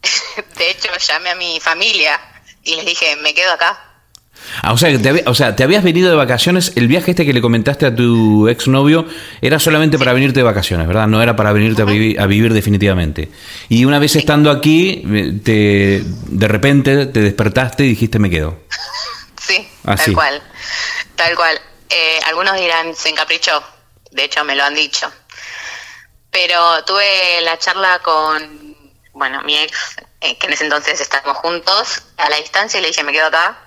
de 0.57 0.71
hecho, 0.71 0.95
llamé 0.97 1.31
a 1.31 1.35
mi 1.35 1.59
familia 1.59 2.19
y 2.63 2.75
les 2.75 2.85
dije, 2.85 3.15
me 3.17 3.33
quedo 3.33 3.53
acá. 3.53 3.86
Ah, 4.61 4.73
o, 4.73 4.77
sea, 4.77 4.97
te, 4.99 5.23
o 5.25 5.35
sea, 5.35 5.55
te 5.55 5.63
habías 5.63 5.83
venido 5.83 6.09
de 6.09 6.15
vacaciones, 6.15 6.73
el 6.75 6.87
viaje 6.87 7.11
este 7.11 7.25
que 7.25 7.33
le 7.33 7.41
comentaste 7.41 7.85
a 7.85 7.95
tu 7.95 8.47
exnovio 8.47 9.05
era 9.41 9.59
solamente 9.59 9.97
para 9.97 10.13
venirte 10.13 10.39
de 10.39 10.43
vacaciones, 10.43 10.87
¿verdad? 10.87 11.07
No 11.07 11.21
era 11.21 11.35
para 11.35 11.51
venirte 11.51 11.81
a, 11.81 11.85
vivir, 11.85 12.19
a 12.19 12.25
vivir 12.25 12.53
definitivamente. 12.53 13.29
Y 13.69 13.85
una 13.85 13.99
vez 13.99 14.15
estando 14.15 14.51
aquí, 14.51 15.03
te, 15.43 16.03
de 16.03 16.47
repente 16.47 17.05
te 17.07 17.19
despertaste 17.19 17.85
y 17.85 17.89
dijiste, 17.89 18.19
me 18.19 18.29
quedo. 18.29 18.59
Sí, 19.39 19.65
tal 19.85 20.13
cual, 20.13 20.41
tal 21.15 21.35
cual. 21.37 21.61
Eh, 21.89 22.19
algunos 22.25 22.57
dirán, 22.57 22.93
se 22.93 23.07
encaprichó, 23.07 23.63
de 24.11 24.25
hecho 24.25 24.43
me 24.43 24.55
lo 24.55 24.63
han 24.65 24.75
dicho. 24.75 25.09
Pero 26.31 26.83
tuve 26.83 27.39
la 27.43 27.57
charla 27.57 27.99
con, 27.99 28.75
bueno, 29.13 29.41
mi 29.43 29.57
ex, 29.57 29.95
eh, 30.19 30.37
que 30.37 30.47
en 30.47 30.53
ese 30.53 30.65
entonces 30.65 30.99
estábamos 30.99 31.37
juntos, 31.37 32.03
a 32.17 32.29
la 32.29 32.35
distancia, 32.37 32.79
y 32.79 32.81
le 32.81 32.89
dije, 32.89 33.03
me 33.03 33.13
quedo 33.13 33.27
acá. 33.27 33.57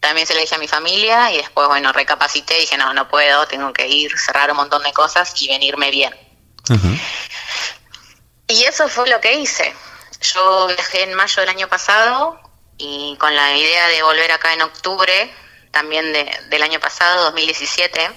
También 0.00 0.26
se 0.26 0.34
lo 0.34 0.40
dije 0.40 0.54
a 0.54 0.58
mi 0.58 0.68
familia 0.68 1.32
y 1.32 1.38
después, 1.38 1.66
bueno, 1.68 1.92
recapacité 1.92 2.58
y 2.58 2.60
dije, 2.62 2.76
no, 2.76 2.92
no 2.94 3.08
puedo, 3.08 3.46
tengo 3.46 3.72
que 3.72 3.88
ir, 3.88 4.16
cerrar 4.18 4.50
un 4.50 4.56
montón 4.56 4.82
de 4.82 4.92
cosas 4.92 5.34
y 5.40 5.48
venirme 5.48 5.90
bien. 5.90 6.14
Y 8.48 8.64
eso 8.64 8.88
fue 8.88 9.08
lo 9.08 9.20
que 9.20 9.34
hice. 9.38 9.74
Yo 10.20 10.68
viajé 10.68 11.04
en 11.04 11.14
mayo 11.14 11.40
del 11.40 11.48
año 11.48 11.68
pasado 11.68 12.40
y 12.78 13.16
con 13.18 13.34
la 13.34 13.56
idea 13.56 13.88
de 13.88 14.02
volver 14.02 14.30
acá 14.32 14.52
en 14.52 14.62
octubre 14.62 15.32
también 15.70 16.12
de, 16.12 16.30
del 16.48 16.62
año 16.62 16.80
pasado, 16.80 17.24
2017. 17.24 18.10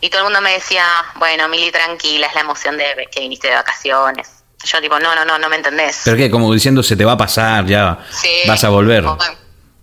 Y 0.00 0.10
todo 0.10 0.20
el 0.20 0.24
mundo 0.24 0.40
me 0.40 0.52
decía, 0.52 0.84
bueno, 1.16 1.48
Mili, 1.48 1.72
tranquila, 1.72 2.26
es 2.26 2.34
la 2.34 2.42
emoción 2.42 2.76
de 2.76 3.08
que 3.10 3.20
viniste 3.20 3.48
de 3.48 3.54
vacaciones. 3.54 4.44
Yo 4.64 4.80
tipo, 4.80 4.98
no, 4.98 5.14
no, 5.14 5.24
no, 5.24 5.38
no 5.38 5.48
me 5.48 5.56
entendés. 5.56 6.02
¿Pero 6.04 6.16
qué? 6.16 6.30
Como 6.30 6.52
diciendo, 6.52 6.82
se 6.82 6.96
te 6.96 7.04
va 7.04 7.12
a 7.12 7.16
pasar, 7.16 7.66
ya 7.66 7.98
vas 8.46 8.64
a 8.64 8.68
volver. 8.68 9.04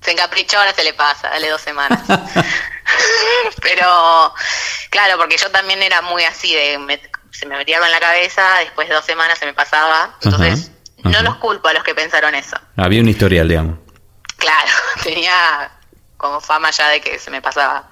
Se 0.01 0.11
encaprichó, 0.11 0.59
ahora 0.59 0.73
se 0.73 0.83
le 0.83 0.93
pasa, 0.93 1.29
dale 1.29 1.49
dos 1.49 1.61
semanas. 1.61 2.01
Pero 3.61 4.33
Claro, 4.91 5.17
porque 5.17 5.37
yo 5.37 5.49
también 5.49 5.81
era 5.81 6.01
muy 6.01 6.23
así, 6.25 6.53
de 6.53 7.01
se 7.31 7.45
me 7.45 7.57
metía 7.57 7.77
en 7.77 7.91
la 7.91 7.99
cabeza, 7.99 8.57
después 8.59 8.89
de 8.89 8.93
dos 8.93 9.05
semanas 9.05 9.39
se 9.39 9.45
me 9.45 9.53
pasaba. 9.53 10.17
Entonces, 10.21 10.69
no 10.97 11.21
los 11.21 11.37
culpo 11.37 11.69
a 11.69 11.73
los 11.73 11.83
que 11.83 11.95
pensaron 11.95 12.35
eso. 12.35 12.57
Había 12.75 13.01
un 13.01 13.07
historial, 13.07 13.47
digamos. 13.47 13.79
Claro, 14.35 14.69
tenía 15.03 15.71
como 16.17 16.41
fama 16.41 16.71
ya 16.71 16.89
de 16.89 16.99
que 16.99 17.17
se 17.17 17.31
me 17.31 17.41
pasaba 17.41 17.87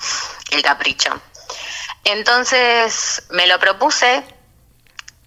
el 0.51 0.61
capricho. 0.61 1.09
Entonces 2.03 3.23
me 3.29 3.47
lo 3.47 3.57
propuse 3.59 4.21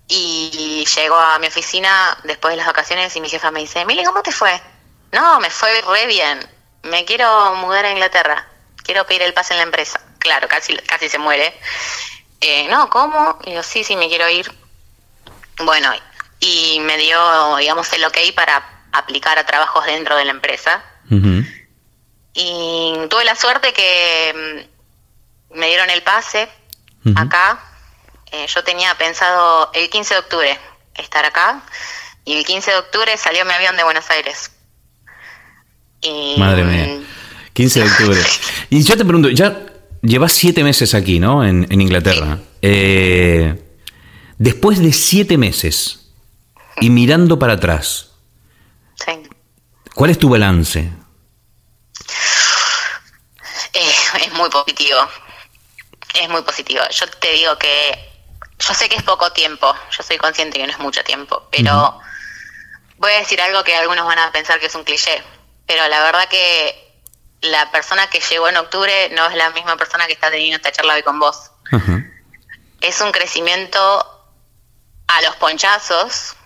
y 0.09 0.85
llego 0.95 1.17
a 1.17 1.39
mi 1.39 1.47
oficina 1.47 2.19
después 2.25 2.53
de 2.53 2.59
las 2.59 2.67
vacaciones 2.67 3.17
y 3.17 3.21
mi 3.23 3.31
jefa 3.31 3.51
me 3.51 3.61
dice, 3.61 3.87
Mili, 3.87 4.05
¿cómo 4.05 4.23
te 4.23 4.31
fue? 4.31 4.61
No, 5.11 5.41
me 5.41 5.49
fue 5.49 5.71
re 5.81 6.07
bien. 6.07 6.39
Me 6.83 7.05
quiero 7.05 7.55
mudar 7.57 7.85
a 7.85 7.93
Inglaterra. 7.93 8.47
Quiero 8.83 9.07
pedir 9.07 9.23
el 9.23 9.35
pase 9.35 9.55
en 9.55 9.59
la 9.59 9.65
empresa. 9.65 10.01
Claro, 10.19 10.49
casi, 10.49 10.77
casi 10.79 11.09
se 11.09 11.19
muere. 11.19 11.55
Eh, 12.41 12.67
no, 12.69 12.91
¿cómo? 12.91 13.39
Y 13.45 13.55
yo, 13.55 13.63
sí, 13.63 13.85
sí, 13.85 13.97
me 13.97 14.09
quiero 14.09 14.29
ir. 14.29 14.53
Bueno, 15.59 15.93
y 16.41 16.81
me 16.81 16.97
dio, 16.97 17.57
digamos, 17.57 17.93
el 17.93 18.05
ok 18.05 18.19
para 18.35 18.85
aplicar 18.93 19.39
a 19.39 19.47
trabajos 19.47 19.87
dentro 19.87 20.17
de 20.17 20.25
la 20.25 20.33
empresa. 20.33 20.85
Y 22.35 22.95
tuve 23.11 23.25
la 23.25 23.37
suerte 23.37 23.73
que 23.73 24.67
mm, 25.53 25.59
me 25.59 25.69
dieron 25.69 25.91
el 25.91 26.03
pase 26.03 26.49
acá. 27.17 27.63
Eh, 28.31 28.47
yo 28.47 28.65
tenía 28.65 28.97
pensado 28.97 29.71
el 29.75 29.91
15 29.91 30.15
de 30.15 30.21
octubre 30.21 30.61
estar 30.95 31.25
acá. 31.25 31.63
Y 32.25 32.39
el 32.39 32.45
15 32.45 32.71
de 32.71 32.77
octubre 32.79 33.17
salió 33.17 33.45
mi 33.45 33.53
avión 33.53 33.77
de 33.77 33.85
Buenos 33.85 34.09
Aires. 34.11 34.51
Madre 36.37 36.65
mía. 36.65 37.01
15 37.53 37.81
de 37.81 37.87
octubre. 37.87 38.21
y 38.71 38.83
yo 38.83 38.97
te 38.97 39.05
pregunto, 39.05 39.29
ya 39.29 39.67
llevas 40.03 40.33
siete 40.33 40.65
meses 40.65 40.95
aquí, 40.95 41.21
¿no? 41.21 41.45
En, 41.45 41.67
Inglaterra. 41.71 42.39
Eh, 42.61 43.63
después 44.39 44.79
de 44.81 44.93
siete 44.93 45.39
meses 45.39 46.11
y 46.81 46.91
mirando 46.91 47.39
para 47.39 47.55
atrás, 47.55 48.11
¿cuál 49.95 50.11
es 50.11 50.19
tu 50.19 50.29
balance? 50.29 50.81
Eh, 53.75 53.95
es 54.25 54.33
muy 54.35 54.51
positivo. 54.51 54.99
Es 56.21 56.29
muy 56.29 56.43
positivo. 56.43 56.81
Yo 56.91 57.07
te 57.21 57.33
digo 57.33 57.57
que 57.59 58.13
yo 58.59 58.75
sé 58.75 58.89
que 58.89 58.97
es 58.97 59.03
poco 59.03 59.33
tiempo, 59.33 59.75
yo 59.91 60.03
soy 60.03 60.19
consciente 60.19 60.59
que 60.59 60.67
no 60.67 60.73
es 60.73 60.79
mucho 60.79 61.03
tiempo, 61.03 61.49
pero 61.51 62.01
voy 62.99 63.13
a 63.13 63.19
decir 63.19 63.41
algo 63.41 63.65
que 63.65 63.75
algunos 63.75 64.07
van 64.07 64.19
a 64.19 64.31
pensar 64.31 64.61
que 64.61 64.67
es 64.67 64.75
un 64.75 64.85
cliché, 64.85 65.23
pero 65.73 65.89
la 65.89 66.01
verdad 66.03 66.29
que 66.29 67.01
la 67.41 67.71
persona 67.71 68.07
que 68.09 68.21
llegó 68.21 68.47
en 68.47 68.59
octubre 68.59 69.09
no 69.15 69.27
es 69.27 69.35
la 69.37 69.49
misma 69.53 69.75
persona 69.79 70.07
que 70.07 70.13
está 70.13 70.31
teniendo 70.31 70.57
esta 70.57 70.71
charla 70.71 70.95
hoy 70.95 71.03
con 71.03 71.19
vos. 71.19 71.51
Es 72.83 73.01
un 73.01 73.11
crecimiento 73.11 73.81
a 75.07 75.23
los 75.23 75.35
ponchazos, 75.37 76.37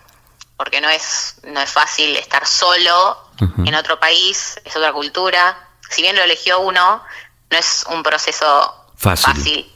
porque 0.55 0.79
no 0.79 0.89
es, 0.89 1.35
no 1.43 1.59
es 1.59 1.69
fácil 1.69 2.15
estar 2.15 2.47
solo 2.47 3.17
en 3.65 3.75
otro 3.75 3.99
país, 3.99 4.61
es 4.63 4.75
otra 4.77 4.93
cultura. 4.93 5.71
Si 5.89 6.01
bien 6.01 6.15
lo 6.15 6.23
eligió 6.23 6.61
uno, 6.61 7.03
no 7.49 7.57
es 7.57 7.85
un 7.89 8.03
proceso 8.03 8.93
fácil. 8.95 9.69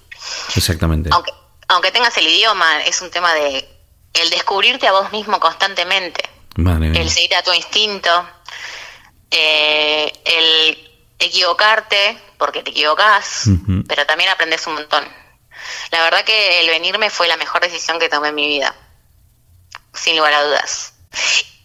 Exactamente. 0.56 1.10
Aunque, 1.12 1.34
aunque 1.68 1.92
tengas 1.92 2.16
el 2.16 2.28
idioma, 2.28 2.84
es 2.84 3.02
un 3.02 3.12
tema 3.12 3.34
de 3.34 3.68
el 4.14 4.30
descubrirte 4.30 4.88
a 4.88 4.94
vos 4.94 5.12
mismo 5.12 5.42
constantemente. 5.42 6.24
El 6.56 7.10
seguir 7.10 7.36
a 7.36 7.44
tu 7.44 7.52
instinto 7.52 8.10
eh, 9.32 10.12
el 10.26 10.92
equivocarte, 11.20 12.22
porque 12.38 12.64
te 12.64 12.72
equivocas, 12.72 13.46
pero 13.88 14.06
también 14.06 14.30
aprendes 14.30 14.66
un 14.68 14.74
montón. 14.74 15.08
La 15.92 16.04
verdad 16.04 16.26
que 16.26 16.62
el 16.62 16.68
venirme 16.68 17.10
fue 17.10 17.28
la 17.28 17.38
mejor 17.38 17.62
decisión 17.62 18.00
que 18.00 18.10
tomé 18.10 18.30
en 18.30 18.36
mi 18.36 18.48
vida, 18.48 18.76
sin 19.94 20.18
lugar 20.18 20.34
a 20.34 20.44
dudas. 20.44 20.94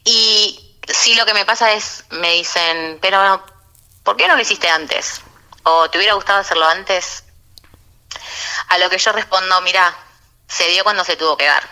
Y 0.05 0.79
sí 0.87 1.15
lo 1.15 1.27
que 1.27 1.35
me 1.35 1.45
pasa 1.45 1.73
es, 1.73 2.05
me 2.11 2.33
dicen, 2.35 2.99
pero 3.01 3.45
¿por 4.05 4.17
qué 4.17 4.29
no 4.29 4.37
lo 4.37 4.43
hiciste 4.43 4.69
antes? 4.69 5.23
¿O 5.65 5.91
te 5.91 5.99
hubiera 5.99 6.15
gustado 6.15 6.41
hacerlo 6.41 6.67
antes? 6.69 7.25
A 8.69 8.79
lo 8.79 8.89
que 8.91 8.99
yo 8.99 9.13
respondo, 9.13 9.61
mira, 9.63 9.97
se 10.47 10.69
dio 10.69 10.85
cuando 10.85 11.03
se 11.03 11.17
tuvo 11.17 11.37
que 11.37 11.47
dar. 11.47 11.69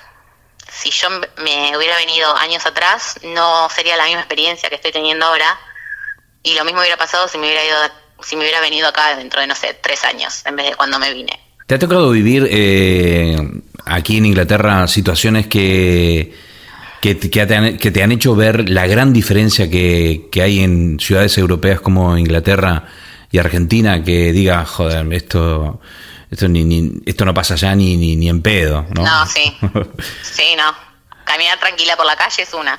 Si 0.73 0.91
yo 0.91 1.09
me 1.11 1.77
hubiera 1.77 1.97
venido 1.99 2.35
años 2.37 2.67
atrás, 2.67 3.21
no 3.23 3.69
sería 3.71 3.97
la 3.97 4.07
misma 4.07 4.21
experiencia 4.21 4.69
que 4.69 4.77
estoy 4.77 4.91
teniendo 4.91 5.27
ahora 5.27 5.59
y 6.45 6.55
lo 6.55 6.65
mismo 6.65 6.81
hubiera 6.81 6.97
pasado 6.97 7.27
si 7.27 7.39
me 7.39 7.47
hubiera 7.47 7.65
ido, 7.65 7.77
si 8.23 8.37
me 8.37 8.43
hubiera 8.43 8.61
venido 8.61 8.87
acá 8.87 9.17
dentro 9.17 9.41
de, 9.41 9.49
no 9.49 9.57
sé, 9.57 9.77
tres 9.83 10.05
años, 10.05 10.45
en 10.47 10.55
vez 10.55 10.71
de 10.71 10.77
cuando 10.77 10.99
me 11.01 11.13
vine. 11.13 11.41
¿Te 11.67 11.75
ha 11.75 11.79
tocado 11.79 12.11
vivir 12.11 12.47
eh, 12.51 13.37
aquí 13.87 14.19
en 14.19 14.27
Inglaterra 14.27 14.87
situaciones 14.87 15.47
que, 15.47 16.35
que, 17.01 17.15
te 17.15 17.55
han, 17.55 17.79
que, 17.79 17.91
te 17.91 18.03
han, 18.03 18.13
hecho 18.13 18.37
ver 18.37 18.69
la 18.69 18.87
gran 18.87 19.15
diferencia 19.15 19.71
que, 19.71 20.29
que 20.31 20.43
hay 20.43 20.61
en 20.61 21.01
ciudades 21.01 21.37
europeas 21.39 21.81
como 21.81 22.17
Inglaterra 22.19 22.85
y 23.31 23.39
Argentina? 23.39 24.05
Que 24.05 24.33
diga, 24.33 24.65
joder, 24.65 25.13
esto... 25.13 25.81
Esto, 26.31 26.49
ni, 26.49 26.91
esto 27.07 27.25
no 27.25 27.33
pasa 27.33 27.55
ya 27.55 27.77
ni, 27.77 27.97
ni, 27.97 28.17
ni 28.17 28.29
en 28.29 28.43
pedo, 28.43 28.85
¿no? 28.93 29.05
No, 29.05 29.27
sí. 29.27 29.57
Sí, 30.23 30.57
no 30.57 30.94
caminar 31.25 31.59
tranquila 31.59 31.97
por 31.97 32.07
la 32.07 32.17
calle 32.17 32.43
es 32.43 32.55
una. 32.55 32.79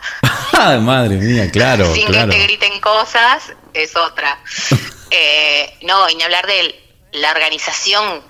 Madre 0.82 1.16
mía, 1.16 1.50
claro. 1.52 1.94
Sin 1.94 2.12
que 2.12 2.26
te 2.26 2.44
griten 2.44 2.80
cosas 2.80 3.54
es 3.74 3.96
otra. 3.96 4.40
eh, 5.12 5.78
no, 5.84 6.10
y 6.10 6.16
ni 6.16 6.24
hablar 6.24 6.48
de 6.48 6.82
la 7.14 7.32
organización, 7.32 8.24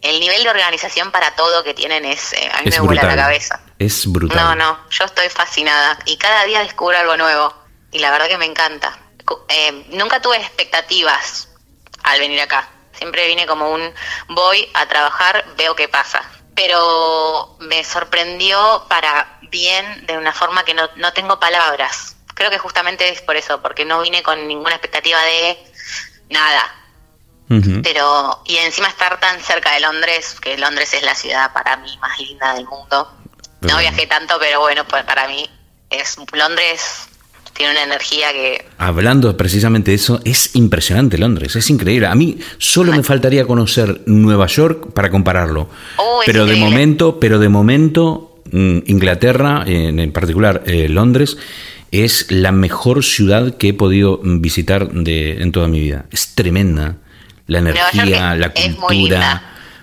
el 0.00 0.20
nivel 0.20 0.42
de 0.42 0.50
organización 0.50 1.10
para 1.10 1.34
todo 1.34 1.62
que 1.62 1.74
tienen 1.74 2.04
es, 2.04 2.32
eh, 2.32 2.50
a 2.52 2.62
mí 2.62 2.70
me 2.70 2.80
vuela 2.80 3.02
la 3.02 3.16
cabeza. 3.16 3.60
Es 3.78 4.10
brutal. 4.10 4.36
No, 4.36 4.54
no, 4.54 4.90
yo 4.90 5.04
estoy 5.04 5.28
fascinada 5.28 5.98
y 6.06 6.16
cada 6.16 6.44
día 6.44 6.60
descubro 6.60 6.98
algo 6.98 7.16
nuevo 7.16 7.54
y 7.90 7.98
la 7.98 8.10
verdad 8.10 8.28
que 8.28 8.38
me 8.38 8.46
encanta. 8.46 8.98
Eh, 9.48 9.86
nunca 9.90 10.20
tuve 10.20 10.36
expectativas 10.36 11.48
al 12.02 12.18
venir 12.18 12.40
acá. 12.40 12.68
Siempre 12.92 13.26
vine 13.26 13.46
como 13.46 13.70
un 13.70 13.92
voy 14.28 14.68
a 14.74 14.86
trabajar, 14.86 15.44
veo 15.56 15.74
qué 15.74 15.88
pasa. 15.88 16.22
Pero 16.54 17.56
me 17.60 17.82
sorprendió 17.84 18.84
para 18.88 19.38
bien 19.42 20.06
de 20.06 20.18
una 20.18 20.32
forma 20.32 20.64
que 20.64 20.74
no, 20.74 20.88
no 20.96 21.12
tengo 21.12 21.38
palabras. 21.40 22.16
Creo 22.34 22.50
que 22.50 22.58
justamente 22.58 23.08
es 23.08 23.22
por 23.22 23.36
eso, 23.36 23.60
porque 23.62 23.84
no 23.84 24.00
vine 24.00 24.22
con 24.22 24.46
ninguna 24.46 24.74
expectativa 24.74 25.20
de 25.22 25.58
nada. 26.30 26.74
Pero, 27.82 28.40
y 28.46 28.56
encima 28.56 28.88
estar 28.88 29.20
tan 29.20 29.38
cerca 29.42 29.72
de 29.72 29.80
Londres, 29.80 30.40
que 30.40 30.56
Londres 30.56 30.94
es 30.94 31.02
la 31.02 31.14
ciudad 31.14 31.52
para 31.52 31.76
mí 31.76 31.98
más 31.98 32.18
linda 32.18 32.54
del 32.54 32.64
mundo. 32.64 33.12
No 33.60 33.76
viajé 33.76 34.06
tanto, 34.06 34.38
pero 34.40 34.60
bueno, 34.60 34.86
pues 34.86 35.04
para 35.04 35.28
mí 35.28 35.50
es 35.90 36.16
Londres 36.32 37.08
tiene 37.54 37.72
una 37.72 37.82
energía 37.82 38.32
que... 38.32 38.64
Hablando 38.78 39.36
precisamente 39.36 39.90
de 39.90 39.96
eso, 39.96 40.20
es 40.24 40.54
impresionante 40.54 41.18
Londres, 41.18 41.56
es 41.56 41.68
increíble. 41.70 42.06
A 42.06 42.14
mí 42.14 42.38
solo 42.58 42.92
me 42.92 43.02
faltaría 43.02 43.46
conocer 43.46 44.02
Nueva 44.06 44.46
York 44.46 44.92
para 44.92 45.10
compararlo. 45.10 45.68
Oh, 45.96 46.20
pero 46.26 46.46
de 46.46 46.56
momento, 46.56 47.18
pero 47.20 47.38
de 47.38 47.48
momento 47.48 48.32
Mm, 48.52 48.80
Inglaterra, 48.86 49.64
en, 49.66 50.12
particular 50.12 50.62
eh, 50.66 50.88
Londres, 50.88 51.38
es 51.90 52.30
la 52.30 52.52
mejor 52.52 53.02
ciudad 53.02 53.56
que 53.56 53.68
he 53.68 53.74
podido 53.74 54.20
visitar 54.22 54.90
de, 54.90 55.42
en 55.42 55.52
toda 55.52 55.68
mi 55.68 55.80
vida. 55.80 56.04
Es 56.10 56.34
tremenda. 56.34 56.96
La 57.46 57.58
energía, 57.58 58.34
la 58.36 58.52
cultura. 58.52 59.42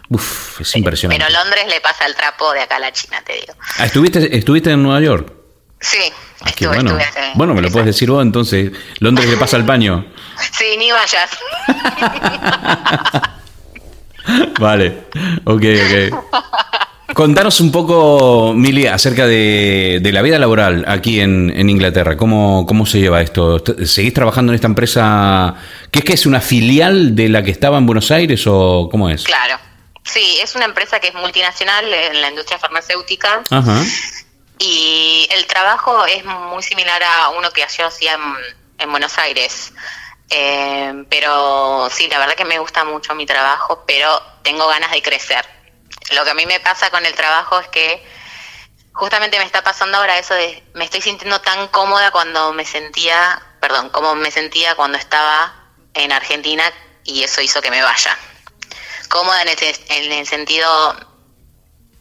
Uf, 0.10 0.62
es 0.62 0.76
impresionante. 0.76 1.24
Pero 1.24 1.40
Londres 1.40 1.66
le 1.68 1.82
pasa 1.82 2.06
el 2.06 2.16
trapo 2.16 2.52
de 2.54 2.62
acá 2.62 2.78
a 2.78 2.80
la 2.80 2.92
China, 2.92 3.22
te 3.26 3.34
digo. 3.34 3.54
Ah, 3.78 3.86
¿estuviste, 3.86 4.38
¿Estuviste 4.38 4.72
en 4.72 4.82
Nueva 4.84 5.02
York? 5.02 5.34
Sí, 5.82 5.98
ah, 6.42 6.52
bueno. 6.74 6.98
bueno, 7.36 7.54
me 7.54 7.62
lo 7.62 7.70
puedes 7.70 7.88
decir 7.88 8.10
vos 8.12 8.22
entonces. 8.22 8.72
Londres 9.00 9.30
le 9.30 9.38
pasa 9.38 9.58
el 9.58 9.66
paño. 9.66 10.06
Sí, 10.58 10.78
ni 10.78 10.90
vayas. 10.90 11.30
vale, 14.60 15.04
ok, 15.44 15.64
ok. 15.86 17.14
Contanos 17.14 17.60
un 17.60 17.72
poco, 17.72 18.54
Mili, 18.56 18.88
acerca 18.88 19.26
de, 19.26 20.00
la 20.14 20.22
vida 20.22 20.40
laboral 20.40 20.86
aquí 20.88 21.20
en, 21.20 21.70
Inglaterra. 21.70 22.16
¿Cómo, 22.16 22.66
¿Cómo 22.66 22.86
se 22.86 23.00
lleva 23.00 23.22
esto? 23.22 23.62
¿Seguís 23.86 24.14
trabajando 24.14 24.54
en 24.54 24.56
esta 24.56 24.68
empresa? 24.68 25.56
¿Qué 25.92 26.00
es 26.00 26.06
que 26.06 26.14
es 26.14 26.26
una 26.26 26.40
filial 26.40 27.16
de 27.16 27.28
la 27.28 27.44
que 27.44 27.52
estaba 27.52 27.78
en 27.78 27.86
Buenos 27.86 28.12
Aires 28.12 28.44
o 28.48 28.88
cómo 28.90 29.10
es? 29.10 29.24
Claro. 29.24 29.58
Sí, 30.04 30.40
es 30.42 30.56
una 30.56 30.66
empresa 30.66 31.00
que 31.00 31.10
es 31.10 31.14
multinacional 31.16 31.86
en 31.86 32.22
la 32.22 32.30
industria 32.30 32.58
farmacéutica. 32.58 33.44
Ajá. 33.50 33.84
Y 34.60 35.28
el 35.32 35.48
trabajo 35.48 36.06
es 36.06 36.24
muy 36.26 36.62
similar 36.62 37.02
a 37.02 37.30
uno 37.30 37.50
que 37.52 37.66
yo 37.78 37.88
hacía 37.88 38.20
en, 38.78 38.92
Buenos 38.92 39.18
Aires. 39.18 39.74
Eh, 40.30 41.06
pero 41.10 41.90
sí, 41.90 42.08
la 42.08 42.20
verdad 42.20 42.36
que 42.36 42.46
me 42.46 42.60
gusta 42.60 42.84
mucho 42.84 43.16
mi 43.16 43.26
trabajo, 43.26 43.84
pero 43.88 44.22
tengo 44.44 44.68
ganas 44.68 44.92
de 44.92 45.02
crecer 45.02 45.60
lo 46.12 46.24
que 46.24 46.32
a 46.32 46.34
mí 46.34 46.46
me 46.46 46.60
pasa 46.60 46.90
con 46.90 47.06
el 47.06 47.14
trabajo 47.14 47.60
es 47.60 47.68
que 47.68 48.04
justamente 48.94 49.38
me 49.38 49.46
está 49.46 49.64
pasando 49.64 49.98
ahora 49.98 50.18
eso 50.18 50.34
de 50.34 50.64
me 50.74 50.86
estoy 50.86 51.02
sintiendo 51.02 51.40
tan 51.42 51.68
cómoda 51.70 52.12
cuando 52.12 52.54
me 52.54 52.66
sentía, 52.66 53.42
perdón, 53.60 53.90
como 53.90 54.16
me 54.16 54.32
sentía 54.32 54.76
cuando 54.76 54.98
estaba 54.98 55.54
en 55.94 56.12
Argentina 56.12 56.64
y 57.04 57.24
eso 57.24 57.42
hizo 57.42 57.62
que 57.62 57.72
me 57.72 57.82
vaya. 57.82 58.18
cómoda 59.10 59.42
en 59.42 59.50
el, 59.50 59.58
en 59.90 60.12
el 60.12 60.28
sentido, 60.28 61.09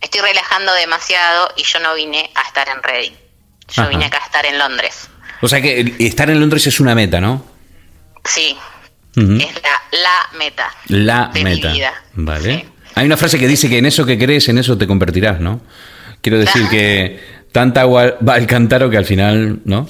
estoy 0.00 0.20
relajando 0.20 0.72
demasiado 0.74 1.50
y 1.56 1.62
yo 1.62 1.80
no 1.80 1.94
vine 1.94 2.30
a 2.34 2.42
estar 2.42 2.68
en 2.68 2.82
Reading. 2.82 3.16
Yo 3.68 3.88
vine 3.88 4.06
acá 4.06 4.18
a 4.22 4.26
estar 4.26 4.46
en 4.46 4.58
Londres. 4.58 5.08
O 5.40 5.48
sea 5.48 5.60
que 5.60 5.94
estar 5.98 6.30
en 6.30 6.40
Londres 6.40 6.66
es 6.66 6.80
una 6.80 6.94
meta, 6.94 7.20
¿no? 7.20 7.44
Sí, 8.24 8.56
es 9.16 9.54
la, 9.92 10.38
meta. 10.38 10.70
La 10.88 11.30
meta. 11.34 11.72
Vale. 12.14 12.66
Hay 12.94 13.06
una 13.06 13.16
frase 13.16 13.38
que 13.38 13.46
dice 13.46 13.68
que 13.68 13.78
en 13.78 13.86
eso 13.86 14.04
que 14.04 14.18
crees, 14.18 14.48
en 14.48 14.58
eso 14.58 14.76
te 14.76 14.86
convertirás, 14.86 15.40
¿no? 15.40 15.60
Quiero 16.20 16.38
decir 16.38 16.68
que 16.68 17.20
tanta 17.52 17.82
agua 17.82 18.16
va 18.26 18.34
al 18.34 18.46
cántaro 18.46 18.90
que 18.90 18.96
al 18.96 19.04
final, 19.04 19.60
¿no? 19.64 19.88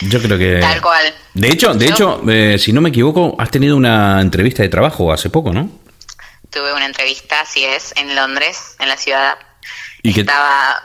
Yo 0.00 0.20
creo 0.20 0.36
que. 0.36 0.58
Tal 0.60 0.80
cual. 0.80 1.14
De 1.32 1.48
hecho, 1.48 1.72
de 1.74 1.86
hecho, 1.86 2.22
eh, 2.28 2.56
si 2.58 2.72
no 2.72 2.80
me 2.80 2.90
equivoco, 2.90 3.36
has 3.38 3.50
tenido 3.50 3.76
una 3.76 4.20
entrevista 4.20 4.62
de 4.62 4.68
trabajo 4.68 5.12
hace 5.12 5.30
poco, 5.30 5.52
¿no? 5.52 5.70
Tuve 6.54 6.72
una 6.72 6.86
entrevista, 6.86 7.40
así 7.40 7.64
es, 7.64 7.92
en 7.96 8.14
Londres, 8.14 8.76
en 8.78 8.88
la 8.88 8.96
ciudad. 8.96 9.36
¿Y 10.02 10.20
Estaba. 10.20 10.80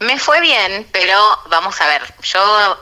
Me 0.00 0.18
fue 0.18 0.42
bien, 0.42 0.86
pero 0.92 1.18
vamos 1.48 1.80
a 1.80 1.86
ver. 1.86 2.02
Yo 2.22 2.78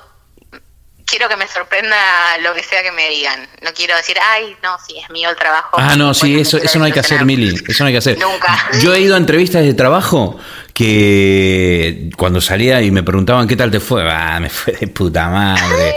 quiero 1.06 1.28
que 1.28 1.36
me 1.36 1.46
sorprenda 1.46 1.96
lo 2.42 2.52
que 2.52 2.64
sea 2.64 2.82
que 2.82 2.90
me 2.90 3.08
digan. 3.10 3.48
No 3.62 3.72
quiero 3.72 3.96
decir, 3.96 4.16
ay, 4.20 4.56
no, 4.60 4.76
sí, 4.84 4.98
es 4.98 5.08
mío 5.10 5.30
el 5.30 5.36
trabajo. 5.36 5.76
Ah, 5.78 5.94
no, 5.94 6.12
sí, 6.14 6.40
eso, 6.40 6.56
eso 6.56 6.80
no 6.80 6.84
hay 6.84 6.92
que 6.92 6.98
hacer, 6.98 7.24
Mili. 7.24 7.54
Eso 7.68 7.84
no 7.84 7.86
hay 7.86 7.94
que 7.94 7.98
hacer. 7.98 8.18
Nunca. 8.18 8.70
Yo 8.80 8.92
he 8.92 9.00
ido 9.00 9.14
a 9.14 9.18
entrevistas 9.18 9.62
de 9.62 9.74
trabajo 9.74 10.36
que 10.74 12.10
cuando 12.16 12.40
salía 12.40 12.82
y 12.82 12.90
me 12.90 13.04
preguntaban 13.04 13.46
qué 13.46 13.54
tal 13.54 13.70
te 13.70 13.78
fue, 13.78 14.02
ah, 14.10 14.40
me 14.40 14.50
fue 14.50 14.72
de 14.72 14.88
puta 14.88 15.30
madre. 15.30 15.94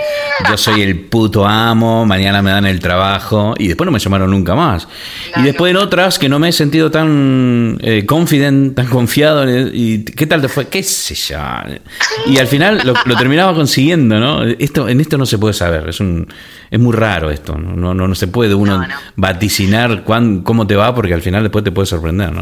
Yo 0.47 0.55
soy 0.55 0.83
el 0.83 0.99
puto 0.99 1.47
amo, 1.47 2.05
mañana 2.05 2.43
me 2.43 2.51
dan 2.51 2.67
el 2.67 2.79
trabajo 2.79 3.55
y 3.57 3.69
después 3.69 3.85
no 3.85 3.91
me 3.91 3.97
llamaron 3.97 4.29
nunca 4.29 4.53
más. 4.53 4.87
y 5.35 5.41
después 5.41 5.71
en 5.71 5.77
otras 5.77 6.19
que 6.19 6.29
no 6.29 6.37
me 6.37 6.49
he 6.49 6.51
sentido 6.51 6.91
tan 6.91 7.79
eh, 7.81 8.05
confident, 8.05 8.75
tan 8.75 8.85
confiado 8.85 9.45
y 9.49 10.05
qué 10.05 10.27
tal 10.27 10.41
te 10.43 10.47
fue, 10.47 10.67
qué 10.67 10.83
sé 10.83 11.15
yo. 11.15 11.37
Y 12.27 12.37
al 12.37 12.45
final 12.45 12.81
lo, 12.85 13.17
terminaba 13.17 13.55
consiguiendo, 13.55 14.19
¿no? 14.19 14.43
Esto 14.43 14.87
en 14.87 15.01
esto 15.01 15.17
no 15.17 15.25
se 15.25 15.39
puede 15.39 15.55
saber, 15.55 15.89
es 15.89 15.99
un 15.99 16.31
es 16.69 16.79
muy 16.79 16.93
raro 16.93 17.31
esto, 17.31 17.57
no 17.57 17.95
no, 17.95 18.07
no, 18.07 18.15
se 18.15 18.27
puede 18.27 18.53
uno 18.53 18.85
vaticinar 19.15 20.03
cuán, 20.03 20.41
cómo 20.41 20.67
te 20.67 20.75
va 20.75 20.93
porque 20.93 21.15
al 21.15 21.21
final 21.23 21.41
después 21.41 21.63
te 21.63 21.71
puede 21.71 21.87
sorprender, 21.87 22.31
¿no? 22.31 22.41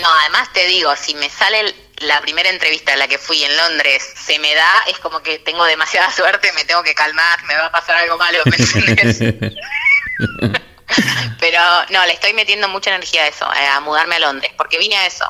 No, 0.00 0.08
además 0.22 0.52
te 0.52 0.66
digo, 0.68 0.90
si 0.96 1.14
me 1.14 1.28
sale 1.28 1.55
la 1.98 2.20
primera 2.20 2.50
entrevista 2.50 2.92
a 2.92 2.96
la 2.96 3.08
que 3.08 3.18
fui 3.18 3.42
en 3.42 3.56
Londres 3.56 4.02
se 4.16 4.38
me 4.38 4.54
da, 4.54 4.72
es 4.88 4.98
como 4.98 5.20
que 5.20 5.38
tengo 5.38 5.64
demasiada 5.64 6.10
suerte, 6.16 6.52
me 6.54 6.64
tengo 6.64 6.82
que 6.82 6.94
calmar, 6.94 7.44
me 7.44 7.54
va 7.54 7.66
a 7.66 7.72
pasar 7.72 7.96
algo 7.96 8.18
malo, 8.18 8.38
¿me 8.44 8.56
Pero 11.40 11.58
no, 11.90 12.06
le 12.06 12.12
estoy 12.12 12.32
metiendo 12.32 12.68
mucha 12.68 12.90
energía 12.90 13.22
a 13.22 13.28
eso, 13.28 13.44
eh, 13.52 13.66
a 13.66 13.80
mudarme 13.80 14.14
a 14.16 14.20
Londres, 14.20 14.52
porque 14.56 14.78
vine 14.78 14.96
a 14.96 15.06
eso. 15.06 15.24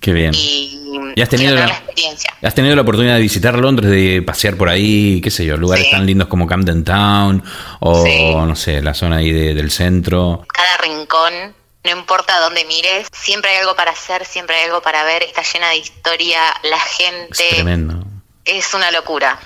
Qué 0.00 0.12
bien. 0.12 0.32
Y, 0.34 1.14
has 1.22 1.28
tenido 1.28 1.54
la, 1.54 1.66
experiencia. 1.66 2.34
¿Has 2.42 2.54
tenido 2.56 2.74
la 2.74 2.82
oportunidad 2.82 3.14
de 3.14 3.20
visitar 3.20 3.56
Londres, 3.56 3.88
de 3.88 4.20
pasear 4.22 4.56
por 4.56 4.68
ahí, 4.68 5.20
qué 5.20 5.30
sé 5.30 5.44
yo, 5.44 5.56
lugares 5.56 5.88
tan 5.92 6.04
lindos 6.04 6.26
como 6.26 6.48
Camden 6.48 6.82
Town 6.82 7.44
o, 7.78 8.44
no 8.44 8.56
sé, 8.56 8.82
la 8.82 8.94
zona 8.94 9.18
ahí 9.18 9.30
del 9.30 9.70
centro? 9.70 10.44
Cada 10.52 10.78
rincón 10.78 11.54
no 11.84 11.90
importa 11.90 12.38
dónde 12.40 12.64
mires, 12.64 13.08
siempre 13.12 13.50
hay 13.50 13.58
algo 13.58 13.74
para 13.74 13.90
hacer, 13.90 14.24
siempre 14.24 14.56
hay 14.56 14.64
algo 14.66 14.82
para 14.82 15.04
ver, 15.04 15.22
está 15.22 15.42
llena 15.42 15.70
de 15.70 15.76
historia, 15.76 16.40
la 16.62 16.78
gente... 16.78 17.48
Es 17.48 17.54
tremendo. 17.54 18.04
Es 18.44 18.74
una 18.74 18.90
locura. 18.90 19.38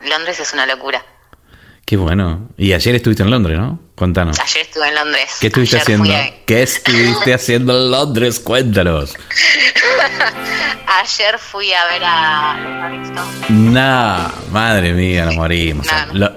Londres 0.00 0.40
es 0.40 0.52
una 0.52 0.66
locura. 0.66 1.04
Qué 1.84 1.96
bueno. 1.96 2.48
Y 2.56 2.72
ayer 2.72 2.94
estuviste 2.94 3.24
en 3.24 3.30
Londres, 3.30 3.58
¿no? 3.58 3.80
Cuéntanos. 3.96 4.38
Ayer 4.38 4.62
estuve 4.62 4.88
en 4.88 4.94
Londres. 4.94 5.36
¿Qué 5.40 5.48
estuviste 5.48 5.78
haciendo? 5.78 6.08
¿Qué 6.46 6.62
estuviste 6.62 7.34
haciendo 7.34 7.76
en 7.76 7.90
Londres? 7.90 8.38
Cuéntanos. 8.38 9.16
ayer 11.02 11.38
fui 11.38 11.72
a 11.72 11.84
ver 11.86 12.02
a 12.04 12.90
los 12.90 13.08
Rolling. 13.08 13.72
Nah, 13.72 14.28
madre 14.52 14.92
mía, 14.92 15.24
nos 15.24 15.34
morimos. 15.34 15.86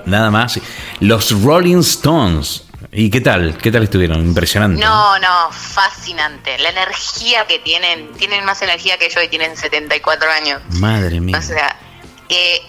nada 0.06 0.32
más. 0.32 0.60
Los 1.00 1.44
Rolling 1.44 1.82
Stones. 1.82 2.64
¿Y 2.96 3.10
qué 3.10 3.22
tal? 3.22 3.58
¿Qué 3.58 3.72
tal 3.72 3.84
estuvieron? 3.84 4.20
Impresionante. 4.20 4.80
No, 4.80 5.18
no, 5.18 5.52
fascinante. 5.52 6.60
La 6.60 6.70
energía 6.70 7.48
que 7.48 7.58
tienen, 7.58 8.14
tienen 8.14 8.46
más 8.46 8.62
energía 8.62 8.98
que 9.00 9.10
yo 9.10 9.22
y 9.22 9.28
tienen 9.28 9.58
74 9.58 10.30
años. 10.30 10.62
Madre 10.80 11.20
mía. 11.20 11.36
O 11.36 11.42
sea, 11.42 11.76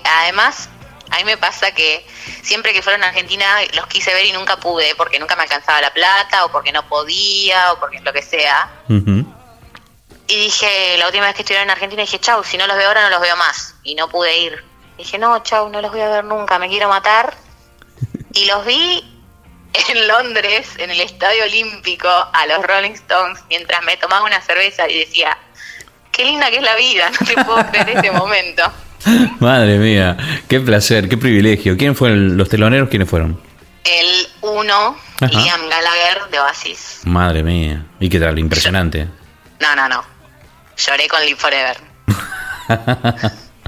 además, 0.04 0.70
a 1.10 1.18
mí 1.18 1.24
me 1.24 1.36
pasa 1.36 1.72
que 1.72 2.06
siempre 2.42 2.72
que 2.72 2.80
fueron 2.80 3.04
a 3.04 3.08
Argentina 3.08 3.46
los 3.74 3.86
quise 3.86 4.14
ver 4.14 4.24
y 4.24 4.32
nunca 4.32 4.56
pude, 4.56 4.94
porque 4.96 5.18
nunca 5.18 5.36
me 5.36 5.42
alcanzaba 5.42 5.82
la 5.82 5.92
plata, 5.92 6.46
o 6.46 6.50
porque 6.50 6.72
no 6.72 6.88
podía, 6.88 7.72
o 7.72 7.78
porque 7.78 8.00
lo 8.00 8.12
que 8.14 8.22
sea. 8.22 8.70
Y 10.26 10.36
dije, 10.36 10.96
la 10.98 11.06
última 11.06 11.26
vez 11.26 11.34
que 11.34 11.42
estuvieron 11.42 11.64
en 11.68 11.70
Argentina, 11.70 12.00
dije, 12.00 12.18
chau, 12.18 12.42
si 12.44 12.56
no 12.56 12.66
los 12.66 12.78
veo 12.78 12.88
ahora 12.88 13.02
no 13.02 13.10
los 13.10 13.20
veo 13.20 13.36
más. 13.36 13.74
Y 13.82 13.94
no 13.94 14.08
pude 14.08 14.38
ir. 14.38 14.64
Dije, 14.96 15.18
no, 15.18 15.42
chau, 15.42 15.68
no 15.68 15.82
los 15.82 15.90
voy 15.90 16.00
a 16.00 16.08
ver 16.08 16.24
nunca, 16.24 16.58
me 16.58 16.68
quiero 16.68 16.88
matar. 16.88 17.34
Y 18.36 18.46
los 18.46 18.66
vi 18.66 19.13
en 19.88 20.08
Londres, 20.08 20.68
en 20.78 20.90
el 20.90 21.00
Estadio 21.00 21.44
Olímpico, 21.44 22.08
a 22.08 22.46
los 22.46 22.64
Rolling 22.64 22.92
Stones, 22.92 23.40
mientras 23.48 23.82
me 23.84 23.96
tomaba 23.96 24.24
una 24.24 24.40
cerveza 24.40 24.88
y 24.88 25.00
decía, 25.00 25.36
qué 26.12 26.24
linda 26.24 26.50
que 26.50 26.56
es 26.56 26.62
la 26.62 26.76
vida, 26.76 27.10
no 27.10 27.26
te 27.26 27.44
puedo 27.44 27.66
creer 27.70 27.90
este 27.90 28.10
momento. 28.12 28.62
Madre 29.40 29.78
mía, 29.78 30.16
qué 30.48 30.60
placer, 30.60 31.08
qué 31.08 31.16
privilegio. 31.16 31.76
¿Quién 31.76 31.94
fueron 31.94 32.36
los 32.36 32.48
teloneros? 32.48 32.88
¿Quiénes 32.88 33.08
fueron? 33.08 33.40
El 33.84 34.28
uno, 34.40 34.96
Liam 35.20 35.68
Gallagher 35.68 36.30
de 36.30 36.40
Oasis. 36.40 37.00
Madre 37.04 37.42
mía, 37.42 37.84
¿y 38.00 38.08
qué 38.08 38.18
tal? 38.18 38.38
Impresionante. 38.38 39.08
no, 39.60 39.76
no, 39.76 39.88
no. 39.88 40.04
Lloré 40.76 41.06
con 41.06 41.24
Live 41.24 41.38
Forever. 41.38 41.76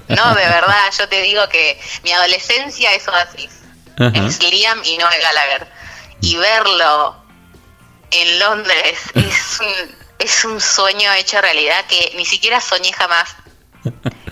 no, 0.08 0.34
de 0.34 0.46
verdad, 0.46 0.84
yo 0.98 1.08
te 1.08 1.22
digo 1.22 1.46
que 1.48 1.78
mi 2.02 2.12
adolescencia 2.12 2.94
es 2.94 3.06
Oasis. 3.08 3.50
Es 3.98 4.42
Liam 4.42 4.78
y 4.84 4.96
no 4.98 5.08
es 5.10 5.22
Gallagher 5.22 5.75
y 6.20 6.36
verlo 6.36 7.16
en 8.10 8.38
Londres 8.38 8.98
es 9.14 9.60
un, 9.60 9.96
es 10.18 10.44
un 10.44 10.60
sueño 10.60 11.12
hecho 11.14 11.40
realidad 11.40 11.84
que 11.86 12.12
ni 12.16 12.24
siquiera 12.24 12.60
soñé 12.60 12.92
jamás. 12.92 13.36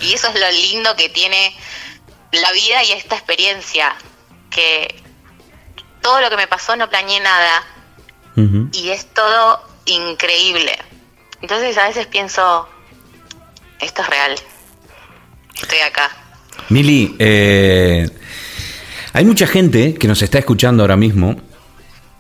Y 0.00 0.12
eso 0.12 0.28
es 0.28 0.40
lo 0.40 0.50
lindo 0.50 0.96
que 0.96 1.08
tiene 1.08 1.56
la 2.32 2.50
vida 2.52 2.82
y 2.82 2.92
esta 2.92 3.14
experiencia, 3.14 3.94
que 4.50 5.02
todo 6.02 6.20
lo 6.20 6.28
que 6.28 6.36
me 6.36 6.48
pasó 6.48 6.74
no 6.74 6.90
planeé 6.90 7.20
nada 7.20 7.64
y 8.72 8.88
es 8.88 9.06
todo 9.14 9.62
increíble. 9.86 10.76
Entonces 11.40 11.78
a 11.78 11.86
veces 11.86 12.06
pienso, 12.08 12.68
esto 13.80 14.02
es 14.02 14.08
real, 14.08 14.34
estoy 15.60 15.78
acá. 15.78 16.10
Mili, 16.68 17.14
eh, 17.18 18.08
hay 19.12 19.24
mucha 19.24 19.46
gente 19.46 19.94
que 19.94 20.08
nos 20.08 20.20
está 20.22 20.38
escuchando 20.38 20.82
ahora 20.82 20.96
mismo 20.96 21.36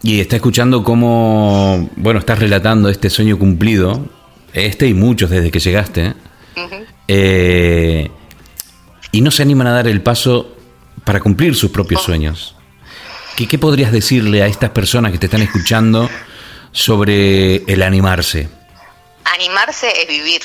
y 0.04 0.20
está 0.20 0.36
escuchando 0.36 0.84
cómo, 0.84 1.88
bueno, 1.96 2.20
estás 2.20 2.38
relatando 2.38 2.90
este 2.90 3.08
sueño 3.08 3.38
cumplido, 3.38 4.06
este 4.52 4.86
y 4.86 4.92
muchos 4.92 5.30
desde 5.30 5.50
que 5.50 5.58
llegaste, 5.58 6.12
eh, 7.08 8.10
y 9.12 9.20
no 9.22 9.30
se 9.30 9.42
animan 9.42 9.66
a 9.66 9.72
dar 9.72 9.88
el 9.88 10.02
paso 10.02 10.58
para 11.04 11.20
cumplir 11.20 11.56
sus 11.56 11.70
propios 11.70 12.02
oh. 12.02 12.04
sueños. 12.04 12.54
¿Qué, 13.34 13.48
¿Qué 13.48 13.58
podrías 13.58 13.92
decirle 13.92 14.42
a 14.42 14.46
estas 14.46 14.70
personas 14.70 15.10
que 15.10 15.16
te 15.16 15.24
están 15.24 15.40
escuchando 15.40 16.10
sobre 16.70 17.64
el 17.64 17.82
animarse? 17.82 18.50
Animarse 19.24 19.88
es 20.02 20.06
vivir. 20.06 20.42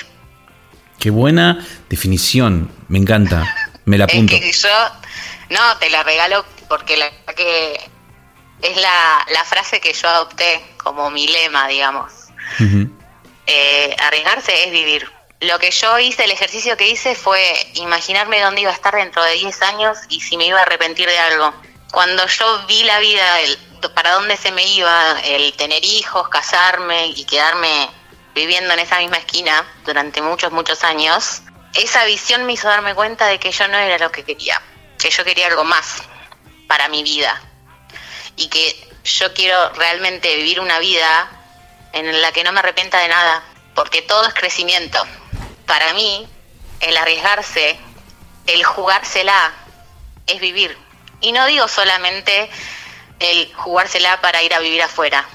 Qué 0.99 1.09
buena 1.09 1.67
definición, 1.89 2.71
me 2.87 2.97
encanta, 2.97 3.43
me 3.83 3.97
la 3.97 4.05
apunto. 4.09 4.35
Es 4.35 4.39
que 4.39 4.51
yo, 4.53 4.69
no, 5.49 5.77
te 5.79 5.89
la 5.89 6.01
regalo 6.03 6.45
porque 6.69 6.95
la 6.95 7.09
que 7.35 7.98
es 8.61 8.77
la, 8.77 9.25
la 9.29 9.43
frase 9.45 9.79
que 9.79 9.93
yo 9.93 10.07
adopté 10.07 10.63
como 10.77 11.09
mi 11.09 11.27
lema, 11.27 11.67
digamos. 11.67 12.11
Eh, 13.45 13.95
arriesgarse 13.99 14.65
es 14.65 14.71
vivir. 14.71 15.09
Lo 15.41 15.57
que 15.59 15.71
yo 15.71 15.97
hice, 15.99 16.25
el 16.25 16.31
ejercicio 16.31 16.75
que 16.75 16.89
hice 16.89 17.15
fue 17.15 17.41
imaginarme 17.75 18.41
dónde 18.41 18.61
iba 18.61 18.71
a 18.71 18.73
estar 18.73 18.93
dentro 18.93 19.23
de 19.23 19.33
10 19.33 19.61
años 19.61 19.97
y 20.09 20.19
si 20.19 20.35
me 20.35 20.45
iba 20.47 20.59
a 20.59 20.63
arrepentir 20.63 21.07
de 21.07 21.17
algo. 21.17 21.53
Cuando 21.91 22.27
yo 22.27 22.65
vi 22.67 22.83
la 22.83 22.99
vida, 22.99 23.39
el, 23.41 23.57
para 23.95 24.13
dónde 24.13 24.35
se 24.35 24.51
me 24.51 24.65
iba, 24.65 25.19
el 25.21 25.53
tener 25.53 25.83
hijos, 25.85 26.27
casarme 26.27 27.07
y 27.07 27.23
quedarme 27.23 27.89
viviendo 28.35 28.73
en 28.73 28.79
esa 28.79 28.99
misma 28.99 29.17
esquina 29.17 29.65
durante 29.85 30.21
muchos, 30.21 30.51
muchos 30.51 30.83
años, 30.83 31.41
esa 31.73 32.03
visión 32.05 32.45
me 32.45 32.53
hizo 32.53 32.67
darme 32.67 32.93
cuenta 32.93 33.27
de 33.27 33.39
que 33.39 33.51
yo 33.51 33.67
no 33.67 33.77
era 33.77 33.97
lo 33.97 34.11
que 34.11 34.23
quería, 34.23 34.61
que 34.97 35.09
yo 35.09 35.23
quería 35.23 35.47
algo 35.47 35.63
más 35.63 36.03
para 36.67 36.89
mi 36.89 37.01
vida, 37.03 37.41
y 38.39 38.47
que 38.47 38.89
yo 39.03 39.33
quiero 39.33 39.69
realmente 39.73 40.35
vivir 40.37 40.59
una 40.59 40.79
vida 40.79 41.29
en 41.93 42.21
la 42.21 42.31
que 42.31 42.43
no 42.43 42.51
me 42.51 42.59
arrepienta 42.59 42.99
de 42.99 43.09
nada, 43.09 43.43
porque 43.75 44.01
todo 44.01 44.25
es 44.25 44.33
crecimiento. 44.33 44.97
Para 45.65 45.93
mí, 45.93 46.25
el 46.79 46.97
arriesgarse, 46.97 47.77
el 48.47 48.63
jugársela, 48.63 49.51
es 50.25 50.39
vivir. 50.39 50.75
Y 51.21 51.33
no 51.33 51.45
digo 51.47 51.67
solamente 51.67 52.49
el 53.19 53.53
jugársela 53.55 54.21
para 54.21 54.41
ir 54.41 54.53
a 54.53 54.59
vivir 54.59 54.81
afuera, 54.81 55.27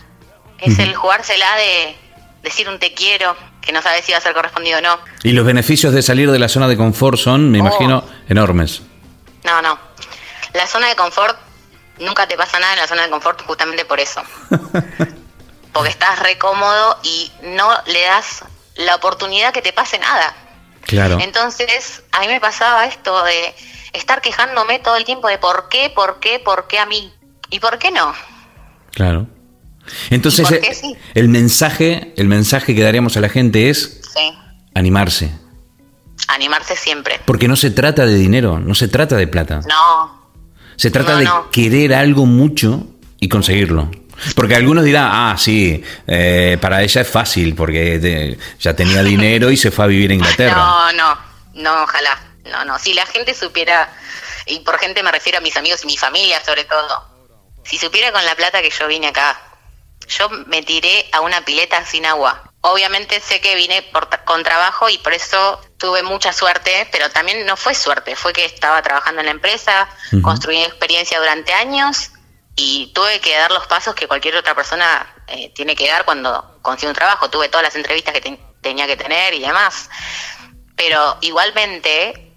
es 0.58 0.78
el 0.78 0.94
jugársela 0.94 1.56
de 1.56 1.94
decir 2.42 2.68
un 2.70 2.78
te 2.78 2.94
quiero, 2.94 3.36
que 3.60 3.70
no 3.70 3.82
sabes 3.82 4.06
si 4.06 4.12
va 4.12 4.18
a 4.18 4.20
ser 4.22 4.32
correspondido 4.32 4.78
o 4.78 4.80
no. 4.80 4.98
Y 5.22 5.32
los 5.32 5.44
beneficios 5.44 5.92
de 5.92 6.00
salir 6.00 6.30
de 6.30 6.38
la 6.38 6.48
zona 6.48 6.68
de 6.68 6.76
confort 6.78 7.18
son, 7.18 7.50
me 7.50 7.58
oh. 7.58 7.66
imagino, 7.66 8.04
enormes. 8.30 8.80
No, 9.42 9.60
no. 9.60 9.78
La 10.54 10.66
zona 10.66 10.88
de 10.88 10.96
confort, 10.96 11.38
nunca 11.98 12.26
te 12.26 12.36
pasa 12.36 12.58
nada 12.58 12.74
en 12.74 12.80
la 12.80 12.86
zona 12.86 13.02
de 13.02 13.10
confort 13.10 13.42
justamente 13.42 13.84
por 13.84 14.00
eso. 14.00 14.22
Porque 15.72 15.90
estás 15.90 16.20
re 16.20 16.38
cómodo 16.38 16.98
y 17.02 17.32
no 17.42 17.68
le 17.86 18.02
das 18.02 18.44
la 18.76 18.94
oportunidad 18.94 19.52
que 19.52 19.62
te 19.62 19.72
pase 19.72 19.98
nada. 19.98 20.34
Claro. 20.82 21.18
Entonces, 21.20 22.02
a 22.12 22.20
mí 22.20 22.28
me 22.28 22.40
pasaba 22.40 22.86
esto 22.86 23.24
de 23.24 23.54
estar 23.92 24.20
quejándome 24.20 24.78
todo 24.78 24.96
el 24.96 25.04
tiempo 25.04 25.28
de 25.28 25.38
por 25.38 25.68
qué, 25.68 25.90
por 25.90 26.20
qué, 26.20 26.38
por 26.38 26.66
qué 26.68 26.78
a 26.78 26.86
mí. 26.86 27.12
¿Y 27.50 27.60
por 27.60 27.78
qué 27.78 27.90
no? 27.90 28.12
Claro. 28.92 29.26
Entonces, 30.10 30.50
eh, 30.50 30.98
el 31.14 31.28
mensaje, 31.28 32.14
el 32.16 32.28
mensaje 32.28 32.74
que 32.74 32.82
daríamos 32.82 33.16
a 33.16 33.20
la 33.20 33.28
gente 33.28 33.70
es 33.70 34.00
animarse. 34.74 35.30
Animarse 36.28 36.76
siempre. 36.76 37.20
Porque 37.24 37.48
no 37.48 37.56
se 37.56 37.70
trata 37.70 38.06
de 38.06 38.14
dinero, 38.14 38.58
no 38.58 38.74
se 38.74 38.88
trata 38.88 39.16
de 39.16 39.26
plata. 39.26 39.60
No. 39.68 40.13
Se 40.76 40.90
trata 40.90 41.16
de 41.16 41.28
querer 41.52 41.94
algo 41.94 42.26
mucho 42.26 42.86
y 43.20 43.28
conseguirlo. 43.28 43.90
Porque 44.34 44.54
algunos 44.54 44.84
dirán, 44.84 45.10
ah, 45.12 45.36
sí, 45.38 45.82
eh, 46.06 46.56
para 46.60 46.82
ella 46.82 47.00
es 47.00 47.08
fácil 47.08 47.54
porque 47.54 48.38
ya 48.60 48.74
tenía 48.74 49.02
dinero 49.04 49.50
y 49.50 49.56
se 49.56 49.70
fue 49.70 49.84
a 49.84 49.88
vivir 49.88 50.10
a 50.10 50.14
Inglaterra. 50.14 50.54
No, 50.54 50.92
no, 50.92 51.18
no, 51.54 51.82
ojalá. 51.82 52.18
No, 52.50 52.64
no. 52.64 52.78
Si 52.78 52.94
la 52.94 53.06
gente 53.06 53.34
supiera, 53.34 53.92
y 54.46 54.60
por 54.60 54.78
gente 54.78 55.02
me 55.02 55.10
refiero 55.10 55.38
a 55.38 55.40
mis 55.40 55.56
amigos 55.56 55.82
y 55.84 55.86
mi 55.86 55.96
familia 55.96 56.42
sobre 56.44 56.64
todo, 56.64 57.08
si 57.64 57.78
supiera 57.78 58.12
con 58.12 58.24
la 58.24 58.34
plata 58.34 58.62
que 58.62 58.70
yo 58.70 58.86
vine 58.86 59.08
acá, 59.08 59.40
yo 60.08 60.28
me 60.46 60.62
tiré 60.62 61.06
a 61.12 61.20
una 61.20 61.44
pileta 61.44 61.84
sin 61.84 62.06
agua. 62.06 62.52
Obviamente 62.66 63.20
sé 63.20 63.42
que 63.42 63.56
vine 63.56 63.82
por, 63.82 64.08
con 64.24 64.42
trabajo 64.42 64.88
y 64.88 64.96
por 64.96 65.12
eso 65.12 65.60
tuve 65.76 66.02
mucha 66.02 66.32
suerte, 66.32 66.88
pero 66.90 67.10
también 67.10 67.44
no 67.44 67.58
fue 67.58 67.74
suerte, 67.74 68.16
fue 68.16 68.32
que 68.32 68.46
estaba 68.46 68.80
trabajando 68.80 69.20
en 69.20 69.26
la 69.26 69.32
empresa, 69.32 69.86
construí 70.22 70.62
experiencia 70.62 71.18
durante 71.18 71.52
años 71.52 72.10
y 72.56 72.90
tuve 72.94 73.20
que 73.20 73.36
dar 73.36 73.50
los 73.50 73.66
pasos 73.66 73.94
que 73.94 74.08
cualquier 74.08 74.36
otra 74.36 74.54
persona 74.54 75.06
eh, 75.26 75.52
tiene 75.54 75.76
que 75.76 75.88
dar 75.88 76.06
cuando 76.06 76.58
consigue 76.62 76.88
un 76.88 76.94
trabajo. 76.94 77.28
Tuve 77.28 77.50
todas 77.50 77.64
las 77.64 77.76
entrevistas 77.76 78.14
que 78.14 78.38
tenía 78.62 78.86
que 78.86 78.96
tener 78.96 79.34
y 79.34 79.40
demás. 79.40 79.90
Pero 80.74 81.18
igualmente 81.20 82.32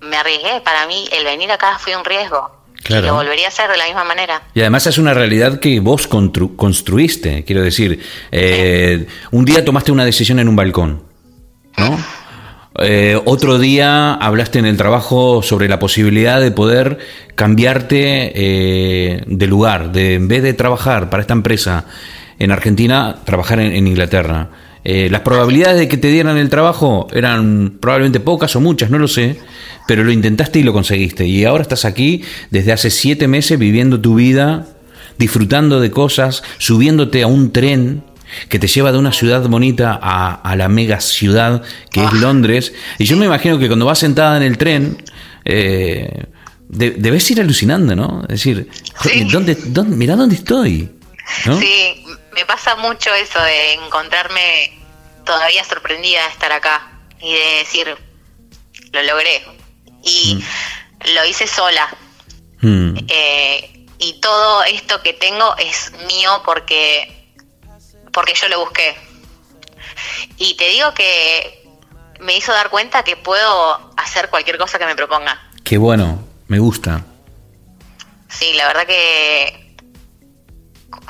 me 0.00 0.18
arriesgué. 0.18 0.60
Para 0.60 0.86
mí 0.86 1.08
el 1.12 1.24
venir 1.24 1.50
acá 1.50 1.78
fue 1.78 1.96
un 1.96 2.04
riesgo. 2.04 2.55
Y 2.88 2.92
lo 2.94 3.14
volvería 3.14 3.46
a 3.46 3.48
hacer 3.48 3.70
de 3.70 3.76
la 3.76 3.86
misma 3.86 4.04
manera. 4.04 4.42
Y 4.54 4.60
además 4.60 4.86
es 4.86 4.98
una 4.98 5.12
realidad 5.12 5.58
que 5.58 5.80
vos 5.80 6.06
construiste. 6.06 7.44
Quiero 7.44 7.62
decir, 7.62 8.00
eh, 8.30 9.06
un 9.32 9.44
día 9.44 9.64
tomaste 9.64 9.92
una 9.92 10.04
decisión 10.04 10.38
en 10.38 10.48
un 10.48 10.56
balcón, 10.56 11.02
¿no? 11.76 11.98
Eh, 12.78 13.18
otro 13.24 13.58
día 13.58 14.14
hablaste 14.14 14.58
en 14.58 14.66
el 14.66 14.76
trabajo 14.76 15.42
sobre 15.42 15.68
la 15.68 15.78
posibilidad 15.78 16.40
de 16.40 16.50
poder 16.50 16.98
cambiarte 17.34 18.32
eh, 18.34 19.22
de 19.26 19.46
lugar, 19.46 19.92
de 19.92 20.14
en 20.14 20.28
vez 20.28 20.42
de 20.42 20.52
trabajar 20.52 21.08
para 21.08 21.22
esta 21.22 21.32
empresa 21.32 21.86
en 22.38 22.50
Argentina, 22.50 23.16
trabajar 23.24 23.60
en, 23.60 23.86
Inglaterra. 23.86 24.50
Eh, 24.88 25.08
las 25.10 25.22
probabilidades 25.22 25.80
de 25.80 25.88
que 25.88 25.96
te 25.96 26.06
dieran 26.06 26.36
el 26.36 26.48
trabajo 26.48 27.08
eran 27.12 27.76
probablemente 27.80 28.20
pocas 28.20 28.54
o 28.54 28.60
muchas, 28.60 28.88
no 28.88 29.00
lo 29.00 29.08
sé, 29.08 29.36
pero 29.88 30.04
lo 30.04 30.12
intentaste 30.12 30.60
y 30.60 30.62
lo 30.62 30.72
conseguiste. 30.72 31.26
Y 31.26 31.44
ahora 31.44 31.62
estás 31.62 31.84
aquí 31.84 32.22
desde 32.52 32.70
hace 32.70 32.90
siete 32.90 33.26
meses 33.26 33.58
viviendo 33.58 34.00
tu 34.00 34.14
vida, 34.14 34.68
disfrutando 35.18 35.80
de 35.80 35.90
cosas, 35.90 36.44
subiéndote 36.58 37.24
a 37.24 37.26
un 37.26 37.50
tren 37.50 38.04
que 38.48 38.60
te 38.60 38.68
lleva 38.68 38.92
de 38.92 38.98
una 38.98 39.12
ciudad 39.12 39.48
bonita 39.48 39.98
a, 40.00 40.54
la 40.54 40.68
mega 40.68 41.00
ciudad 41.00 41.62
que 41.90 42.04
es 42.04 42.10
ah. 42.12 42.18
Londres. 42.20 42.72
Y 43.00 43.06
yo 43.06 43.16
me 43.16 43.26
imagino 43.26 43.58
que 43.58 43.66
cuando 43.66 43.86
vas 43.86 43.98
sentada 43.98 44.36
en 44.36 44.44
el 44.44 44.56
tren, 44.56 45.02
eh, 45.44 46.26
debes 46.68 47.28
ir 47.32 47.40
alucinando, 47.40 47.96
¿no? 47.96 48.22
Es 48.28 48.44
decir, 48.44 48.68
¿dónde, 49.32 49.56
dónde, 49.66 49.96
mira 49.96 50.14
dónde 50.14 50.36
estoy. 50.36 50.90
Sí, 51.42 52.04
me 52.05 52.05
pasa 52.46 52.76
mucho 52.76 53.12
eso 53.14 53.40
de 53.42 53.74
encontrarme 53.74 54.78
todavía 55.24 55.64
sorprendida 55.64 56.22
de 56.22 56.28
estar 56.28 56.52
acá 56.52 56.90
y 57.20 57.34
de 57.34 57.54
decir, 57.58 57.96
lo 58.92 59.02
logré. 59.02 59.44
Y 60.02 60.36
mm. 60.36 61.14
lo 61.14 61.24
hice 61.24 61.46
sola. 61.46 61.88
Mm. 62.60 62.96
Eh, 63.08 63.86
y 63.98 64.20
todo 64.20 64.64
esto 64.64 65.02
que 65.02 65.12
tengo 65.12 65.56
es 65.56 65.92
mío 66.06 66.42
porque 66.44 67.12
porque 68.12 68.34
yo 68.34 68.48
lo 68.48 68.60
busqué. 68.60 68.96
Y 70.38 70.54
te 70.56 70.68
digo 70.68 70.94
que 70.94 71.68
me 72.20 72.36
hizo 72.36 72.52
dar 72.52 72.70
cuenta 72.70 73.02
que 73.02 73.16
puedo 73.16 73.92
hacer 73.96 74.30
cualquier 74.30 74.56
cosa 74.56 74.78
que 74.78 74.86
me 74.86 74.96
proponga. 74.96 75.50
Qué 75.64 75.76
bueno, 75.76 76.26
me 76.48 76.58
gusta. 76.58 77.04
Sí, 78.28 78.54
la 78.54 78.68
verdad 78.68 78.86
que 78.86 79.65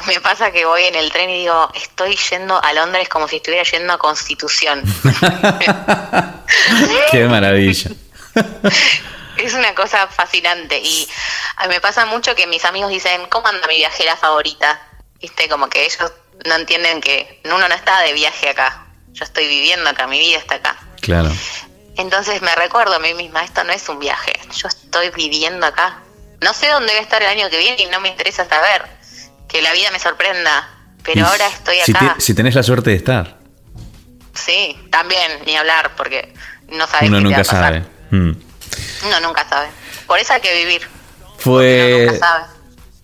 me 0.07 0.21
pasa 0.21 0.51
que 0.51 0.65
voy 0.65 0.85
en 0.85 0.95
el 0.95 1.13
tren 1.13 1.29
y 1.31 1.41
digo, 1.41 1.71
estoy 1.75 2.17
yendo 2.31 2.63
a 2.63 2.73
Londres 2.73 3.09
como 3.09 3.29
si 3.29 3.37
estuviera 3.37 3.65
yendo 3.65 3.93
a 3.93 3.99
Constitución. 3.99 4.83
Qué 7.11 7.25
maravilla. 7.25 7.91
Es 9.37 9.53
una 9.53 9.75
cosa 9.75 10.09
fascinante 10.09 10.79
y 10.79 11.07
me 11.69 11.79
pasa 11.79 12.07
mucho 12.07 12.35
que 12.35 12.47
mis 12.47 12.65
amigos 12.65 12.89
dicen, 12.89 13.27
¿cómo 13.29 13.47
anda 13.47 13.69
mi 13.69 13.77
viajera 13.77 14.17
favorita? 14.17 14.81
Viste, 15.21 15.47
como 15.47 15.69
que 15.69 15.85
ellos 15.85 16.11
no 16.47 16.55
entienden 16.55 17.03
que 17.03 17.43
uno 17.45 17.69
no 17.69 17.75
está 17.75 18.01
de 18.01 18.15
viaje 18.15 18.49
acá. 18.49 18.87
Yo 19.13 19.25
estoy 19.25 19.47
viviendo 19.47 19.91
acá, 19.91 20.07
mi 20.07 20.19
vida 20.19 20.39
está 20.39 20.55
acá. 20.55 20.79
Claro. 21.03 21.31
Entonces 21.99 22.41
me 22.41 22.55
recuerdo 22.55 22.95
a 22.95 22.99
mí 22.99 23.13
misma, 23.13 23.45
esto 23.45 23.63
no 23.65 23.75
es 23.75 23.87
un 23.91 23.99
viaje, 23.99 24.33
yo 24.55 24.69
estoy 24.69 25.11
viviendo 25.11 25.67
acá. 25.67 25.99
No 26.41 26.55
sé 26.55 26.69
dónde 26.69 26.93
voy 26.93 27.01
a 27.01 27.03
estar 27.03 27.23
el 27.23 27.29
año 27.29 27.51
que 27.51 27.59
viene 27.59 27.83
y 27.83 27.87
no 27.87 28.01
me 28.01 28.09
interesa 28.09 28.49
saber. 28.49 28.96
Que 29.49 29.63
la 29.63 29.73
vida 29.73 29.91
me 29.93 29.99
sorprenda, 29.99 30.69
pero 31.05 31.27
ahora 31.27 31.47
estoy 31.49 31.79
acá. 31.79 32.17
Si, 32.19 32.35
tenés 32.35 32.55
la 32.55 32.63
suerte 32.63 32.91
de 32.91 32.97
estar. 32.97 33.39
Sí, 34.35 34.77
también, 34.91 35.33
ni 35.47 35.57
hablar, 35.57 35.93
porque 35.97 36.33
no 36.69 36.87
sabes 36.87 37.09
Uno 37.09 37.21
nunca 37.21 37.45
sabe. 37.45 37.85
Mm. 38.11 38.33
Uno 39.07 39.21
nunca 39.23 39.49
sabe. 39.49 39.69
Por 40.07 40.19
eso 40.19 40.35
hay 40.35 40.41
que 40.41 40.65
vivir. 40.65 40.83
Fue... 41.39 42.19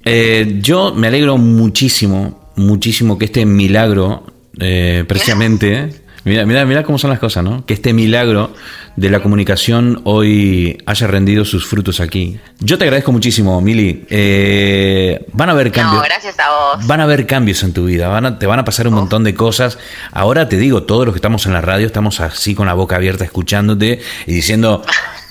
Eh, 0.04 0.58
yo 0.60 0.92
me 0.92 1.06
alegro 1.06 1.36
muchísimo 1.36 2.42
muchísimo 2.56 3.18
que 3.18 3.26
este 3.26 3.46
milagro, 3.46 4.26
eh, 4.58 5.04
precisamente, 5.06 6.02
mira, 6.24 6.44
mira, 6.46 6.64
mira 6.64 6.82
cómo 6.82 6.98
son 6.98 7.10
las 7.10 7.18
cosas, 7.18 7.44
¿no? 7.44 7.64
Que 7.66 7.74
este 7.74 7.92
milagro 7.92 8.54
de 8.96 9.10
la 9.10 9.20
comunicación 9.20 10.00
hoy 10.04 10.78
haya 10.86 11.06
rendido 11.06 11.44
sus 11.44 11.66
frutos 11.66 12.00
aquí. 12.00 12.38
Yo 12.60 12.78
te 12.78 12.84
agradezco 12.84 13.12
muchísimo, 13.12 13.60
Mili. 13.60 14.06
Eh, 14.10 15.26
van 15.32 15.48
a 15.48 15.52
haber 15.52 15.72
cambios. 15.72 16.02
gracias 16.04 16.38
a 16.38 16.50
vos. 16.50 16.86
Van 16.86 17.00
a 17.00 17.04
haber 17.04 17.26
cambios 17.26 17.62
en 17.62 17.72
tu 17.72 17.86
vida, 17.86 18.08
van 18.08 18.38
te 18.38 18.46
van 18.46 18.58
a 18.58 18.64
pasar 18.64 18.86
un 18.86 18.94
montón 18.94 19.24
de 19.24 19.34
cosas. 19.34 19.78
Ahora 20.12 20.48
te 20.48 20.56
digo, 20.56 20.82
todos 20.82 21.06
los 21.06 21.14
que 21.14 21.18
estamos 21.18 21.46
en 21.46 21.52
la 21.52 21.60
radio 21.60 21.86
estamos 21.86 22.20
así 22.20 22.54
con 22.54 22.66
la 22.66 22.74
boca 22.74 22.96
abierta 22.96 23.24
escuchándote 23.24 24.00
y 24.26 24.32
diciendo, 24.32 24.82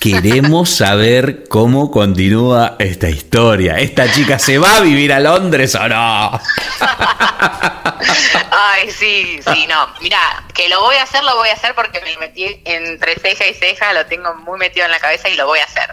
Queremos 0.01 0.71
saber 0.71 1.43
cómo 1.47 1.91
continúa 1.91 2.75
esta 2.79 3.07
historia. 3.07 3.77
¿Esta 3.77 4.11
chica 4.11 4.39
se 4.39 4.57
va 4.57 4.77
a 4.77 4.79
vivir 4.81 5.13
a 5.13 5.19
Londres 5.19 5.75
o 5.75 5.87
no? 5.87 6.41
Ay, 8.49 8.89
sí, 8.89 9.39
sí, 9.53 9.67
no. 9.69 9.87
Mira, 10.01 10.17
que 10.55 10.67
lo 10.69 10.81
voy 10.81 10.95
a 10.95 11.03
hacer, 11.03 11.23
lo 11.23 11.35
voy 11.35 11.49
a 11.49 11.53
hacer 11.53 11.75
porque 11.75 12.01
me 12.01 12.17
metí 12.17 12.45
entre 12.65 13.13
ceja 13.19 13.45
y 13.47 13.53
ceja, 13.53 13.93
lo 13.93 14.03
tengo 14.07 14.33
muy 14.43 14.57
metido 14.57 14.85
en 14.87 14.91
la 14.91 14.99
cabeza 14.99 15.29
y 15.29 15.35
lo 15.35 15.45
voy 15.45 15.59
a 15.59 15.65
hacer. 15.65 15.91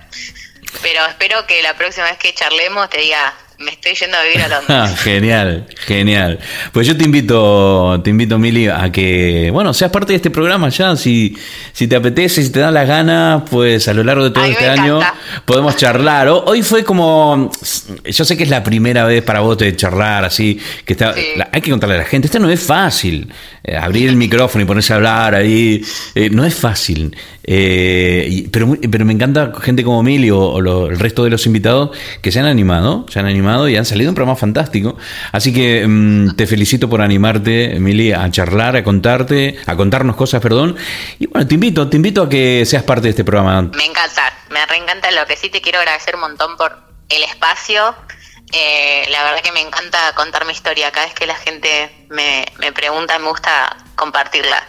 Pero 0.80 1.04
espero 1.06 1.46
que 1.46 1.62
la 1.62 1.74
próxima 1.74 2.06
vez 2.06 2.16
que 2.16 2.32
charlemos 2.32 2.88
te 2.88 2.98
diga, 3.02 3.34
me 3.58 3.72
estoy 3.72 3.94
yendo 3.94 4.16
a 4.16 4.22
vivir 4.22 4.40
a 4.42 4.48
Londres. 4.68 5.00
genial, 5.00 5.66
genial. 5.86 6.38
Pues 6.72 6.86
yo 6.86 6.96
te 6.96 7.04
invito, 7.04 8.00
te 8.02 8.10
invito, 8.10 8.38
Mili, 8.38 8.68
a 8.68 8.90
que, 8.92 9.50
bueno, 9.52 9.74
seas 9.74 9.90
parte 9.90 10.12
de 10.12 10.16
este 10.16 10.30
programa 10.30 10.68
ya. 10.68 10.94
Si, 10.96 11.36
si 11.78 11.86
te 11.86 11.94
apetece, 11.94 12.42
si 12.42 12.50
te 12.50 12.58
dan 12.58 12.74
las 12.74 12.88
ganas, 12.88 13.44
pues 13.48 13.86
a 13.86 13.94
lo 13.94 14.02
largo 14.02 14.24
de 14.24 14.30
todo 14.30 14.42
este 14.42 14.68
año 14.68 14.98
podemos 15.44 15.76
charlar. 15.76 16.26
Hoy 16.26 16.64
fue 16.64 16.82
como, 16.82 17.52
yo 18.04 18.24
sé 18.24 18.36
que 18.36 18.42
es 18.42 18.50
la 18.50 18.64
primera 18.64 19.04
vez 19.04 19.22
para 19.22 19.38
vos 19.38 19.56
de 19.58 19.76
charlar 19.76 20.24
así, 20.24 20.58
que 20.84 20.94
está, 20.94 21.14
hay 21.52 21.60
que 21.60 21.70
contarle 21.70 21.94
a 21.94 21.98
la 21.98 22.04
gente, 22.04 22.26
esto 22.26 22.40
no 22.40 22.50
es 22.50 22.58
fácil. 22.58 23.32
Eh, 23.62 23.76
abrir 23.76 24.08
el 24.08 24.16
micrófono 24.24 24.64
y 24.64 24.66
ponerse 24.66 24.92
a 24.92 24.96
hablar 24.96 25.36
ahí, 25.36 25.80
eh, 26.16 26.30
no 26.30 26.44
es 26.44 26.56
fácil. 26.56 27.14
Eh, 27.50 28.46
pero, 28.50 28.76
pero 28.90 29.06
me 29.06 29.12
encanta 29.14 29.52
gente 29.62 29.82
como 29.82 30.02
Mili 30.02 30.30
o, 30.30 30.58
el 30.58 30.98
resto 30.98 31.24
de 31.24 31.30
los 31.30 31.46
invitados 31.46 31.96
que 32.20 32.30
se 32.30 32.40
han 32.40 32.44
animado, 32.44 33.06
se 33.08 33.20
han 33.20 33.26
animado 33.26 33.68
y 33.70 33.76
han 33.76 33.86
salido 33.86 34.10
un 34.10 34.14
programa 34.14 34.36
fantástico. 34.36 34.98
Así 35.32 35.52
que 35.52 35.86
mm, 35.86 36.34
te 36.36 36.46
felicito 36.46 36.90
por 36.90 37.00
animarte, 37.00 37.78
Mili, 37.80 38.12
a 38.12 38.30
charlar, 38.30 38.76
a 38.76 38.84
contarte, 38.84 39.56
a 39.64 39.76
contarnos 39.76 40.16
cosas, 40.16 40.42
perdón. 40.42 40.76
Y 41.18 41.26
bueno, 41.26 41.46
te 41.46 41.54
invito, 41.54 41.67
te 41.72 41.96
invito 41.96 42.22
a 42.22 42.28
que 42.28 42.64
seas 42.66 42.82
parte 42.82 43.02
de 43.04 43.10
este 43.10 43.24
programa. 43.24 43.62
Me 43.62 43.84
encanta, 43.84 44.32
me 44.50 44.64
reencanta. 44.66 45.10
Lo 45.10 45.26
que 45.26 45.36
sí 45.36 45.50
te 45.50 45.60
quiero 45.60 45.78
agradecer 45.78 46.14
un 46.14 46.22
montón 46.22 46.56
por 46.56 46.76
el 47.08 47.22
espacio. 47.22 47.94
Eh, 48.52 49.06
la 49.10 49.22
verdad 49.24 49.42
que 49.42 49.52
me 49.52 49.60
encanta 49.60 50.14
contar 50.14 50.44
mi 50.46 50.52
historia. 50.52 50.90
Cada 50.90 51.06
vez 51.06 51.14
que 51.14 51.26
la 51.26 51.36
gente 51.36 52.06
me, 52.08 52.46
me 52.58 52.72
pregunta, 52.72 53.18
me 53.18 53.28
gusta 53.28 53.76
compartirla. 53.94 54.62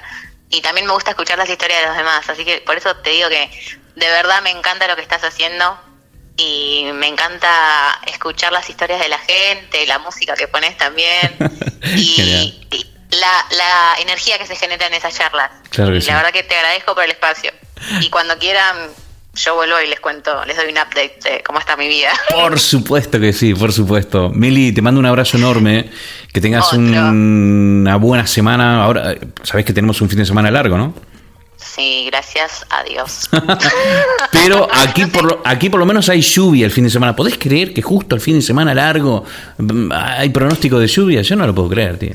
Y 0.50 0.62
también 0.62 0.88
me 0.88 0.94
gusta 0.94 1.12
escuchar 1.12 1.38
las 1.38 1.50
historias 1.50 1.82
de 1.82 1.88
los 1.88 1.98
demás, 1.98 2.28
así 2.28 2.44
que 2.44 2.62
por 2.62 2.76
eso 2.76 2.96
te 2.98 3.12
digo 3.12 3.30
que 3.30 3.52
de 3.96 4.08
verdad 4.08 4.42
me 4.42 4.50
encanta 4.50 4.88
lo 4.88 4.96
que 4.96 5.04
estás 5.04 5.24
haciendo 5.24 5.80
y 6.38 6.90
me 6.94 7.08
encanta 7.08 8.00
escuchar 8.08 8.52
las 8.52 8.68
historias 8.68 9.00
de 9.00 9.10
la 9.10 9.20
gente, 9.20 9.86
la 9.86 10.00
música 10.00 10.36
que 10.36 10.48
pones 10.48 10.76
también 10.78 11.38
y, 11.96 12.86
la, 13.12 13.46
la, 13.58 13.96
energía 14.02 14.38
que 14.38 14.46
se 14.46 14.56
genera 14.56 14.88
en 14.88 14.94
esas 14.94 15.16
charlas. 15.16 15.52
y 15.74 16.06
la 16.08 16.16
verdad 16.16 16.32
que 16.32 16.44
te 16.44 16.56
agradezco 16.56 16.94
por 16.94 17.04
el 17.04 17.12
espacio. 17.12 17.52
Y 18.02 18.10
cuando 18.10 18.38
quieran 18.38 18.76
yo 19.36 19.56
vuelvo 19.56 19.76
y 19.86 19.88
les 19.88 20.00
cuento, 20.00 20.44
les 20.46 20.58
doy 20.58 20.66
un 20.68 20.78
update 20.78 21.20
de 21.24 21.44
cómo 21.44 21.60
está 21.60 21.78
mi 21.78 21.88
vida. 21.88 22.10
Por 22.30 22.60
supuesto 22.60 23.20
que 23.20 23.32
sí, 23.32 23.54
por 23.54 23.72
supuesto. 23.72 24.30
Mili, 24.30 24.72
te 24.72 24.82
mando 24.82 25.00
un 25.00 25.06
abrazo 25.06 25.38
enorme. 25.38 25.90
Que 26.34 26.42
tengas 26.42 26.74
una 26.74 27.96
buena 27.96 28.28
semana. 28.28 28.84
Ahora, 28.84 29.16
sabes 29.44 29.66
que 29.66 29.74
tenemos 29.74 30.02
un 30.02 30.10
fin 30.10 30.20
de 30.20 30.26
semana 30.26 30.52
largo, 30.52 30.78
¿no? 30.78 30.94
Sí, 31.56 32.06
gracias 32.08 32.66
a 32.70 32.84
Dios. 32.84 33.30
Pero 34.32 34.68
aquí 34.74 35.06
por, 35.06 35.24
lo, 35.24 35.42
aquí 35.44 35.70
por 35.70 35.80
lo 35.80 35.86
menos 35.86 36.08
hay 36.10 36.22
lluvia 36.22 36.66
el 36.66 36.72
fin 36.72 36.86
de 36.86 36.90
semana. 36.90 37.16
¿Podés 37.16 37.38
creer 37.38 37.74
que 37.74 37.82
justo 37.82 38.16
el 38.16 38.22
fin 38.22 38.36
de 38.36 38.42
semana 38.42 38.74
largo 38.74 39.24
mm, 39.58 39.92
hay 39.92 40.30
pronóstico 40.30 40.80
de 40.80 40.88
lluvia? 40.88 41.22
Yo 41.22 41.36
no 41.36 41.46
lo 41.46 41.54
puedo 41.54 41.70
creer, 41.70 41.98
tío. 41.98 42.14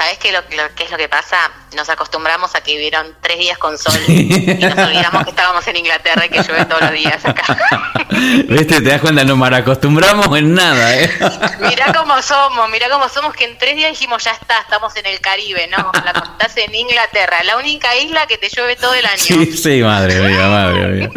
¿Sabes 0.00 0.16
qué, 0.16 0.32
lo, 0.32 0.40
qué 0.48 0.84
es 0.84 0.90
lo 0.90 0.96
que 0.96 1.10
pasa? 1.10 1.52
Nos 1.76 1.88
acostumbramos 1.88 2.54
a 2.54 2.60
que 2.62 2.72
vivieron 2.72 3.14
tres 3.20 3.38
días 3.38 3.56
con 3.58 3.78
sol 3.78 3.94
y 4.08 4.58
nos 4.60 4.78
olvidamos 4.78 5.24
que 5.24 5.30
estábamos 5.30 5.66
en 5.68 5.76
Inglaterra 5.76 6.26
y 6.26 6.28
que 6.28 6.42
llueve 6.42 6.64
todos 6.64 6.82
los 6.82 6.92
días 6.92 7.24
acá. 7.24 7.56
¿Viste? 8.48 8.80
Te 8.80 8.88
das 8.90 9.00
cuenta, 9.00 9.24
no 9.24 9.36
nos 9.36 9.52
acostumbramos 9.52 10.36
en 10.36 10.54
nada, 10.54 10.96
¿eh? 10.96 11.10
Mirá 11.60 11.92
cómo 11.92 12.20
somos, 12.22 12.68
mirá 12.70 12.88
cómo 12.90 13.08
somos 13.08 13.34
que 13.34 13.44
en 13.44 13.56
tres 13.56 13.76
días 13.76 13.90
dijimos, 13.90 14.24
ya 14.24 14.32
está, 14.32 14.58
estamos 14.60 14.94
en 14.96 15.06
el 15.06 15.20
Caribe, 15.20 15.68
¿no? 15.68 15.92
La 16.04 16.10
estás 16.10 16.56
en 16.56 16.74
Inglaterra, 16.74 17.36
la 17.44 17.56
única 17.56 17.96
isla 17.96 18.26
que 18.26 18.36
te 18.36 18.48
llueve 18.48 18.76
todo 18.76 18.94
el 18.94 19.06
año. 19.06 19.16
Sí, 19.16 19.52
sí, 19.56 19.82
madre 19.82 20.20
mía, 20.20 20.48
madre 20.48 20.86
mía. 20.88 21.10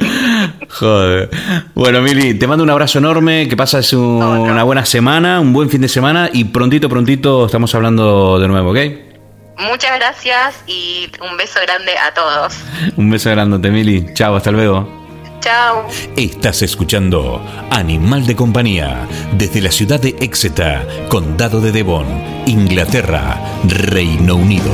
Joder. 0.69 1.29
Bueno, 1.73 2.01
Mili, 2.01 2.35
te 2.35 2.47
mando 2.47 2.63
un 2.63 2.69
abrazo 2.69 2.99
enorme, 2.99 3.47
que 3.47 3.57
pases 3.57 3.93
una 3.93 4.63
buena 4.63 4.85
semana, 4.85 5.39
un 5.39 5.51
buen 5.51 5.69
fin 5.69 5.81
de 5.81 5.89
semana 5.89 6.29
y 6.31 6.45
prontito, 6.45 6.89
prontito 6.89 7.45
estamos 7.45 7.73
hablando 7.73 8.39
de 8.39 8.47
nuevo, 8.47 8.71
¿ok? 8.71 9.12
Muchas 9.57 9.97
gracias 9.97 10.55
y 10.67 11.09
un 11.21 11.37
beso 11.37 11.59
grande 11.61 11.97
a 11.97 12.13
todos. 12.13 12.55
un 12.97 13.09
beso 13.09 13.29
grande, 13.29 13.69
Mili. 13.69 14.13
Chao, 14.13 14.35
hasta 14.35 14.51
luego. 14.51 15.03
Chao. 15.41 15.87
Estás 16.15 16.61
escuchando 16.61 17.45
Animal 17.69 18.25
de 18.25 18.35
Compañía 18.35 19.07
desde 19.33 19.61
la 19.61 19.71
ciudad 19.71 19.99
de 19.99 20.15
Exeter, 20.19 21.07
Condado 21.09 21.59
de 21.59 21.71
Devon, 21.71 22.05
Inglaterra, 22.45 23.37
Reino 23.65 24.35
Unido. 24.35 24.71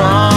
strong. 0.00 0.29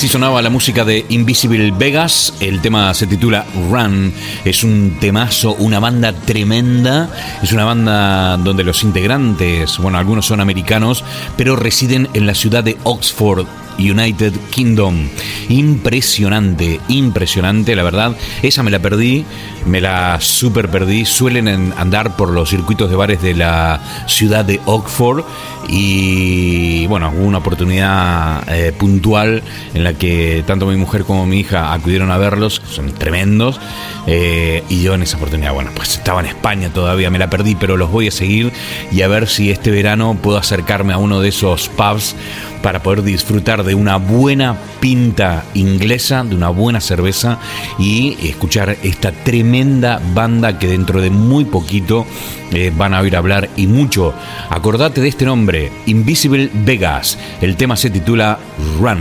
Así 0.00 0.08
sonaba 0.08 0.40
la 0.40 0.48
música 0.48 0.86
de 0.86 1.04
Invisible 1.10 1.70
Vegas, 1.72 2.32
el 2.40 2.62
tema 2.62 2.94
se 2.94 3.06
titula 3.06 3.44
Run, 3.70 4.14
es 4.46 4.64
un 4.64 4.96
temazo, 4.98 5.52
una 5.56 5.78
banda 5.78 6.14
tremenda, 6.14 7.10
es 7.42 7.52
una 7.52 7.66
banda 7.66 8.38
donde 8.38 8.64
los 8.64 8.82
integrantes, 8.82 9.76
bueno, 9.76 9.98
algunos 9.98 10.24
son 10.24 10.40
americanos, 10.40 11.04
pero 11.36 11.54
residen 11.54 12.08
en 12.14 12.24
la 12.24 12.34
ciudad 12.34 12.64
de 12.64 12.78
Oxford, 12.84 13.44
United 13.80 14.32
Kingdom. 14.50 15.08
Impresionante, 15.48 16.80
impresionante, 16.88 17.74
la 17.74 17.82
verdad. 17.82 18.16
Esa 18.42 18.62
me 18.62 18.70
la 18.70 18.78
perdí, 18.78 19.24
me 19.66 19.80
la 19.80 20.20
super 20.20 20.70
perdí. 20.70 21.04
Suelen 21.04 21.72
andar 21.76 22.16
por 22.16 22.30
los 22.30 22.50
circuitos 22.50 22.90
de 22.90 22.96
bares 22.96 23.22
de 23.22 23.34
la 23.34 23.80
ciudad 24.06 24.44
de 24.44 24.60
Oxford 24.66 25.24
y 25.68 26.86
bueno, 26.86 27.12
hubo 27.16 27.26
una 27.26 27.38
oportunidad 27.38 28.42
eh, 28.48 28.72
puntual 28.72 29.42
en 29.74 29.84
la 29.84 29.94
que 29.94 30.42
tanto 30.46 30.66
mi 30.66 30.76
mujer 30.76 31.04
como 31.04 31.26
mi 31.26 31.40
hija 31.40 31.72
acudieron 31.72 32.10
a 32.10 32.18
verlos, 32.18 32.60
son 32.68 32.92
tremendos, 32.92 33.60
eh, 34.06 34.64
y 34.68 34.82
yo 34.82 34.94
en 34.94 35.02
esa 35.02 35.16
oportunidad, 35.16 35.52
bueno, 35.52 35.70
pues 35.74 35.96
estaba 35.96 36.20
en 36.20 36.26
España 36.26 36.70
todavía, 36.70 37.10
me 37.10 37.18
la 37.18 37.30
perdí, 37.30 37.54
pero 37.54 37.76
los 37.76 37.90
voy 37.90 38.08
a 38.08 38.10
seguir 38.10 38.52
y 38.90 39.02
a 39.02 39.08
ver 39.08 39.28
si 39.28 39.50
este 39.50 39.70
verano 39.70 40.18
puedo 40.20 40.38
acercarme 40.38 40.92
a 40.92 40.98
uno 40.98 41.20
de 41.20 41.28
esos 41.28 41.68
pubs 41.68 42.16
para 42.62 42.82
poder 42.82 43.02
disfrutar 43.02 43.64
de 43.64 43.74
una 43.74 43.96
buena 43.96 44.56
pinta 44.80 45.44
inglesa, 45.54 46.24
de 46.24 46.34
una 46.34 46.48
buena 46.48 46.80
cerveza 46.80 47.38
y 47.78 48.16
escuchar 48.28 48.76
esta 48.82 49.12
tremenda 49.12 50.00
banda 50.14 50.58
que 50.58 50.68
dentro 50.68 51.00
de 51.00 51.10
muy 51.10 51.44
poquito 51.44 52.06
eh, 52.52 52.72
van 52.76 52.94
a 52.94 53.00
oír 53.00 53.16
hablar 53.16 53.48
y 53.56 53.66
mucho. 53.66 54.14
Acordate 54.48 55.00
de 55.00 55.08
este 55.08 55.24
nombre, 55.24 55.70
Invisible 55.86 56.50
Vegas. 56.52 57.18
El 57.40 57.56
tema 57.56 57.76
se 57.76 57.90
titula 57.90 58.38
Run 58.78 59.00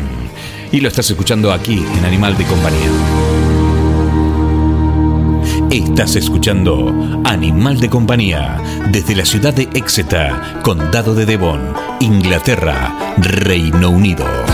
y 0.71 0.79
lo 0.79 0.87
estás 0.87 1.09
escuchando 1.09 1.51
aquí 1.51 1.83
en 1.97 2.05
Animal 2.05 2.37
de 2.37 2.45
Compañía. 2.45 3.28
Estás 5.71 6.15
escuchando 6.15 7.21
Animal 7.25 7.79
de 7.79 7.91
Compañía 7.91 8.59
desde 8.91 9.15
la 9.15 9.23
ciudad 9.23 9.53
de 9.53 9.69
Exeter, 9.75 10.33
Condado 10.63 11.13
de 11.13 11.27
Devon, 11.27 11.61
Inglaterra, 11.99 13.13
Reino 13.17 13.91
Unido. 13.91 14.48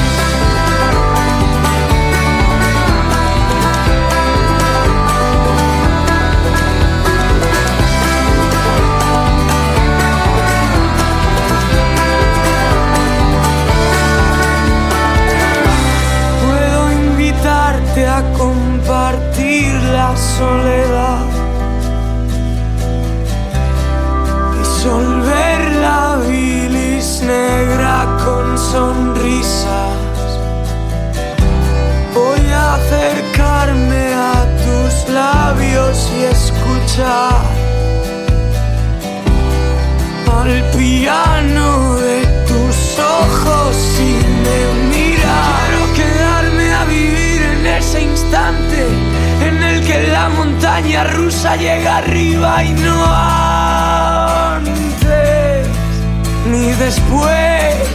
Al 40.32 40.64
piano 40.78 41.96
de 41.96 42.22
tus 42.48 43.00
ojos 43.00 43.76
y 44.00 44.14
me 44.44 44.60
mirar. 44.96 45.66
Quiero 45.68 45.94
quedarme 45.94 46.74
a 46.74 46.86
vivir 46.86 47.42
en 47.42 47.66
ese 47.66 48.02
instante 48.04 48.88
en 49.42 49.62
el 49.62 49.86
que 49.86 50.08
la 50.08 50.30
montaña 50.30 51.04
rusa 51.04 51.58
llega 51.58 51.98
arriba 51.98 52.64
y 52.64 52.72
no 52.74 53.06
antes 54.56 55.68
ni 56.50 56.72
después. 56.74 57.95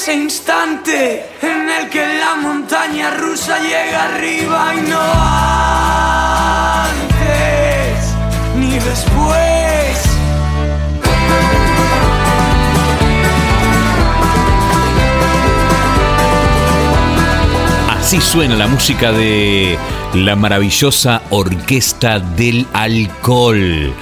ese 0.00 0.14
instante 0.14 1.26
en 1.42 1.68
el 1.68 1.88
que 1.88 2.06
la 2.20 2.36
montaña 2.36 3.10
rusa 3.10 3.58
llega 3.58 4.04
arriba 4.04 4.72
y 4.76 4.80
no 4.88 5.00
antes 6.84 8.14
ni 8.54 8.74
después. 8.74 10.04
Así 17.90 18.20
suena 18.20 18.54
la 18.54 18.68
música 18.68 19.10
de 19.10 19.76
la 20.14 20.36
maravillosa 20.36 21.22
Orquesta 21.30 22.20
del 22.20 22.68
Alcohol. 22.72 23.92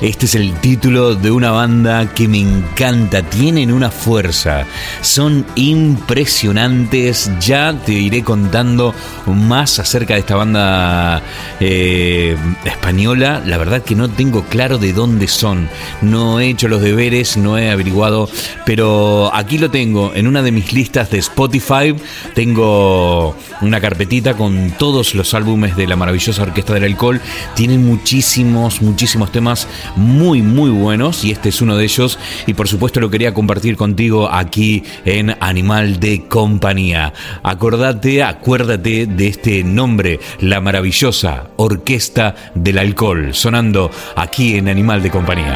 Este 0.00 0.26
es 0.26 0.34
el 0.36 0.52
título 0.60 1.16
de 1.16 1.30
una 1.32 1.50
banda 1.50 2.14
que 2.14 2.28
me 2.28 2.38
encanta, 2.38 3.22
tienen 3.22 3.72
una 3.72 3.90
fuerza, 3.90 4.64
son 5.00 5.44
impresionantes, 5.56 7.30
ya 7.40 7.72
te 7.84 7.92
iré 7.92 8.22
contando 8.22 8.94
más 9.26 9.80
acerca 9.80 10.14
de 10.14 10.20
esta 10.20 10.36
banda 10.36 11.20
eh, 11.58 12.36
española, 12.64 13.42
la 13.44 13.58
verdad 13.58 13.82
que 13.82 13.96
no 13.96 14.08
tengo 14.08 14.44
claro 14.44 14.78
de 14.78 14.92
dónde 14.92 15.26
son, 15.26 15.68
no 16.00 16.38
he 16.38 16.48
hecho 16.48 16.68
los 16.68 16.80
deberes, 16.80 17.36
no 17.36 17.58
he 17.58 17.70
averiguado, 17.70 18.28
pero 18.64 19.34
aquí 19.34 19.58
lo 19.58 19.68
tengo, 19.68 20.12
en 20.14 20.28
una 20.28 20.42
de 20.42 20.52
mis 20.52 20.72
listas 20.72 21.10
de 21.10 21.18
Spotify. 21.18 21.94
Tengo 22.34 23.36
una 23.60 23.80
carpetita 23.80 24.34
con 24.34 24.72
todos 24.78 25.14
los 25.14 25.34
álbumes 25.34 25.76
de 25.76 25.86
la 25.86 25.96
maravillosa 25.96 26.42
Orquesta 26.42 26.74
del 26.74 26.84
Alcohol, 26.84 27.20
tienen 27.54 27.84
muchísimos, 27.84 28.80
muchísimos 28.82 29.32
temas 29.32 29.66
muy, 29.96 30.42
muy 30.42 30.70
buenos 30.70 31.24
y 31.24 31.30
este 31.30 31.48
es 31.50 31.60
uno 31.60 31.76
de 31.76 31.84
ellos 31.84 32.18
y 32.46 32.54
por 32.54 32.68
supuesto 32.68 33.00
lo 33.00 33.10
quería 33.10 33.34
compartir 33.34 33.76
contigo 33.76 34.30
aquí 34.30 34.82
en 35.04 35.36
Animal 35.40 36.00
de 36.00 36.24
Compañía. 36.28 37.12
Acordate, 37.42 38.22
acuérdate 38.22 39.06
de 39.06 39.26
este 39.26 39.64
nombre, 39.64 40.20
la 40.40 40.60
maravillosa 40.60 41.48
Orquesta 41.56 42.34
del 42.54 42.78
Alcohol, 42.78 43.34
sonando 43.34 43.90
aquí 44.16 44.56
en 44.56 44.68
Animal 44.68 45.02
de 45.02 45.10
Compañía. 45.10 45.54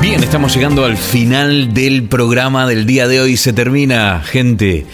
Bien, 0.00 0.22
estamos 0.22 0.54
llegando 0.54 0.84
al 0.84 0.96
final 0.96 1.72
del 1.72 2.04
programa 2.04 2.66
del 2.66 2.86
día 2.86 3.08
de 3.08 3.20
hoy. 3.20 3.36
Se 3.36 3.52
termina, 3.52 4.20
gente 4.24 4.86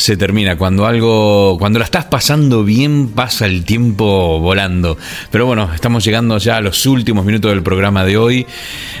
se 0.00 0.16
termina. 0.16 0.56
Cuando 0.56 0.86
algo, 0.86 1.58
cuando 1.58 1.78
la 1.78 1.84
estás 1.84 2.06
pasando 2.06 2.64
bien, 2.64 3.08
pasa 3.08 3.44
el 3.44 3.66
tiempo 3.66 4.40
volando. 4.40 4.96
Pero 5.30 5.44
bueno, 5.44 5.68
estamos 5.74 6.02
llegando 6.02 6.38
ya 6.38 6.56
a 6.56 6.60
los 6.62 6.86
últimos 6.86 7.26
minutos 7.26 7.50
del 7.50 7.62
programa 7.62 8.06
de 8.06 8.16
hoy. 8.16 8.46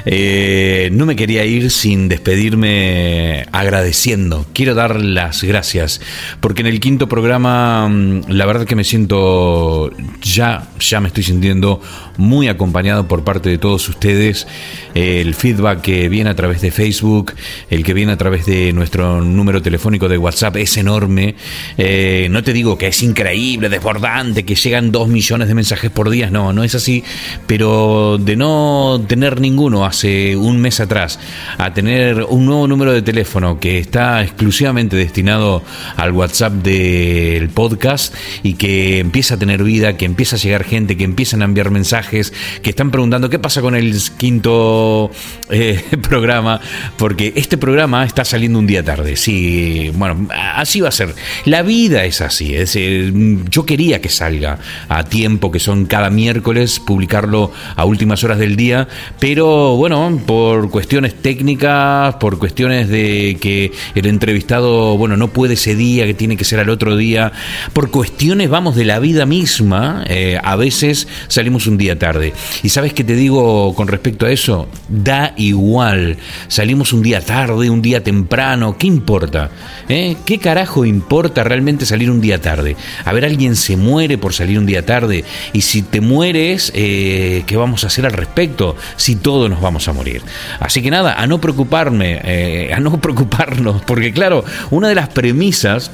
Eh, 0.04 0.90
no 0.92 1.06
me 1.06 1.16
quería 1.16 1.46
ir 1.46 1.70
sin 1.70 2.10
despedirme 2.10 3.46
agradeciendo. 3.50 4.44
Quiero 4.52 4.74
dar 4.74 5.00
las 5.00 5.42
gracias. 5.42 6.02
Porque 6.40 6.60
en 6.60 6.66
el 6.66 6.80
quinto 6.80 7.08
programa, 7.08 7.88
mm, 7.88 8.24
la 8.28 8.44
verdad 8.44 8.66
que 8.66 8.76
me 8.76 8.84
siento 8.84 9.90
ya, 10.20 10.68
ya 10.78 11.00
me 11.00 11.08
estoy 11.08 11.22
sintiendo 11.22 11.80
muy 12.18 12.48
acompañado 12.48 13.08
por 13.08 13.24
parte 13.24 13.48
de 13.48 13.56
todos 13.56 13.88
ustedes. 13.88 14.46
El 14.94 15.34
feedback 15.34 15.80
que 15.80 16.10
viene 16.10 16.28
a 16.28 16.36
través 16.36 16.60
de 16.60 16.70
Facebook, 16.70 17.32
el 17.70 17.84
que 17.84 17.94
viene 17.94 18.12
a 18.12 18.18
través 18.18 18.44
de 18.44 18.74
nuestro 18.74 19.22
número 19.22 19.62
telefónico 19.62 20.06
de 20.06 20.18
WhatsApp 20.18 20.56
es 20.56 20.76
enorme 20.76 20.89
enorme. 20.90 21.36
Eh, 21.78 22.28
no 22.30 22.42
te 22.42 22.52
digo 22.52 22.76
que 22.76 22.88
es 22.88 23.02
increíble, 23.02 23.68
desbordante, 23.68 24.44
que 24.44 24.54
llegan 24.54 24.90
dos 24.90 25.08
millones 25.08 25.48
de 25.48 25.54
mensajes 25.54 25.90
por 25.90 26.10
día, 26.10 26.30
no, 26.30 26.52
no 26.52 26.64
es 26.64 26.74
así, 26.74 27.04
pero 27.46 28.18
de 28.18 28.36
no 28.36 29.00
tener 29.06 29.40
ninguno 29.40 29.86
hace 29.86 30.36
un 30.36 30.60
mes 30.60 30.80
atrás, 30.80 31.20
a 31.58 31.72
tener 31.72 32.24
un 32.24 32.46
nuevo 32.46 32.66
número 32.66 32.92
de 32.92 33.02
teléfono 33.02 33.60
que 33.60 33.78
está 33.78 34.22
exclusivamente 34.22 34.96
destinado 34.96 35.62
al 35.96 36.12
WhatsApp 36.12 36.54
del 36.54 37.48
podcast 37.50 38.14
y 38.42 38.54
que 38.54 38.98
empieza 38.98 39.34
a 39.34 39.38
tener 39.38 39.62
vida, 39.62 39.96
que 39.96 40.04
empieza 40.04 40.36
a 40.36 40.38
llegar 40.38 40.64
gente, 40.64 40.96
que 40.96 41.04
empiezan 41.04 41.42
a 41.42 41.44
enviar 41.44 41.70
mensajes, 41.70 42.32
que 42.62 42.70
están 42.70 42.90
preguntando 42.90 43.30
qué 43.30 43.38
pasa 43.38 43.60
con 43.60 43.76
el 43.76 43.96
quinto 44.18 45.10
eh, 45.50 45.82
programa, 46.08 46.60
porque 46.96 47.32
este 47.36 47.56
programa 47.56 48.04
está 48.04 48.24
saliendo 48.24 48.58
un 48.58 48.66
día 48.66 48.84
tarde. 48.84 49.16
Sí, 49.16 49.92
bueno, 49.94 50.26
así 50.54 50.79
va 50.80 50.88
a 50.88 50.92
ser. 50.92 51.14
La 51.44 51.62
vida 51.62 52.04
es 52.04 52.20
así. 52.20 52.54
Es, 52.54 52.78
yo 53.50 53.66
quería 53.66 54.00
que 54.00 54.08
salga 54.08 54.58
a 54.88 55.04
tiempo, 55.04 55.50
que 55.50 55.58
son 55.58 55.86
cada 55.86 56.10
miércoles, 56.10 56.80
publicarlo 56.80 57.52
a 57.76 57.84
últimas 57.84 58.24
horas 58.24 58.38
del 58.38 58.56
día, 58.56 58.88
pero 59.18 59.76
bueno, 59.76 60.20
por 60.26 60.70
cuestiones 60.70 61.14
técnicas, 61.14 62.14
por 62.16 62.38
cuestiones 62.38 62.88
de 62.88 63.38
que 63.40 63.72
el 63.94 64.06
entrevistado, 64.06 64.96
bueno, 64.96 65.16
no 65.16 65.28
puede 65.28 65.54
ese 65.54 65.74
día, 65.74 66.06
que 66.06 66.14
tiene 66.14 66.36
que 66.36 66.44
ser 66.44 66.60
al 66.60 66.70
otro 66.70 66.96
día, 66.96 67.32
por 67.72 67.90
cuestiones, 67.90 68.48
vamos, 68.48 68.76
de 68.76 68.84
la 68.84 68.98
vida 68.98 69.26
misma, 69.26 70.04
eh, 70.08 70.38
a 70.42 70.56
veces 70.56 71.08
salimos 71.28 71.66
un 71.66 71.78
día 71.78 71.98
tarde. 71.98 72.32
Y 72.62 72.68
sabes 72.68 72.92
qué 72.92 73.04
te 73.04 73.14
digo 73.14 73.74
con 73.74 73.88
respecto 73.88 74.26
a 74.26 74.30
eso, 74.30 74.68
da 74.88 75.34
igual, 75.36 76.16
salimos 76.48 76.92
un 76.92 77.02
día 77.02 77.20
tarde, 77.20 77.70
un 77.70 77.82
día 77.82 78.02
temprano, 78.02 78.76
¿qué 78.78 78.86
importa? 78.86 79.50
¿Eh? 79.88 80.16
¿Qué 80.24 80.38
carajo? 80.38 80.69
Importa 80.84 81.44
realmente 81.44 81.86
salir 81.86 82.10
un 82.10 82.20
día 82.20 82.40
tarde? 82.40 82.76
A 83.04 83.12
ver, 83.12 83.24
alguien 83.24 83.56
se 83.56 83.76
muere 83.76 84.18
por 84.18 84.32
salir 84.32 84.58
un 84.58 84.66
día 84.66 84.84
tarde. 84.84 85.24
Y 85.52 85.62
si 85.62 85.82
te 85.82 86.00
mueres, 86.00 86.72
eh, 86.74 87.44
¿qué 87.46 87.56
vamos 87.56 87.84
a 87.84 87.88
hacer 87.88 88.06
al 88.06 88.12
respecto? 88.12 88.76
Si 88.96 89.16
todos 89.16 89.50
nos 89.50 89.60
vamos 89.60 89.88
a 89.88 89.92
morir. 89.92 90.22
Así 90.58 90.82
que 90.82 90.90
nada, 90.90 91.14
a 91.14 91.26
no 91.26 91.40
preocuparme, 91.40 92.20
eh, 92.24 92.72
a 92.72 92.80
no 92.80 93.00
preocuparnos, 93.00 93.82
porque 93.82 94.12
claro, 94.12 94.44
una 94.70 94.88
de 94.88 94.94
las 94.94 95.08
premisas 95.08 95.90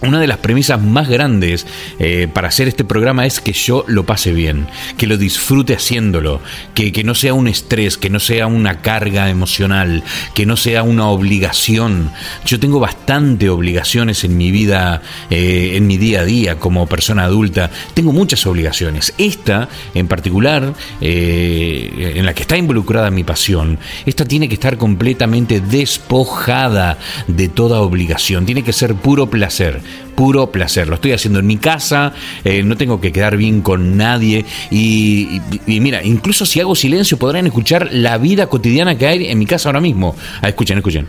una 0.00 0.20
de 0.20 0.26
las 0.26 0.38
premisas 0.38 0.80
más 0.80 1.08
grandes 1.08 1.66
eh, 1.98 2.28
para 2.32 2.48
hacer 2.48 2.68
este 2.68 2.84
programa 2.84 3.26
es 3.26 3.40
que 3.40 3.52
yo 3.52 3.84
lo 3.88 4.04
pase 4.04 4.32
bien, 4.32 4.66
que 4.98 5.06
lo 5.06 5.16
disfrute 5.16 5.74
haciéndolo, 5.74 6.40
que, 6.74 6.92
que, 6.92 7.04
no 7.04 7.14
sea 7.14 7.34
un 7.34 7.48
estrés, 7.48 7.96
que 7.96 8.10
no 8.10 8.20
sea 8.20 8.46
una 8.46 8.82
carga 8.82 9.30
emocional, 9.30 10.02
que 10.34 10.46
no 10.46 10.56
sea 10.56 10.82
una 10.82 11.08
obligación. 11.08 12.10
Yo 12.44 12.60
tengo 12.60 12.80
bastante 12.80 13.48
obligaciones 13.48 14.24
en 14.24 14.36
mi 14.36 14.50
vida, 14.50 15.02
eh, 15.30 15.72
en 15.74 15.86
mi 15.86 15.96
día 15.96 16.20
a 16.20 16.24
día 16.24 16.58
como 16.58 16.86
persona 16.86 17.24
adulta. 17.24 17.70
Tengo 17.94 18.12
muchas 18.12 18.46
obligaciones. 18.46 19.14
Esta, 19.18 19.68
en 19.94 20.08
particular, 20.08 20.74
eh, 21.00 22.14
en 22.16 22.26
la 22.26 22.34
que 22.34 22.42
está 22.42 22.56
involucrada 22.56 23.10
mi 23.10 23.24
pasión, 23.24 23.78
esta 24.06 24.24
tiene 24.24 24.48
que 24.48 24.54
estar 24.54 24.76
completamente 24.76 25.60
despojada 25.60 26.98
de 27.26 27.48
toda 27.48 27.80
obligación. 27.80 28.46
Tiene 28.46 28.62
que 28.62 28.72
ser 28.72 28.94
puro 28.94 29.30
placer 29.30 29.80
puro 30.14 30.50
placer. 30.50 30.88
Lo 30.88 30.96
estoy 30.96 31.12
haciendo 31.12 31.38
en 31.38 31.46
mi 31.46 31.56
casa, 31.56 32.12
eh, 32.44 32.62
no 32.62 32.76
tengo 32.76 33.00
que 33.00 33.12
quedar 33.12 33.36
bien 33.36 33.60
con 33.60 33.96
nadie. 33.96 34.44
Y, 34.70 35.40
mira, 35.66 36.02
incluso 36.04 36.46
si 36.46 36.60
hago 36.60 36.74
silencio 36.74 37.18
podrán 37.18 37.46
escuchar 37.46 37.88
la 37.92 38.18
vida 38.18 38.48
cotidiana 38.48 38.96
que 38.96 39.06
hay 39.06 39.26
en 39.26 39.38
mi 39.38 39.46
casa 39.46 39.68
ahora 39.68 39.80
mismo. 39.80 40.14
Ah, 40.42 40.48
escuchen, 40.48 40.78
escuchen. 40.78 41.08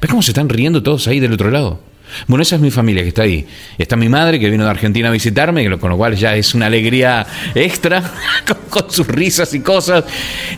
¿Ves 0.00 0.10
cómo 0.10 0.22
se 0.22 0.32
están 0.32 0.48
riendo 0.48 0.82
todos 0.82 1.06
ahí 1.06 1.20
del 1.20 1.32
otro 1.32 1.50
lado? 1.50 1.91
Bueno, 2.26 2.42
esa 2.42 2.56
es 2.56 2.60
mi 2.60 2.70
familia 2.70 3.02
que 3.02 3.08
está 3.08 3.22
ahí. 3.22 3.46
Está 3.78 3.96
mi 3.96 4.08
madre 4.08 4.38
que 4.38 4.50
vino 4.50 4.64
de 4.64 4.70
Argentina 4.70 5.08
a 5.08 5.12
visitarme, 5.12 5.68
con 5.78 5.90
lo 5.90 5.96
cual 5.96 6.14
ya 6.14 6.36
es 6.36 6.54
una 6.54 6.66
alegría 6.66 7.26
extra, 7.54 8.02
con, 8.70 8.90
sus 8.90 9.06
risas 9.06 9.54
y 9.54 9.60
cosas. 9.60 10.04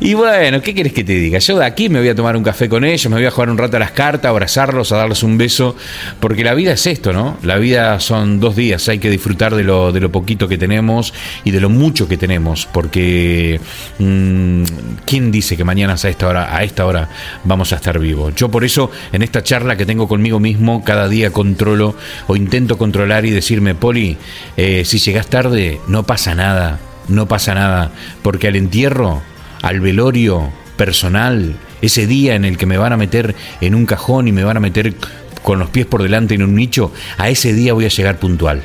Y 0.00 0.14
bueno, 0.14 0.60
¿qué 0.60 0.74
quieres 0.74 0.92
que 0.92 1.04
te 1.04 1.14
diga? 1.14 1.38
Yo 1.38 1.58
de 1.58 1.64
aquí 1.64 1.88
me 1.88 1.98
voy 2.00 2.08
a 2.08 2.14
tomar 2.14 2.36
un 2.36 2.42
café 2.42 2.68
con 2.68 2.84
ellos, 2.84 3.08
me 3.10 3.16
voy 3.16 3.26
a 3.26 3.30
jugar 3.30 3.50
un 3.50 3.58
rato 3.58 3.76
a 3.76 3.80
las 3.80 3.92
cartas, 3.92 4.26
a 4.26 4.30
abrazarlos, 4.30 4.92
a 4.92 4.96
darles 4.96 5.22
un 5.22 5.38
beso, 5.38 5.76
porque 6.20 6.44
la 6.44 6.54
vida 6.54 6.72
es 6.72 6.86
esto, 6.86 7.12
¿no? 7.12 7.38
La 7.42 7.56
vida 7.56 8.00
son 8.00 8.40
dos 8.40 8.56
días, 8.56 8.88
hay 8.88 8.98
que 8.98 9.10
disfrutar 9.10 9.54
de 9.54 9.64
lo, 9.64 9.92
de 9.92 10.00
lo 10.00 10.10
poquito 10.10 10.48
que 10.48 10.58
tenemos 10.58 11.14
y 11.44 11.50
de 11.50 11.60
lo 11.60 11.68
mucho 11.70 12.08
que 12.08 12.16
tenemos, 12.16 12.66
porque 12.66 13.60
mm, 13.98 14.62
¿quién 15.04 15.30
dice 15.30 15.56
que 15.56 15.64
mañana 15.64 15.94
a 16.02 16.08
esta 16.08 16.28
hora, 16.28 16.56
a 16.56 16.64
esta 16.64 16.86
hora 16.86 17.08
vamos 17.44 17.72
a 17.72 17.76
estar 17.76 17.98
vivos? 17.98 18.34
Yo 18.34 18.50
por 18.50 18.64
eso, 18.64 18.90
en 19.12 19.22
esta 19.22 19.42
charla 19.42 19.76
que 19.76 19.86
tengo 19.86 20.08
conmigo 20.08 20.40
mismo, 20.40 20.82
cada 20.84 21.08
día 21.08 21.30
con 21.30 21.43
controlo 21.44 21.94
o 22.26 22.36
intento 22.36 22.78
controlar 22.78 23.26
y 23.26 23.30
decirme, 23.30 23.74
Poli, 23.74 24.16
eh, 24.56 24.84
si 24.86 24.98
llegas 24.98 25.26
tarde, 25.26 25.78
no 25.86 26.04
pasa 26.04 26.34
nada, 26.34 26.80
no 27.08 27.28
pasa 27.28 27.54
nada, 27.54 27.90
porque 28.22 28.48
al 28.48 28.56
entierro, 28.56 29.20
al 29.60 29.80
velorio 29.80 30.50
personal, 30.78 31.54
ese 31.82 32.06
día 32.06 32.34
en 32.34 32.46
el 32.46 32.56
que 32.56 32.64
me 32.64 32.78
van 32.78 32.94
a 32.94 32.96
meter 32.96 33.34
en 33.60 33.74
un 33.74 33.84
cajón 33.84 34.26
y 34.26 34.32
me 34.32 34.42
van 34.42 34.56
a 34.56 34.60
meter 34.60 34.94
con 35.42 35.58
los 35.58 35.68
pies 35.68 35.84
por 35.84 36.02
delante 36.02 36.34
en 36.34 36.42
un 36.42 36.54
nicho, 36.54 36.92
a 37.18 37.28
ese 37.28 37.52
día 37.52 37.74
voy 37.74 37.84
a 37.84 37.88
llegar 37.88 38.18
puntual. 38.18 38.62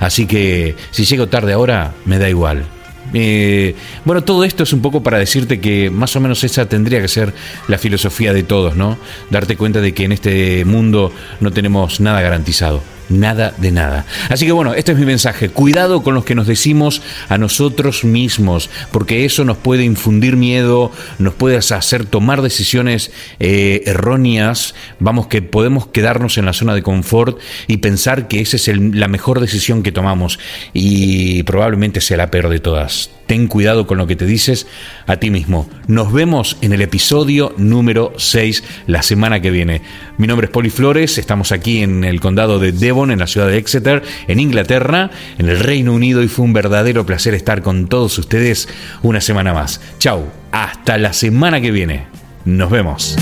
Así 0.00 0.26
que 0.26 0.76
si 0.90 1.06
llego 1.06 1.28
tarde 1.28 1.54
ahora, 1.54 1.94
me 2.04 2.18
da 2.18 2.28
igual. 2.28 2.66
Eh, 3.14 3.74
bueno, 4.04 4.22
todo 4.22 4.44
esto 4.44 4.62
es 4.62 4.72
un 4.72 4.80
poco 4.80 5.02
para 5.02 5.18
decirte 5.18 5.60
que 5.60 5.90
más 5.90 6.14
o 6.16 6.20
menos 6.20 6.44
esa 6.44 6.68
tendría 6.68 7.00
que 7.00 7.08
ser 7.08 7.32
la 7.68 7.78
filosofía 7.78 8.32
de 8.32 8.42
todos, 8.42 8.76
¿no? 8.76 8.98
Darte 9.30 9.56
cuenta 9.56 9.80
de 9.80 9.94
que 9.94 10.04
en 10.04 10.12
este 10.12 10.64
mundo 10.64 11.12
no 11.40 11.50
tenemos 11.50 12.00
nada 12.00 12.20
garantizado 12.20 12.82
nada 13.08 13.54
de 13.58 13.72
nada. 13.72 14.06
Así 14.28 14.46
que 14.46 14.52
bueno, 14.52 14.74
este 14.74 14.92
es 14.92 14.98
mi 14.98 15.06
mensaje. 15.06 15.48
Cuidado 15.48 16.02
con 16.02 16.14
los 16.14 16.24
que 16.24 16.34
nos 16.34 16.46
decimos 16.46 17.02
a 17.28 17.38
nosotros 17.38 18.04
mismos, 18.04 18.70
porque 18.92 19.24
eso 19.24 19.44
nos 19.44 19.56
puede 19.56 19.84
infundir 19.84 20.36
miedo, 20.36 20.92
nos 21.18 21.34
puede 21.34 21.56
hacer 21.56 22.06
tomar 22.06 22.42
decisiones 22.42 23.10
eh, 23.40 23.82
erróneas. 23.86 24.74
Vamos, 25.00 25.26
que 25.26 25.42
podemos 25.42 25.86
quedarnos 25.86 26.38
en 26.38 26.46
la 26.46 26.52
zona 26.52 26.74
de 26.74 26.82
confort 26.82 27.38
y 27.66 27.78
pensar 27.78 28.28
que 28.28 28.40
esa 28.40 28.56
es 28.56 28.68
la 28.68 29.08
mejor 29.08 29.40
decisión 29.40 29.82
que 29.82 29.92
tomamos 29.92 30.38
y 30.72 31.42
probablemente 31.44 32.00
sea 32.00 32.16
la 32.16 32.30
peor 32.30 32.48
de 32.48 32.60
todas. 32.60 33.10
Ten 33.26 33.46
cuidado 33.46 33.86
con 33.86 33.98
lo 33.98 34.06
que 34.06 34.16
te 34.16 34.24
dices 34.24 34.66
a 35.06 35.16
ti 35.16 35.30
mismo. 35.30 35.68
Nos 35.86 36.12
vemos 36.12 36.56
en 36.62 36.72
el 36.72 36.80
episodio 36.80 37.54
número 37.58 38.14
6 38.16 38.64
la 38.86 39.02
semana 39.02 39.42
que 39.42 39.50
viene. 39.50 39.82
Mi 40.18 40.26
nombre 40.26 40.46
es 40.46 40.50
Poli 40.50 40.68
Flores, 40.68 41.16
estamos 41.16 41.52
aquí 41.52 41.80
en 41.80 42.02
el 42.02 42.20
condado 42.20 42.58
de 42.58 42.72
Devon, 42.72 43.12
en 43.12 43.20
la 43.20 43.28
ciudad 43.28 43.46
de 43.46 43.56
Exeter, 43.56 44.02
en 44.26 44.40
Inglaterra, 44.40 45.12
en 45.38 45.48
el 45.48 45.60
Reino 45.60 45.94
Unido 45.94 46.24
y 46.24 46.28
fue 46.28 46.44
un 46.44 46.52
verdadero 46.52 47.06
placer 47.06 47.34
estar 47.34 47.62
con 47.62 47.86
todos 47.86 48.18
ustedes 48.18 48.68
una 49.02 49.20
semana 49.20 49.54
más. 49.54 49.80
Chau, 50.00 50.24
hasta 50.50 50.98
la 50.98 51.12
semana 51.12 51.60
que 51.60 51.70
viene. 51.70 52.08
Nos 52.44 52.68
vemos. 52.68 53.16